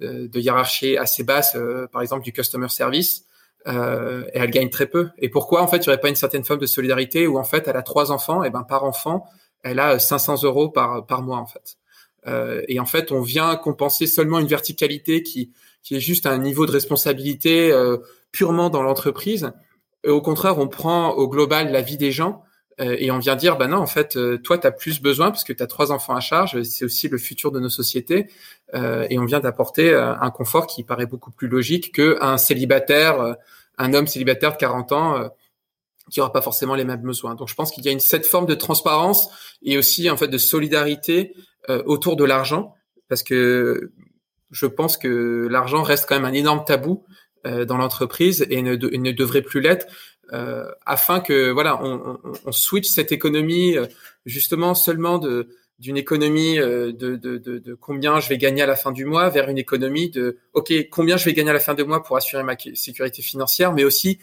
de 0.00 0.40
hiérarchie 0.40 0.96
assez 0.96 1.24
basse, 1.24 1.58
par 1.92 2.00
exemple 2.00 2.22
du 2.22 2.32
customer 2.32 2.70
service 2.70 3.26
euh, 3.68 4.24
et 4.32 4.38
elle 4.38 4.50
gagne 4.50 4.70
très 4.70 4.86
peu. 4.86 5.10
Et 5.18 5.28
pourquoi 5.28 5.62
en 5.62 5.68
fait 5.68 5.78
il 5.78 5.80
n'y 5.82 5.88
aurait 5.88 6.00
pas 6.00 6.08
une 6.08 6.16
certaine 6.16 6.44
forme 6.44 6.60
de 6.60 6.66
solidarité 6.66 7.26
où 7.26 7.38
en 7.38 7.44
fait 7.44 7.68
elle 7.68 7.76
a 7.76 7.82
trois 7.82 8.10
enfants 8.10 8.42
et 8.42 8.50
ben 8.50 8.62
par 8.62 8.84
enfant 8.84 9.26
elle 9.62 9.78
a 9.78 9.98
500 9.98 10.42
euros 10.44 10.68
par 10.70 11.04
par 11.06 11.22
mois 11.22 11.38
en 11.38 11.46
fait. 11.46 11.76
Euh, 12.26 12.62
et 12.68 12.80
en 12.80 12.86
fait 12.86 13.12
on 13.12 13.20
vient 13.20 13.54
compenser 13.56 14.06
seulement 14.06 14.38
une 14.38 14.46
verticalité 14.46 15.22
qui 15.22 15.52
qui 15.82 15.96
est 15.96 16.00
juste 16.00 16.26
un 16.26 16.38
niveau 16.38 16.66
de 16.66 16.72
responsabilité 16.72 17.70
euh, 17.70 17.98
purement 18.32 18.70
dans 18.70 18.82
l'entreprise. 18.82 19.52
Au 20.06 20.22
contraire 20.22 20.58
on 20.58 20.68
prend 20.68 21.10
au 21.10 21.28
global 21.28 21.70
la 21.70 21.82
vie 21.82 21.98
des 21.98 22.12
gens 22.12 22.42
euh, 22.80 22.96
et 22.98 23.10
on 23.10 23.18
vient 23.18 23.34
dire 23.34 23.56
bah 23.56 23.66
non 23.66 23.78
en 23.78 23.86
fait 23.86 24.16
euh, 24.16 24.38
toi 24.38 24.56
tu 24.56 24.66
as 24.66 24.70
plus 24.70 25.00
besoin 25.00 25.30
parce 25.30 25.42
que 25.42 25.52
tu 25.52 25.62
as 25.62 25.66
trois 25.66 25.90
enfants 25.90 26.14
à 26.14 26.20
charge 26.20 26.62
c'est 26.62 26.84
aussi 26.84 27.08
le 27.08 27.18
futur 27.18 27.50
de 27.50 27.58
nos 27.58 27.68
sociétés 27.68 28.28
euh, 28.74 29.04
et 29.10 29.18
on 29.18 29.24
vient 29.24 29.40
d'apporter 29.40 29.92
un 29.94 30.30
confort 30.30 30.66
qui 30.66 30.84
paraît 30.84 31.06
beaucoup 31.06 31.32
plus 31.32 31.48
logique 31.48 31.92
que 31.92 32.18
un 32.20 32.36
célibataire 32.36 33.36
un 33.78 33.94
homme 33.94 34.06
célibataire 34.06 34.52
de 34.52 34.56
40 34.56 34.92
ans 34.92 35.30
qui 36.10 36.20
aura 36.20 36.32
pas 36.32 36.42
forcément 36.42 36.74
les 36.74 36.84
mêmes 36.84 37.02
besoins. 37.02 37.34
Donc 37.34 37.48
je 37.48 37.54
pense 37.54 37.70
qu'il 37.70 37.84
y 37.84 37.88
a 37.88 37.92
une 37.92 38.00
cette 38.00 38.26
forme 38.26 38.46
de 38.46 38.54
transparence 38.54 39.30
et 39.62 39.78
aussi 39.78 40.10
en 40.10 40.16
fait 40.16 40.28
de 40.28 40.38
solidarité 40.38 41.34
autour 41.86 42.16
de 42.16 42.24
l'argent 42.24 42.74
parce 43.08 43.22
que 43.22 43.92
je 44.50 44.66
pense 44.66 44.96
que 44.96 45.48
l'argent 45.50 45.82
reste 45.82 46.06
quand 46.08 46.16
même 46.16 46.24
un 46.24 46.32
énorme 46.32 46.64
tabou 46.64 47.04
dans 47.44 47.76
l'entreprise 47.76 48.46
et 48.50 48.62
ne, 48.62 48.74
ne 48.74 49.12
devrait 49.12 49.42
plus 49.42 49.60
l'être 49.60 49.86
euh, 50.32 50.70
afin 50.84 51.20
que 51.20 51.50
voilà, 51.50 51.82
on, 51.82 52.18
on, 52.24 52.32
on, 52.44 52.52
switch 52.52 52.86
cette 52.88 53.12
économie 53.12 53.76
euh, 53.76 53.86
justement 54.26 54.74
seulement 54.74 55.18
de 55.18 55.48
d'une 55.78 55.96
économie 55.96 56.58
euh, 56.58 56.92
de, 56.92 57.16
de, 57.16 57.38
de, 57.38 57.74
combien 57.74 58.20
je 58.20 58.28
vais 58.28 58.38
gagner 58.38 58.62
à 58.62 58.66
la 58.66 58.76
fin 58.76 58.92
du 58.92 59.04
mois 59.04 59.28
vers 59.28 59.48
une 59.48 59.58
économie 59.58 60.10
de 60.10 60.38
ok 60.52 60.72
combien 60.90 61.16
je 61.16 61.24
vais 61.24 61.32
gagner 61.32 61.50
à 61.50 61.54
la 61.54 61.60
fin 61.60 61.74
du 61.74 61.84
mois 61.84 62.02
pour 62.02 62.16
assurer 62.16 62.42
ma 62.42 62.56
sécurité 62.74 63.22
financière, 63.22 63.72
mais 63.72 63.84
aussi 63.84 64.18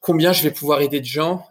combien 0.00 0.32
je 0.32 0.42
vais 0.42 0.50
pouvoir 0.50 0.80
aider 0.80 1.00
de 1.00 1.06
gens, 1.06 1.46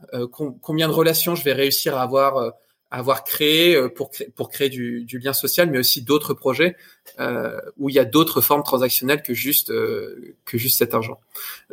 combien 0.61 0.87
de 0.87 0.93
relations 0.93 1.35
je 1.35 1.43
vais 1.43 1.53
réussir 1.53 1.97
à 1.97 2.03
avoir 2.03 2.53
avoir 2.91 3.23
créé 3.23 3.75
euh, 3.75 3.89
pour, 3.89 4.11
créer, 4.11 4.29
pour 4.35 4.49
créer 4.49 4.69
du, 4.69 5.05
du, 5.05 5.17
lien 5.17 5.33
social, 5.33 5.69
mais 5.71 5.79
aussi 5.79 6.01
d'autres 6.01 6.33
projets 6.33 6.75
euh, 7.19 7.59
où 7.77 7.89
il 7.89 7.95
y 7.95 7.99
a 7.99 8.05
d'autres 8.05 8.41
formes 8.41 8.63
transactionnelles 8.63 9.23
que 9.23 9.33
juste 9.33 9.71
euh, 9.71 10.35
que 10.45 10.57
juste 10.57 10.77
cet 10.77 10.93
argent. 10.93 11.19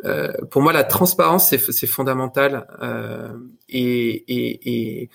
Euh, 0.04 0.32
pour 0.50 0.62
moi, 0.62 0.72
la 0.72 0.84
transparence 0.84 1.48
c'est 1.48 1.86
fondamental 1.86 2.68
euh, 2.80 3.32
et, 3.68 5.02
et, 5.02 5.10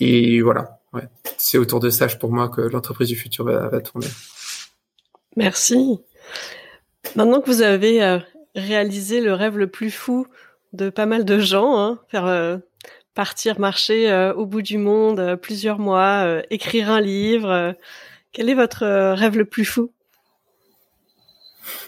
et 0.00 0.40
voilà. 0.40 0.80
Ouais. 0.94 1.08
C'est 1.36 1.58
autour 1.58 1.80
de 1.80 1.90
ça, 1.90 2.06
pour 2.06 2.32
moi, 2.32 2.48
que 2.48 2.60
l'entreprise 2.60 3.08
du 3.08 3.16
futur 3.16 3.44
va, 3.44 3.68
va, 3.68 3.80
tourner. 3.80 4.06
Merci. 5.36 6.00
Maintenant 7.16 7.40
que 7.40 7.46
vous 7.46 7.62
avez 7.62 8.02
euh, 8.02 8.18
réalisé 8.54 9.20
le 9.20 9.34
rêve 9.34 9.58
le 9.58 9.66
plus 9.66 9.90
fou 9.90 10.26
de 10.72 10.90
pas 10.90 11.06
mal 11.06 11.24
de 11.24 11.38
gens, 11.38 11.78
hein, 11.78 12.00
faire 12.08 12.60
partir 13.14 13.58
marcher 13.60 14.10
euh, 14.10 14.34
au 14.34 14.44
bout 14.44 14.62
du 14.62 14.76
monde 14.76 15.20
euh, 15.20 15.36
plusieurs 15.36 15.78
mois, 15.78 16.24
euh, 16.24 16.42
écrire 16.50 16.90
un 16.90 17.00
livre. 17.00 17.74
quel 18.32 18.50
est 18.50 18.54
votre 18.54 18.84
rêve 19.14 19.38
le 19.38 19.44
plus 19.44 19.64
fou? 19.64 19.92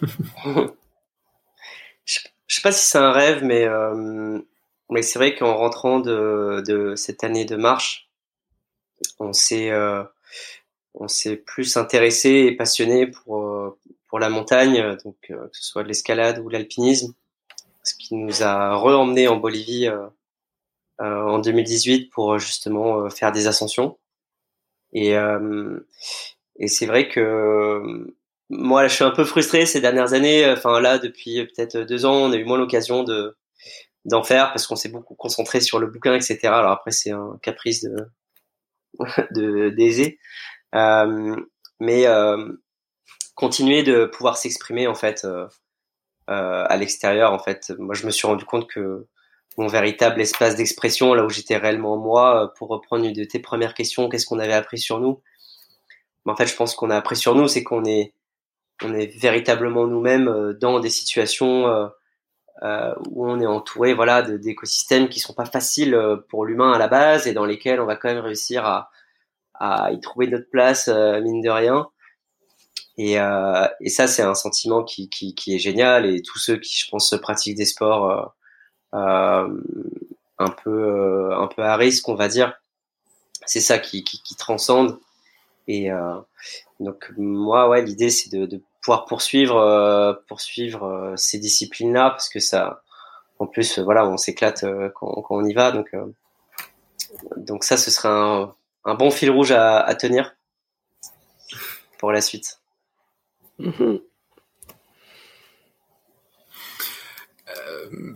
Je 2.49 2.55
sais 2.55 2.63
pas 2.63 2.71
si 2.71 2.89
c'est 2.89 2.99
un 2.99 3.11
rêve, 3.11 3.43
mais, 3.43 3.67
mais 4.89 5.03
c'est 5.03 5.19
vrai 5.19 5.35
qu'en 5.35 5.57
rentrant 5.57 5.99
de, 5.99 6.63
de, 6.65 6.95
cette 6.95 7.25
année 7.25 7.45
de 7.45 7.57
marche, 7.57 8.06
on 9.19 9.33
s'est 9.33 9.71
on 10.95 11.09
s'est 11.09 11.37
plus 11.37 11.77
intéressé 11.77 12.31
et 12.31 12.53
passionné 12.53 13.07
pour 13.07 13.77
pour 14.09 14.19
la 14.19 14.29
montagne, 14.29 14.97
donc 15.05 15.17
que 15.23 15.35
ce 15.53 15.63
soit 15.63 15.83
l'escalade 15.83 16.39
ou 16.39 16.49
l'alpinisme, 16.49 17.13
ce 17.83 17.95
qui 17.95 18.15
nous 18.15 18.43
a 18.43 18.77
re-emmené 18.77 19.29
en 19.29 19.37
Bolivie 19.37 19.89
euh, 21.03 21.21
en 21.21 21.39
2018 21.41 22.09
pour 22.11 22.33
euh, 22.33 22.39
justement 22.39 23.01
euh, 23.03 23.11
faire 23.11 23.31
des 23.31 23.47
ascensions. 23.47 23.99
Et, 24.95 25.15
et 26.59 26.69
c'est 26.69 26.87
vrai 26.87 27.09
que 27.09 28.07
moi, 28.49 28.89
je 28.89 28.95
suis 28.95 29.05
un 29.05 29.11
peu 29.11 29.25
frustré 29.25 29.67
ces 29.67 29.83
dernières 29.83 30.15
années. 30.15 30.51
Enfin, 30.51 30.81
là, 30.81 30.97
depuis 30.99 31.45
peut-être 31.45 31.81
deux 31.81 32.07
ans, 32.07 32.15
on 32.15 32.33
a 32.33 32.37
eu 32.37 32.45
moins 32.45 32.57
l'occasion 32.57 33.03
de 33.03 33.37
d'en 34.07 34.23
faire 34.23 34.53
parce 34.53 34.67
qu'on 34.67 34.77
s'est 34.77 34.89
beaucoup 34.89 35.15
concentré 35.15 35.61
sur 35.61 35.81
le 35.81 35.89
bouquin, 35.89 36.15
etc. 36.15 36.39
Alors 36.45 36.71
après, 36.71 36.93
c'est 36.93 37.11
un 37.11 37.39
caprice 37.43 37.85
de 37.85 38.09
de 39.33 39.71
d'aisé, 39.71 40.19
euh, 40.75 41.37
mais 41.81 42.07
euh, 42.07 42.53
continuer 43.35 43.83
de 43.83 44.07
pouvoir 44.07 44.37
s'exprimer 44.37 44.87
en 44.87 44.95
fait 44.95 45.25
euh, 45.25 45.47
à 46.27 46.77
l'extérieur. 46.77 47.33
En 47.33 47.39
fait, 47.39 47.73
moi, 47.79 47.95
je 47.95 48.07
me 48.07 48.11
suis 48.11 48.27
rendu 48.27 48.45
compte 48.45 48.69
que 48.69 49.07
mon 49.59 49.69
véritable 49.69 50.21
espace 50.21 50.57
d'expression, 50.57 51.15
là 51.15 51.25
où 51.25 51.31
j'étais 51.31 51.57
réellement 51.57 51.97
moi. 51.97 52.53
Pour 52.59 52.69
reprendre 52.69 53.05
une 53.05 53.13
de 53.13 53.25
tes 53.25 53.39
premières 53.39 53.75
questions, 53.75 54.09
qu'est-ce 54.09 54.27
qu'on 54.27 54.39
avait 54.39 54.53
appris 54.53 54.79
sur 54.79 55.01
nous? 55.01 55.23
Mais 56.25 56.33
En 56.33 56.37
fait, 56.37 56.47
je 56.47 56.57
pense 56.57 56.75
qu'on 56.75 56.91
a 56.91 56.97
appris 56.97 57.17
sur 57.17 57.35
nous, 57.35 57.49
c'est 57.49 57.63
qu'on 57.63 57.85
est, 57.85 58.13
on 58.83 58.95
est 58.95 59.17
véritablement 59.19 59.87
nous-mêmes 59.87 60.55
dans 60.61 60.81
des 60.81 60.91
situations 60.91 61.91
euh, 62.63 62.67
euh, 62.67 62.95
où 63.11 63.29
on 63.29 63.41
est 63.41 63.47
entouré, 63.47 63.95
voilà, 63.95 64.23
d'écosystèmes 64.23 65.09
qui 65.09 65.21
sont 65.21 65.35
pas 65.35 65.45
faciles 65.45 65.99
pour 66.29 66.45
l'humain 66.45 66.73
à 66.73 66.79
la 66.79 66.89
base 66.89 67.27
et 67.27 67.33
dans 67.33 67.45
lesquels 67.45 67.81
on 67.81 67.87
va 67.87 67.97
quand 67.97 68.09
même 68.09 68.25
réussir 68.25 68.65
à, 68.65 68.91
à 69.55 69.93
y 69.93 70.01
trouver 70.01 70.27
notre 70.29 70.51
place, 70.51 70.89
mine 70.89 71.43
de 71.43 71.51
rien. 71.51 71.89
Et, 72.99 73.21
euh, 73.21 73.67
et 73.81 73.91
ça, 73.91 74.07
c'est 74.07 74.23
un 74.23 74.35
sentiment 74.35 74.83
qui, 74.83 75.11
qui, 75.11 75.35
qui, 75.35 75.55
est 75.55 75.59
génial. 75.59 76.07
Et 76.07 76.23
tous 76.23 76.39
ceux 76.39 76.57
qui, 76.57 76.79
je 76.79 76.91
pense, 76.91 77.15
pratiquent 77.21 77.57
des 77.57 77.67
sports 77.67 78.35
euh, 78.95 79.49
un 80.39 80.51
peu 80.51 80.71
euh, 80.71 81.39
un 81.39 81.49
peu 81.49 81.63
à 81.63 81.77
risque, 81.77 82.09
on 82.09 82.15
va 82.15 82.29
dire. 82.29 82.55
C'est 83.47 83.61
ça 83.61 83.79
qui, 83.79 84.05
qui, 84.05 84.23
qui, 84.23 84.37
transcende. 84.37 84.99
Et 85.69 85.91
euh, 85.93 86.17
donc 86.81 87.13
moi, 87.17 87.69
ouais, 87.69 87.83
l'idée 87.83 88.11
c'est 88.11 88.31
de, 88.31 88.47
de, 88.47 88.63
pouvoir 88.87 89.05
poursuivre 89.05 90.23
poursuivre 90.29 91.15
ces 91.17 91.39
disciplines-là 91.39 92.11
parce 92.11 92.29
que 92.29 92.39
ça, 92.39 92.85
en 93.41 93.49
plus, 93.49 93.81
voilà, 93.81 94.07
on 94.07 94.17
s'éclate 94.17 94.65
quand, 94.95 95.27
on 95.31 95.45
y 95.45 95.53
va. 95.55 95.73
Donc 95.73 95.91
donc 97.37 97.65
ça, 97.65 97.77
ce 97.77 97.91
serait 97.91 98.09
un, 98.09 98.95
bon 98.95 99.11
fil 99.11 99.31
rouge 99.31 99.51
à, 99.53 99.93
tenir 99.95 100.37
pour 101.99 102.13
la 102.13 102.21
suite. 102.21 102.61
Euh, 107.49 108.15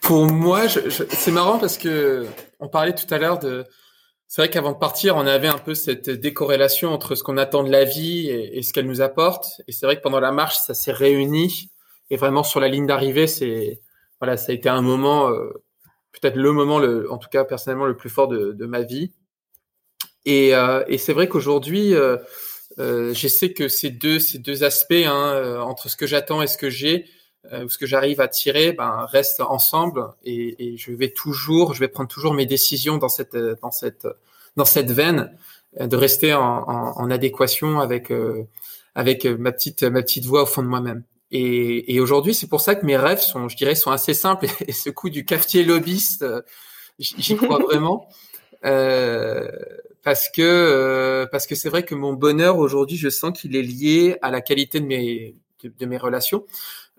pour 0.00 0.26
moi, 0.26 0.68
c'est 0.68 1.30
marrant 1.30 1.58
parce 1.58 1.78
que 1.78 2.26
on 2.60 2.68
parlait 2.68 2.94
tout 2.94 3.12
à 3.12 3.18
l'heure 3.18 3.38
de 3.38 3.66
c'est 4.30 4.42
vrai 4.42 4.48
qu'avant 4.48 4.70
de 4.70 4.78
partir, 4.78 5.16
on 5.16 5.26
avait 5.26 5.48
un 5.48 5.58
peu 5.58 5.74
cette 5.74 6.08
décorrélation 6.08 6.92
entre 6.92 7.16
ce 7.16 7.24
qu'on 7.24 7.36
attend 7.36 7.64
de 7.64 7.70
la 7.72 7.82
vie 7.84 8.28
et, 8.28 8.62
ce 8.62 8.72
qu'elle 8.72 8.86
nous 8.86 9.00
apporte. 9.00 9.60
Et 9.66 9.72
c'est 9.72 9.86
vrai 9.86 9.96
que 9.96 10.02
pendant 10.02 10.20
la 10.20 10.30
marche, 10.30 10.56
ça 10.56 10.72
s'est 10.72 10.92
réuni. 10.92 11.72
Et 12.10 12.16
vraiment 12.16 12.44
sur 12.44 12.60
la 12.60 12.68
ligne 12.68 12.86
d'arrivée, 12.86 13.26
c'est 13.26 13.82
voilà, 14.20 14.36
ça 14.36 14.52
a 14.52 14.54
été 14.54 14.68
un 14.68 14.82
moment, 14.82 15.30
euh, 15.30 15.48
peut-être 16.12 16.36
le 16.36 16.52
moment, 16.52 16.78
le, 16.78 17.10
en 17.10 17.18
tout 17.18 17.28
cas 17.28 17.42
personnellement, 17.44 17.86
le 17.86 17.96
plus 17.96 18.08
fort 18.08 18.28
de, 18.28 18.66
ma 18.66 18.82
vie. 18.82 19.10
Et, 20.24 20.54
euh, 20.54 20.84
et 20.86 20.96
c'est 20.96 21.12
vrai 21.12 21.26
qu'aujourd'hui, 21.26 21.92
euh, 21.96 22.16
euh, 22.78 23.12
je 23.12 23.26
sais 23.26 23.52
que 23.52 23.66
ces 23.66 23.90
deux, 23.90 24.20
ces 24.20 24.38
deux 24.38 24.62
aspects 24.62 24.92
hein, 24.92 25.60
entre 25.60 25.90
ce 25.90 25.96
que 25.96 26.06
j'attends 26.06 26.40
et 26.40 26.46
ce 26.46 26.56
que 26.56 26.70
j'ai, 26.70 27.04
euh, 27.52 27.68
ce 27.68 27.78
que 27.78 27.86
j'arrive 27.86 28.20
à 28.20 28.28
tirer, 28.28 28.72
ben, 28.72 29.06
restent 29.10 29.40
ensemble. 29.40 30.08
Et, 30.24 30.72
et, 30.72 30.76
je 30.76 30.92
vais 30.92 31.10
toujours, 31.10 31.74
je 31.74 31.80
vais 31.80 31.88
prendre 31.88 32.08
toujours 32.08 32.34
mes 32.34 32.46
décisions 32.46 32.98
dans 32.98 33.08
cette, 33.08 33.36
dans 33.36 33.70
cette, 33.70 34.06
dans 34.56 34.64
cette 34.64 34.90
veine, 34.90 35.36
de 35.78 35.96
rester 35.96 36.34
en, 36.34 36.40
en, 36.42 37.00
en 37.00 37.10
adéquation 37.10 37.80
avec, 37.80 38.12
avec 38.94 39.24
ma 39.24 39.52
petite, 39.52 39.84
ma 39.84 40.02
petite 40.02 40.26
voix 40.26 40.42
au 40.42 40.46
fond 40.46 40.62
de 40.62 40.66
moi-même. 40.66 41.04
Et, 41.30 41.94
et 41.94 42.00
aujourd'hui, 42.00 42.34
c'est 42.34 42.48
pour 42.48 42.60
ça 42.60 42.74
que 42.74 42.84
mes 42.84 42.96
rêves 42.96 43.20
sont, 43.20 43.48
je 43.48 43.56
dirais, 43.56 43.74
sont 43.74 43.90
assez 43.90 44.14
simples. 44.14 44.46
Et 44.66 44.72
ce 44.72 44.90
coup 44.90 45.10
du 45.10 45.24
cafetier 45.24 45.64
lobbyiste, 45.64 46.24
j'y 46.98 47.36
crois 47.36 47.58
vraiment. 47.64 48.08
Euh, 48.64 49.48
parce 50.02 50.28
que 50.28 50.42
euh, 50.42 51.26
parce 51.26 51.46
que 51.46 51.54
c'est 51.54 51.68
vrai 51.68 51.84
que 51.84 51.94
mon 51.94 52.12
bonheur 52.14 52.58
aujourd'hui, 52.58 52.96
je 52.96 53.08
sens 53.08 53.38
qu'il 53.38 53.56
est 53.56 53.62
lié 53.62 54.16
à 54.22 54.30
la 54.30 54.40
qualité 54.40 54.80
de 54.80 54.86
mes 54.86 55.36
de, 55.62 55.86
mes 55.86 55.98
relations. 55.98 56.44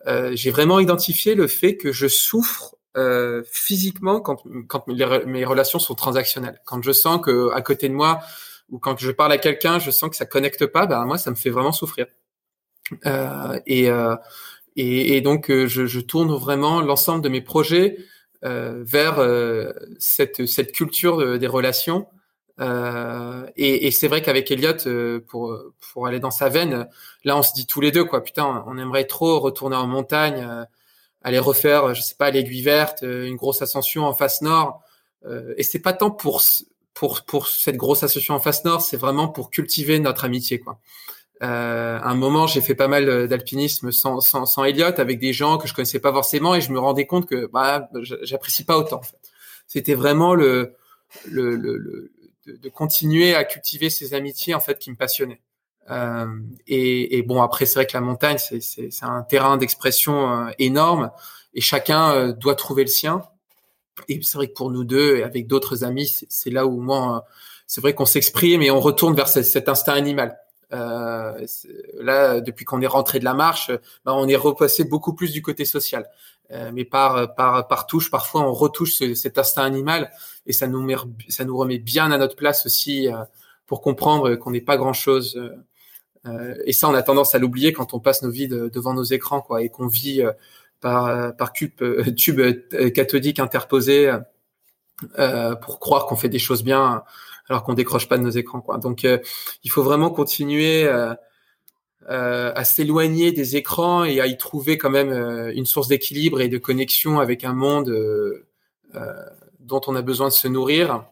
Euh, 0.08 0.32
j'ai 0.34 0.52
vraiment 0.52 0.80
identifié 0.80 1.36
le 1.36 1.47
fait 1.47 1.78
que 1.78 1.91
je 1.91 2.08
souffre 2.08 2.76
euh, 2.97 3.43
physiquement 3.49 4.20
quand 4.20 4.43
quand 4.68 4.88
mes 4.88 5.45
relations 5.45 5.80
sont 5.80 5.95
transactionnelles. 5.95 6.60
Quand 6.66 6.82
je 6.84 6.91
sens 6.91 7.22
que 7.24 7.52
à 7.54 7.62
côté 7.62 7.88
de 7.88 7.93
moi 7.93 8.20
ou 8.70 8.80
quand 8.80 8.99
je 8.99 9.12
parle 9.12 9.32
à 9.32 9.38
quelqu'un, 9.38 9.80
je 9.80 9.91
sens 9.91 10.10
que 10.10 10.16
ça 10.16 10.26
connecte 10.26 10.66
pas, 10.66 10.88
ben 10.88 11.06
moi 11.06 11.18
ça 11.18 11.30
me 11.30 11.36
fait 11.36 11.49
vraiment 11.49 11.72
souffrir. 11.72 12.08
Euh, 13.06 13.60
et, 13.66 13.89
euh, 13.89 14.16
et, 14.76 15.16
et 15.18 15.22
donc 15.22 15.49
je, 15.49 15.86
je 15.86 15.99
tourne 15.99 16.34
vraiment 16.36 16.82
l'ensemble 16.82 17.24
de 17.24 17.30
mes 17.30 17.41
projets 17.41 17.97
vers 18.43 19.24
cette 19.99 20.47
cette 20.47 20.72
culture 20.72 21.38
des 21.38 21.47
relations 21.47 22.08
euh, 22.60 23.45
et, 23.56 23.88
et 23.88 23.91
c'est 23.91 24.08
vrai 24.08 24.22
qu'avec 24.22 24.52
Elliot, 24.52 24.88
euh, 24.88 25.20
pour 25.28 25.58
pour 25.93 26.08
aller 26.08 26.20
dans 26.20 26.32
sa 26.32 26.49
veine, 26.49 26.88
là 27.24 27.38
on 27.38 27.41
se 27.41 27.54
dit 27.54 27.66
tous 27.66 27.82
les 27.82 27.91
deux 27.91 28.06
quoi, 28.06 28.24
putain, 28.24 28.64
on 28.68 28.78
aimerait 28.78 29.06
trop 29.06 29.39
retourner 29.39 29.76
en 29.76 29.88
montagne, 29.88 30.45
euh, 30.47 30.66
aller 31.24 31.39
refaire, 31.39 31.93
je 31.93 32.02
sais 32.02 32.16
pas, 32.16 32.32
l'aiguille 32.32 32.62
verte, 32.62 33.04
une 33.04 33.36
grosse 33.36 33.62
ascension 33.62 34.06
en 34.06 34.14
face 34.14 34.41
nord. 34.41 34.82
et 35.58 35.64
c'est 35.64 35.80
pas 35.80 35.93
tant 35.93 36.12
pour 36.12 36.41
pour 36.93 37.24
pour 37.24 37.47
cette 37.47 37.78
grosse 37.78 38.04
ascension 38.04 38.36
en 38.36 38.39
face 38.39 38.66
nord, 38.66 38.82
c'est 38.82 38.97
vraiment 38.97 39.28
pour 39.30 39.49
cultiver 39.52 39.99
notre 39.99 40.26
amitié 40.26 40.60
quoi. 40.60 40.80
Euh, 41.43 41.99
un 42.04 42.14
moment, 42.16 42.45
j'ai 42.45 42.62
fait 42.62 42.76
pas 42.76 42.88
mal 42.88 43.28
d'alpinisme 43.28 43.91
sans, 43.91 44.22
sans, 44.22 44.45
sans 44.45 44.64
Elliot, 44.64 44.99
avec 44.99 45.20
des 45.20 45.34
gens 45.34 45.58
que 45.58 45.68
je 45.68 45.74
connaissais 45.74 45.99
pas 45.99 46.12
forcément, 46.14 46.54
et 46.54 46.62
je 46.62 46.72
me 46.72 46.80
rendais 46.80 47.08
compte 47.08 47.28
que 47.28 47.47
bah, 47.47 47.89
j'apprécie 48.22 48.64
pas 48.64 48.78
autant. 48.78 49.02
C'était 49.66 49.95
vraiment 49.95 50.36
le, 50.36 50.76
le, 51.26 51.56
le, 51.56 52.12
de, 52.46 52.56
de, 52.56 52.70
continuer 52.70 53.36
à 53.36 53.44
cultiver 53.44 53.89
ces 53.89 54.14
amitiés 54.14 54.54
en 54.54 54.60
fait 54.60 54.80
qui 54.80 54.92
me 54.92 54.96
passionnaient. 54.96 55.42
Euh, 55.89 56.28
et, 56.68 57.18
et, 57.18 57.24
bon, 57.24 57.42
après, 57.42 57.66
c'est 57.66 57.76
vrai 57.76 57.86
que 57.86 57.94
la 57.94 58.02
montagne, 58.02 58.38
c'est 58.38 59.04
un 59.04 59.24
terrain 59.24 59.58
d'expression 59.58 60.48
euh, 60.48 60.52
énorme 60.60 61.12
et 61.54 61.62
chacun 61.62 62.14
euh, 62.14 62.34
doit 62.34 62.56
trouver 62.56 62.84
le 62.84 62.89
sien. 62.89 63.24
Et 64.08 64.22
c'est 64.24 64.38
vrai 64.38 64.48
que 64.48 64.54
pour 64.54 64.72
nous 64.72 64.84
deux 64.84 65.18
et 65.18 65.24
avec 65.24 65.48
d'autres 65.48 65.84
amis, 65.84 66.08
c'est 66.30 66.50
là 66.50 66.66
où 66.66 66.80
moi, 66.80 67.18
euh, 67.18 67.32
c'est 67.68 67.82
vrai 67.82 67.94
qu'on 67.94 68.06
s'exprime 68.06 68.62
et 68.62 68.72
on 68.72 68.80
retourne 68.80 69.16
vers 69.16 69.28
cet, 69.28 69.46
cet 69.46 69.70
instinct 69.70 69.94
animal. 69.94 70.38
Euh, 70.74 71.46
là, 72.00 72.39
depuis 72.39 72.64
qu'on 72.64 72.82
est 72.82 72.88
rentré 72.88 73.20
de 73.20 73.26
la 73.26 73.34
marche, 73.34 73.72
ben, 74.06 74.14
on 74.14 74.28
est 74.28 74.38
repassé 74.38 74.86
beaucoup 74.86 75.14
plus 75.14 75.32
du 75.32 75.42
côté 75.42 75.66
social. 75.66 76.10
Euh, 76.54 76.72
mais 76.74 76.84
par, 76.84 77.34
par, 77.36 77.68
par 77.68 77.88
touche, 77.88 78.12
parfois 78.12 78.41
on 78.41 78.54
retouche 78.54 78.95
ce, 78.95 79.14
cet 79.14 79.38
instinct 79.38 79.64
animal 79.64 80.12
et 80.45 80.54
ça 80.54 80.68
nous, 80.68 80.82
met, 80.82 80.95
ça 81.30 81.45
nous 81.45 81.56
remet 81.56 81.80
bien 81.80 82.12
à 82.12 82.18
notre 82.18 82.36
place 82.36 82.66
aussi 82.66 83.08
euh, 83.08 83.24
pour 83.68 83.82
comprendre 83.82 84.36
qu'on 84.36 84.52
n'est 84.52 84.62
pas 84.62 84.76
grand-chose. 84.76 85.41
Euh, 86.26 86.56
et 86.66 86.74
ça, 86.74 86.89
on 86.89 86.93
a 86.93 87.04
tendance 87.04 87.36
à 87.36 87.39
l'oublier 87.39 87.72
quand 87.72 87.93
on 87.93 87.99
passe 87.99 88.22
nos 88.22 88.30
vies 88.30 88.47
devant 88.47 88.93
nos 88.93 89.04
écrans 89.04 89.41
quoi, 89.41 89.62
et 89.64 89.70
qu'on 89.70 89.88
vit 89.88 90.24
par, 90.82 91.36
par 91.36 91.54
tube, 91.54 91.82
tube 92.16 92.41
cathodique 92.93 93.39
interposé 93.39 94.14
pour 95.62 95.80
croire 95.80 96.06
qu'on 96.06 96.16
fait 96.16 96.30
des 96.30 96.38
choses 96.38 96.64
bien 96.64 97.04
alors 97.49 97.64
qu'on 97.64 97.74
décroche 97.74 98.08
pas 98.08 98.20
de 98.20 98.24
nos 98.24 98.30
écrans. 98.30 98.62
Quoi. 98.62 98.78
Donc, 98.78 99.04
il 99.04 99.72
faut 99.72 99.82
vraiment 99.82 100.12
continuer 100.12 100.88
euh, 102.10 102.52
à 102.56 102.64
s'éloigner 102.64 103.32
des 103.32 103.58
écrans 103.58 104.04
et 104.04 104.20
à 104.22 104.26
y 104.26 104.36
trouver 104.36 104.80
quand 104.80 104.89
même 104.89 105.12
euh, 105.12 105.54
une 105.54 105.68
source 105.68 105.88
d'équilibre 105.88 106.41
et 106.41 106.47
de 106.47 106.58
connexion 106.58 107.20
avec 107.20 107.43
un 107.43 107.54
monde 107.54 107.89
euh, 107.89 108.43
dont 109.60 109.82
on 109.86 109.95
a 109.95 110.02
besoin 110.02 110.30
de 110.30 110.34
se 110.34 110.47
nourrir. 110.47 111.06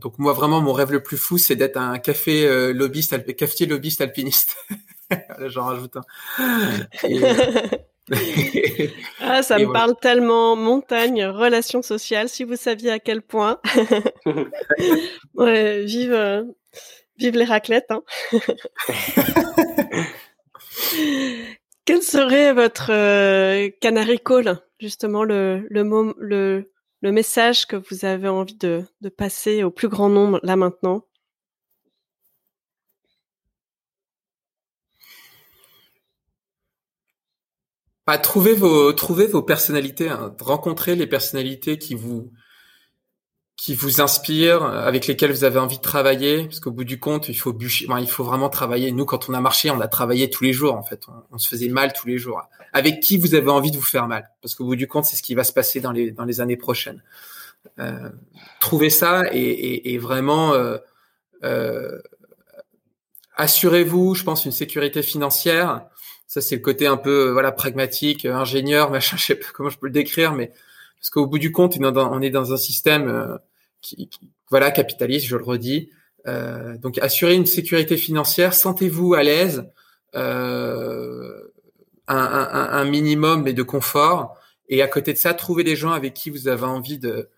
Donc 0.00 0.18
moi 0.18 0.32
vraiment 0.32 0.60
mon 0.62 0.72
rêve 0.72 0.92
le 0.92 1.02
plus 1.02 1.18
fou 1.18 1.36
c'est 1.36 1.56
d'être 1.56 1.76
un 1.76 1.98
café 1.98 2.72
lobbyiste, 2.72 3.36
cafetier 3.36 3.66
lobbyiste 3.66 4.00
alpiniste. 4.00 4.56
J'en 5.46 5.64
rajoute 5.64 5.96
un. 5.96 6.02
ah, 9.20 9.42
ça 9.42 9.58
me 9.58 9.70
parle 9.72 9.94
tellement 10.00 10.56
montagne, 10.56 11.24
relations 11.26 11.82
sociales. 11.82 12.30
Si 12.30 12.44
vous 12.44 12.56
saviez 12.56 12.92
à 12.92 12.98
quel 12.98 13.20
point. 13.20 13.60
ouais, 15.34 15.84
vive, 15.84 16.46
Vive 17.18 17.36
les 17.36 17.44
raclettes. 17.44 17.90
Hein. 17.90 18.02
Quel 21.84 22.02
serait 22.02 22.52
votre 22.52 22.90
euh, 22.92 23.68
canary 23.80 24.18
call, 24.18 24.60
justement, 24.80 25.24
le, 25.24 25.66
le, 25.68 25.82
le, 26.18 26.70
le, 27.00 27.12
message 27.12 27.66
que 27.66 27.76
vous 27.76 28.04
avez 28.04 28.28
envie 28.28 28.56
de, 28.56 28.84
de 29.00 29.08
passer 29.08 29.64
au 29.64 29.70
plus 29.70 29.88
grand 29.88 30.08
nombre 30.08 30.38
là 30.42 30.56
maintenant? 30.56 31.04
Bah, 38.06 38.18
trouver 38.18 38.54
vos, 38.54 38.92
trouver 38.92 39.26
vos 39.26 39.42
personnalités, 39.42 40.08
hein. 40.08 40.34
rencontrer 40.40 40.96
les 40.96 41.06
personnalités 41.06 41.78
qui 41.78 41.94
vous, 41.94 42.32
qui 43.56 43.74
vous 43.74 44.00
inspirent, 44.00 44.64
avec 44.64 45.06
lesquels 45.06 45.30
vous 45.30 45.44
avez 45.44 45.58
envie 45.58 45.76
de 45.76 45.82
travailler, 45.82 46.44
parce 46.44 46.58
qu'au 46.58 46.72
bout 46.72 46.84
du 46.84 46.98
compte, 46.98 47.28
il 47.28 47.34
faut 47.34 47.52
bûcher, 47.52 47.86
il 48.00 48.08
faut 48.08 48.24
vraiment 48.24 48.48
travailler. 48.48 48.90
Nous, 48.90 49.04
quand 49.04 49.28
on 49.28 49.34
a 49.34 49.40
marché, 49.40 49.70
on 49.70 49.80
a 49.80 49.88
travaillé 49.88 50.30
tous 50.30 50.42
les 50.42 50.52
jours, 50.52 50.74
en 50.74 50.82
fait. 50.82 51.04
On, 51.30 51.38
se 51.38 51.48
faisait 51.48 51.68
mal 51.68 51.92
tous 51.92 52.08
les 52.08 52.18
jours. 52.18 52.42
Avec 52.72 53.00
qui 53.00 53.18
vous 53.18 53.34
avez 53.34 53.50
envie 53.50 53.70
de 53.70 53.76
vous 53.76 53.82
faire 53.82 54.08
mal? 54.08 54.30
Parce 54.40 54.54
qu'au 54.54 54.64
bout 54.64 54.76
du 54.76 54.88
compte, 54.88 55.04
c'est 55.04 55.16
ce 55.16 55.22
qui 55.22 55.34
va 55.34 55.44
se 55.44 55.52
passer 55.52 55.80
dans 55.80 55.92
les 55.92 56.40
années 56.40 56.56
prochaines. 56.56 57.02
Euh, 57.78 58.08
trouvez 58.60 58.90
ça 58.90 59.22
et 59.32 59.96
vraiment 59.98 60.54
euh, 60.54 60.78
euh, 61.44 62.00
assurez-vous, 63.36 64.14
je 64.14 64.24
pense, 64.24 64.44
une 64.44 64.52
sécurité 64.52 65.02
financière. 65.02 65.86
Ça, 66.26 66.40
c'est 66.40 66.56
le 66.56 66.62
côté 66.62 66.86
un 66.86 66.96
peu 66.96 67.30
voilà 67.30 67.52
pragmatique, 67.52 68.24
ingénieur, 68.24 68.90
machin. 68.90 69.16
Je 69.18 69.24
sais 69.24 69.34
pas 69.34 69.48
comment 69.52 69.70
je 69.70 69.78
peux 69.78 69.86
le 69.86 69.92
décrire, 69.92 70.32
mais 70.32 70.52
parce 71.02 71.10
qu'au 71.10 71.26
bout 71.26 71.40
du 71.40 71.50
compte, 71.50 71.76
on 71.80 72.22
est 72.22 72.30
dans 72.30 72.52
un 72.52 72.56
système 72.56 73.08
euh, 73.08 73.36
qui, 73.80 74.08
voilà, 74.50 74.70
capitaliste, 74.70 75.26
je 75.26 75.36
le 75.36 75.42
redis. 75.42 75.90
Euh, 76.28 76.78
donc, 76.78 76.98
assurer 76.98 77.34
une 77.34 77.44
sécurité 77.44 77.96
financière, 77.96 78.54
sentez-vous 78.54 79.14
à 79.14 79.24
l'aise, 79.24 79.64
euh, 80.14 81.40
un, 82.06 82.16
un, 82.16 82.68
un, 82.70 82.84
minimum 82.84 83.42
mais 83.42 83.52
de 83.52 83.64
confort. 83.64 84.36
Et 84.68 84.80
à 84.80 84.86
côté 84.86 85.12
de 85.12 85.18
ça, 85.18 85.34
trouvez 85.34 85.64
des 85.64 85.74
gens 85.74 85.90
avec 85.90 86.14
qui 86.14 86.30
vous 86.30 86.46
avez 86.46 86.66
envie 86.66 86.98
de, 86.98 87.28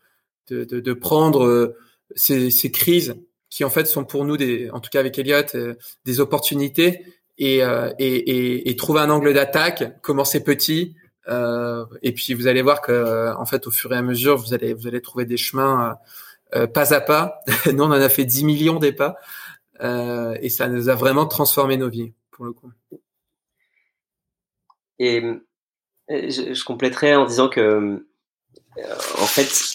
de, 0.50 0.64
de, 0.64 0.92
prendre 0.92 1.46
euh, 1.46 1.74
ces, 2.14 2.50
ces, 2.50 2.70
crises 2.70 3.14
qui 3.48 3.64
en 3.64 3.70
fait 3.70 3.86
sont 3.86 4.04
pour 4.04 4.26
nous, 4.26 4.36
des, 4.36 4.68
en 4.72 4.80
tout 4.80 4.90
cas 4.90 5.00
avec 5.00 5.18
Elliot, 5.18 5.54
euh, 5.54 5.74
des 6.04 6.20
opportunités. 6.20 7.06
Et, 7.38 7.58
et, 7.58 7.64
et, 7.98 8.70
et, 8.70 8.76
trouver 8.76 9.00
un 9.00 9.10
angle 9.10 9.34
d'attaque, 9.34 10.00
commencer 10.02 10.44
petit, 10.44 10.94
et 11.26 12.12
puis 12.12 12.34
vous 12.34 12.46
allez 12.46 12.62
voir 12.62 12.80
que 12.80 13.34
en 13.36 13.46
fait 13.46 13.66
au 13.66 13.70
fur 13.70 13.92
et 13.92 13.96
à 13.96 14.02
mesure 14.02 14.36
vous 14.36 14.52
allez 14.54 14.74
vous 14.74 14.86
allez 14.86 15.00
trouver 15.00 15.24
des 15.24 15.36
chemins 15.36 15.96
euh, 16.54 16.66
pas 16.66 16.94
à 16.94 17.00
pas. 17.00 17.40
Nous 17.72 17.82
on 17.82 17.86
en 17.86 17.92
a 17.92 18.08
fait 18.08 18.24
10 18.24 18.44
millions 18.44 18.78
des 18.78 18.92
pas 18.92 19.16
euh, 19.80 20.36
et 20.40 20.50
ça 20.50 20.68
nous 20.68 20.88
a 20.88 20.94
vraiment 20.94 21.26
transformé 21.26 21.76
nos 21.76 21.88
vies 21.88 22.12
pour 22.30 22.44
le 22.44 22.52
coup. 22.52 22.70
Et 24.98 25.22
je, 26.08 26.54
je 26.54 26.64
compléterai 26.64 27.16
en 27.16 27.24
disant 27.26 27.48
que 27.48 27.60
euh, 27.60 28.94
en 29.20 29.26
fait 29.26 29.74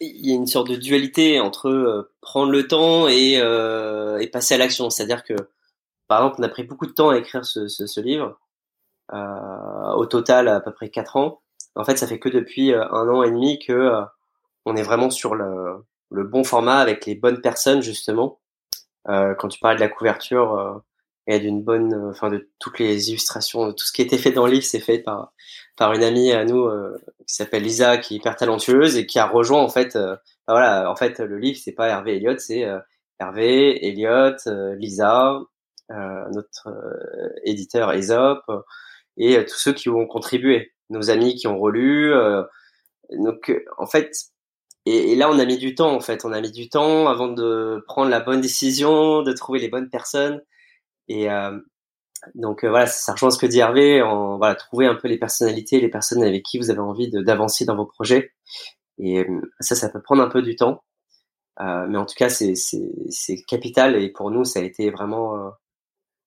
il 0.00 0.26
y 0.26 0.32
a 0.32 0.34
une 0.34 0.46
sorte 0.46 0.68
de 0.68 0.76
dualité 0.76 1.40
entre 1.40 1.68
euh, 1.68 2.12
prendre 2.20 2.50
le 2.50 2.66
temps 2.66 3.08
et, 3.08 3.38
passer 4.32 4.54
à 4.54 4.58
l'action. 4.58 4.90
C'est-à-dire 4.90 5.24
que 5.24 5.34
par 6.06 6.20
exemple 6.20 6.36
on 6.38 6.42
a 6.44 6.48
pris 6.48 6.62
beaucoup 6.62 6.86
de 6.86 6.92
temps 6.92 7.10
à 7.10 7.18
écrire 7.18 7.44
ce, 7.44 8.00
livre 8.00 8.26
euh, 8.26 8.34
au 9.10 10.06
total 10.06 10.48
à 10.48 10.60
peu 10.60 10.72
près 10.72 10.90
quatre 10.90 11.16
ans. 11.16 11.42
En 11.74 11.84
fait, 11.84 11.96
ça 11.96 12.06
fait 12.06 12.18
que 12.18 12.28
depuis 12.28 12.72
euh, 12.72 12.84
un 12.90 13.08
an 13.08 13.22
et 13.22 13.30
demi 13.30 13.58
que 13.58 13.72
euh, 13.72 14.02
on 14.66 14.76
est 14.76 14.82
vraiment 14.82 15.10
sur 15.10 15.34
le 15.34 15.84
le 16.10 16.24
bon 16.24 16.44
format 16.44 16.78
avec 16.78 17.06
les 17.06 17.14
bonnes 17.14 17.40
personnes 17.40 17.82
justement. 17.82 18.40
Euh, 19.08 19.34
quand 19.34 19.48
tu 19.48 19.58
parlais 19.60 19.76
de 19.76 19.80
la 19.80 19.88
couverture 19.88 20.58
euh, 20.58 20.78
et 21.26 21.40
d'une 21.40 21.62
bonne, 21.62 21.94
euh, 21.94 22.10
enfin 22.10 22.30
de 22.30 22.50
toutes 22.60 22.78
les 22.78 23.10
illustrations, 23.10 23.72
tout 23.72 23.84
ce 23.84 23.92
qui 23.92 24.02
été 24.02 24.18
fait 24.18 24.32
dans 24.32 24.46
le 24.46 24.52
livre, 24.52 24.64
c'est 24.64 24.80
fait 24.80 24.98
par 24.98 25.32
par 25.76 25.92
une 25.94 26.02
amie 26.04 26.32
à 26.32 26.44
nous 26.44 26.68
qui 27.26 27.34
s'appelle 27.34 27.62
Lisa, 27.62 27.98
qui 27.98 28.14
est 28.14 28.16
hyper 28.18 28.36
talentueuse 28.36 28.96
et 28.96 29.06
qui 29.06 29.18
a 29.18 29.26
rejoint 29.26 29.62
en 29.62 29.68
fait. 29.70 29.98
voilà, 30.46 30.90
en 30.90 30.96
fait, 30.96 31.18
le 31.20 31.38
livre 31.38 31.58
c'est 31.62 31.72
pas 31.72 31.88
Hervé 31.88 32.16
Elliott, 32.16 32.40
c'est 32.40 32.66
Hervé, 33.18 33.86
Elliott, 33.86 34.36
Lisa, 34.76 35.40
notre 35.88 36.68
éditeur 37.44 37.92
Aesop 37.92 38.42
et 39.16 39.44
tous 39.44 39.58
ceux 39.58 39.72
qui 39.72 39.88
ont 39.88 40.06
contribué, 40.06 40.72
nos 40.90 41.10
amis 41.10 41.34
qui 41.36 41.46
ont 41.46 41.58
relu. 41.58 42.12
donc 43.10 43.52
en 43.78 43.86
fait, 43.86 44.32
et, 44.86 45.14
là, 45.14 45.30
on 45.30 45.38
a 45.38 45.44
mis 45.44 45.58
du 45.58 45.74
temps, 45.74 45.94
en 45.94 46.00
fait. 46.00 46.24
On 46.24 46.32
a 46.32 46.40
mis 46.40 46.50
du 46.50 46.68
temps 46.68 47.08
avant 47.08 47.28
de 47.28 47.84
prendre 47.86 48.10
la 48.10 48.20
bonne 48.20 48.40
décision, 48.40 49.22
de 49.22 49.32
trouver 49.32 49.60
les 49.60 49.68
bonnes 49.68 49.88
personnes. 49.90 50.42
Et 51.08 51.30
euh, 51.30 51.58
donc, 52.34 52.64
euh, 52.64 52.70
voilà, 52.70 52.86
ça 52.86 53.12
rejoint 53.12 53.30
ce 53.30 53.38
que 53.38 53.46
dit 53.46 53.60
Hervé. 53.60 54.02
En, 54.02 54.38
voilà, 54.38 54.54
trouver 54.56 54.86
un 54.86 54.96
peu 54.96 55.08
les 55.08 55.18
personnalités, 55.18 55.80
les 55.80 55.90
personnes 55.90 56.24
avec 56.24 56.44
qui 56.44 56.58
vous 56.58 56.70
avez 56.70 56.80
envie 56.80 57.10
d'avancer 57.10 57.64
dans 57.64 57.76
vos 57.76 57.86
projets. 57.86 58.32
Et 58.98 59.20
euh, 59.20 59.40
ça, 59.60 59.76
ça 59.76 59.88
peut 59.88 60.02
prendre 60.02 60.22
un 60.22 60.28
peu 60.28 60.42
du 60.42 60.56
temps. 60.56 60.84
Euh, 61.60 61.86
mais 61.88 61.98
en 61.98 62.06
tout 62.06 62.16
cas, 62.16 62.30
c'est 62.30 62.54
capital. 63.48 63.96
Et 64.02 64.10
pour 64.10 64.30
nous, 64.30 64.44
ça 64.44 64.60
a 64.60 64.62
été 64.62 64.90
vraiment 64.90 65.52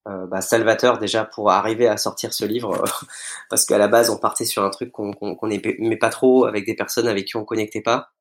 euh, 0.07 0.27
bah, 0.27 0.41
salvateur 0.41 0.99
déjà 0.99 1.25
pour 1.25 1.51
arriver 1.51 1.87
à 1.87 1.97
sortir 1.97 2.33
ce 2.33 2.45
livre. 2.45 2.83
parce 3.49 3.65
qu'à 3.65 3.77
la 3.77 3.87
base, 3.87 4.09
on 4.09 4.17
partait 4.17 4.45
sur 4.45 4.63
un 4.63 4.69
truc 4.69 4.91
qu'on 4.91 5.13
qu'on 5.13 5.47
n'aimait 5.47 5.97
pas 5.97 6.09
trop, 6.09 6.45
avec 6.45 6.65
des 6.65 6.75
personnes 6.75 7.07
avec 7.07 7.25
qui 7.25 7.37
on 7.37 7.45
connectait 7.45 7.81
pas. 7.81 8.11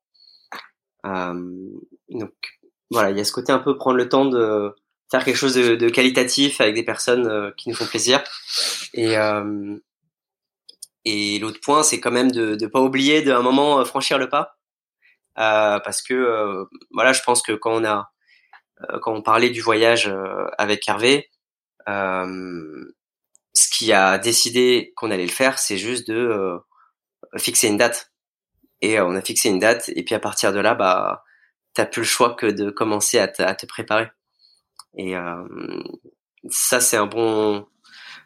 Euh, 1.06 1.34
donc 2.08 2.32
voilà, 2.90 3.10
il 3.10 3.18
y 3.18 3.20
a 3.20 3.24
ce 3.24 3.32
côté 3.32 3.52
un 3.52 3.58
peu 3.58 3.76
prendre 3.76 3.96
le 3.96 4.08
temps 4.08 4.24
de 4.24 4.74
faire 5.10 5.24
quelque 5.24 5.36
chose 5.36 5.54
de, 5.54 5.88
qualitatif 5.90 6.60
avec 6.60 6.74
des 6.74 6.82
personnes 6.82 7.26
euh, 7.26 7.50
qui 7.56 7.68
nous 7.68 7.74
font 7.74 7.86
plaisir. 7.86 8.22
Et 8.94 9.18
euh, 9.18 9.76
et 11.04 11.38
l'autre 11.38 11.60
point, 11.62 11.82
c'est 11.82 12.00
quand 12.00 12.10
même 12.10 12.32
de 12.32 12.56
ne 12.58 12.66
pas 12.66 12.80
oublier 12.80 13.20
d'un 13.20 13.42
moment 13.42 13.84
franchir 13.84 14.16
le 14.16 14.30
pas, 14.30 14.56
parce 15.34 16.00
que 16.00 16.66
voilà, 16.92 17.12
je 17.12 17.22
pense 17.22 17.42
que 17.42 17.52
quand 17.52 17.72
on 17.72 17.84
a 17.84 18.10
quand 19.02 19.12
on 19.12 19.20
parlait 19.20 19.50
du 19.50 19.60
voyage 19.60 20.10
avec 20.56 20.88
Hervé, 20.88 21.28
ce 21.86 23.68
qui 23.70 23.92
a 23.92 24.18
décidé 24.18 24.92
qu'on 24.96 25.10
allait 25.10 25.26
le 25.26 25.30
faire, 25.30 25.58
c'est 25.58 25.76
juste 25.76 26.08
de 26.08 26.58
fixer 27.38 27.68
une 27.68 27.76
date. 27.76 28.12
Et 28.80 28.98
euh, 28.98 29.06
on 29.06 29.14
a 29.14 29.22
fixé 29.22 29.48
une 29.48 29.58
date. 29.58 29.90
Et 29.94 30.04
puis 30.04 30.14
à 30.14 30.20
partir 30.20 30.52
de 30.52 30.60
là, 30.60 30.74
bah, 30.74 31.24
t'as 31.72 31.86
plus 31.86 32.02
le 32.02 32.06
choix 32.06 32.34
que 32.34 32.46
de 32.46 32.70
commencer 32.70 33.18
à, 33.18 33.28
te 33.28 33.66
préparer. 33.66 34.08
Et 34.96 35.16
euh, 35.16 35.44
ça, 36.50 36.80
c'est 36.80 36.96
un 36.96 37.06
bon, 37.06 37.66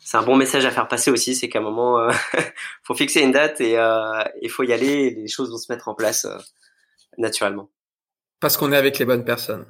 c'est 0.00 0.16
un 0.16 0.22
bon 0.22 0.36
message 0.36 0.64
à 0.64 0.70
faire 0.70 0.88
passer 0.88 1.10
aussi, 1.10 1.34
c'est 1.34 1.48
qu'à 1.48 1.60
un 1.60 1.62
moment, 1.62 1.98
euh, 2.00 2.10
faut 2.82 2.94
fixer 2.94 3.20
une 3.20 3.32
date 3.32 3.60
et 3.60 3.78
il 4.42 4.50
faut 4.50 4.64
y 4.64 4.72
aller. 4.72 4.86
Et 4.86 5.10
les 5.14 5.28
choses 5.28 5.50
vont 5.50 5.58
se 5.58 5.70
mettre 5.72 5.88
en 5.88 5.94
place 5.94 6.26
naturellement. 7.16 7.70
Parce 8.40 8.56
qu'on 8.56 8.72
est 8.72 8.76
avec 8.76 8.98
les 8.98 9.04
bonnes 9.04 9.24
personnes. 9.24 9.66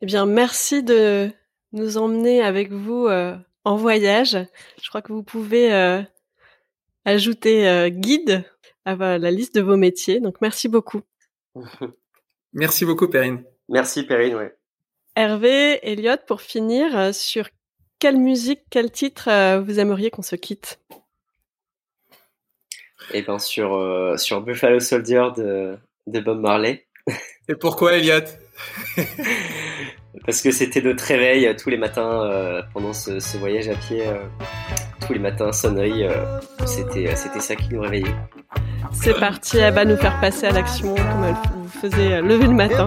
Eh 0.00 0.06
bien, 0.06 0.26
merci 0.26 0.82
de 0.82 1.30
nous 1.72 1.98
emmener 1.98 2.42
avec 2.42 2.70
vous 2.70 3.08
en 3.64 3.76
voyage. 3.76 4.38
Je 4.82 4.88
crois 4.88 5.02
que 5.02 5.12
vous 5.12 5.22
pouvez 5.22 6.04
ajouter 7.04 7.90
guide 7.90 8.44
à 8.84 9.18
la 9.18 9.30
liste 9.30 9.54
de 9.54 9.60
vos 9.60 9.76
métiers. 9.76 10.20
Donc 10.20 10.40
merci 10.40 10.68
beaucoup. 10.68 11.02
merci 12.52 12.84
beaucoup 12.84 13.08
Perrine. 13.08 13.44
Merci 13.68 14.04
Perrine, 14.04 14.34
ouais. 14.36 14.56
Hervé, 15.16 15.78
Elliot, 15.82 16.18
pour 16.26 16.42
finir, 16.42 16.96
euh, 16.96 17.12
sur 17.12 17.48
quelle 17.98 18.18
musique, 18.18 18.60
quel 18.70 18.90
titre 18.90 19.28
euh, 19.28 19.60
vous 19.60 19.80
aimeriez 19.80 20.10
qu'on 20.10 20.22
se 20.22 20.36
quitte? 20.36 20.78
Eh 23.14 23.22
bien 23.22 23.38
sur, 23.38 23.74
euh, 23.74 24.18
sur 24.18 24.42
Buffalo 24.42 24.78
Soldier 24.78 25.28
de, 25.34 25.78
de 26.06 26.20
Bob 26.20 26.40
Marley. 26.40 26.86
Et 27.48 27.54
pourquoi 27.54 27.94
Elliot 27.94 28.26
Parce 30.24 30.40
que 30.42 30.50
c'était 30.50 30.80
notre 30.80 31.04
réveil 31.04 31.54
tous 31.56 31.70
les 31.70 31.76
matins 31.76 32.62
pendant 32.72 32.92
ce, 32.92 33.20
ce, 33.20 33.36
voyage 33.36 33.68
à 33.68 33.74
pied. 33.74 34.02
tous 35.06 35.12
les 35.12 35.18
matins, 35.18 35.52
sonnerie, 35.52 36.04
c'était, 36.64 37.14
c'était 37.14 37.40
ça 37.40 37.54
qui 37.54 37.74
nous 37.74 37.82
réveillait. 37.82 38.14
C'est 38.92 39.18
parti, 39.18 39.58
elle 39.58 39.74
va 39.74 39.84
nous 39.84 39.96
faire 39.96 40.18
passer 40.20 40.46
à 40.46 40.52
l'action 40.52 40.94
comme 40.94 41.24
elle 41.24 41.34
vous 41.54 41.68
faisait 41.68 42.22
lever 42.22 42.46
le 42.46 42.54
matin. 42.54 42.86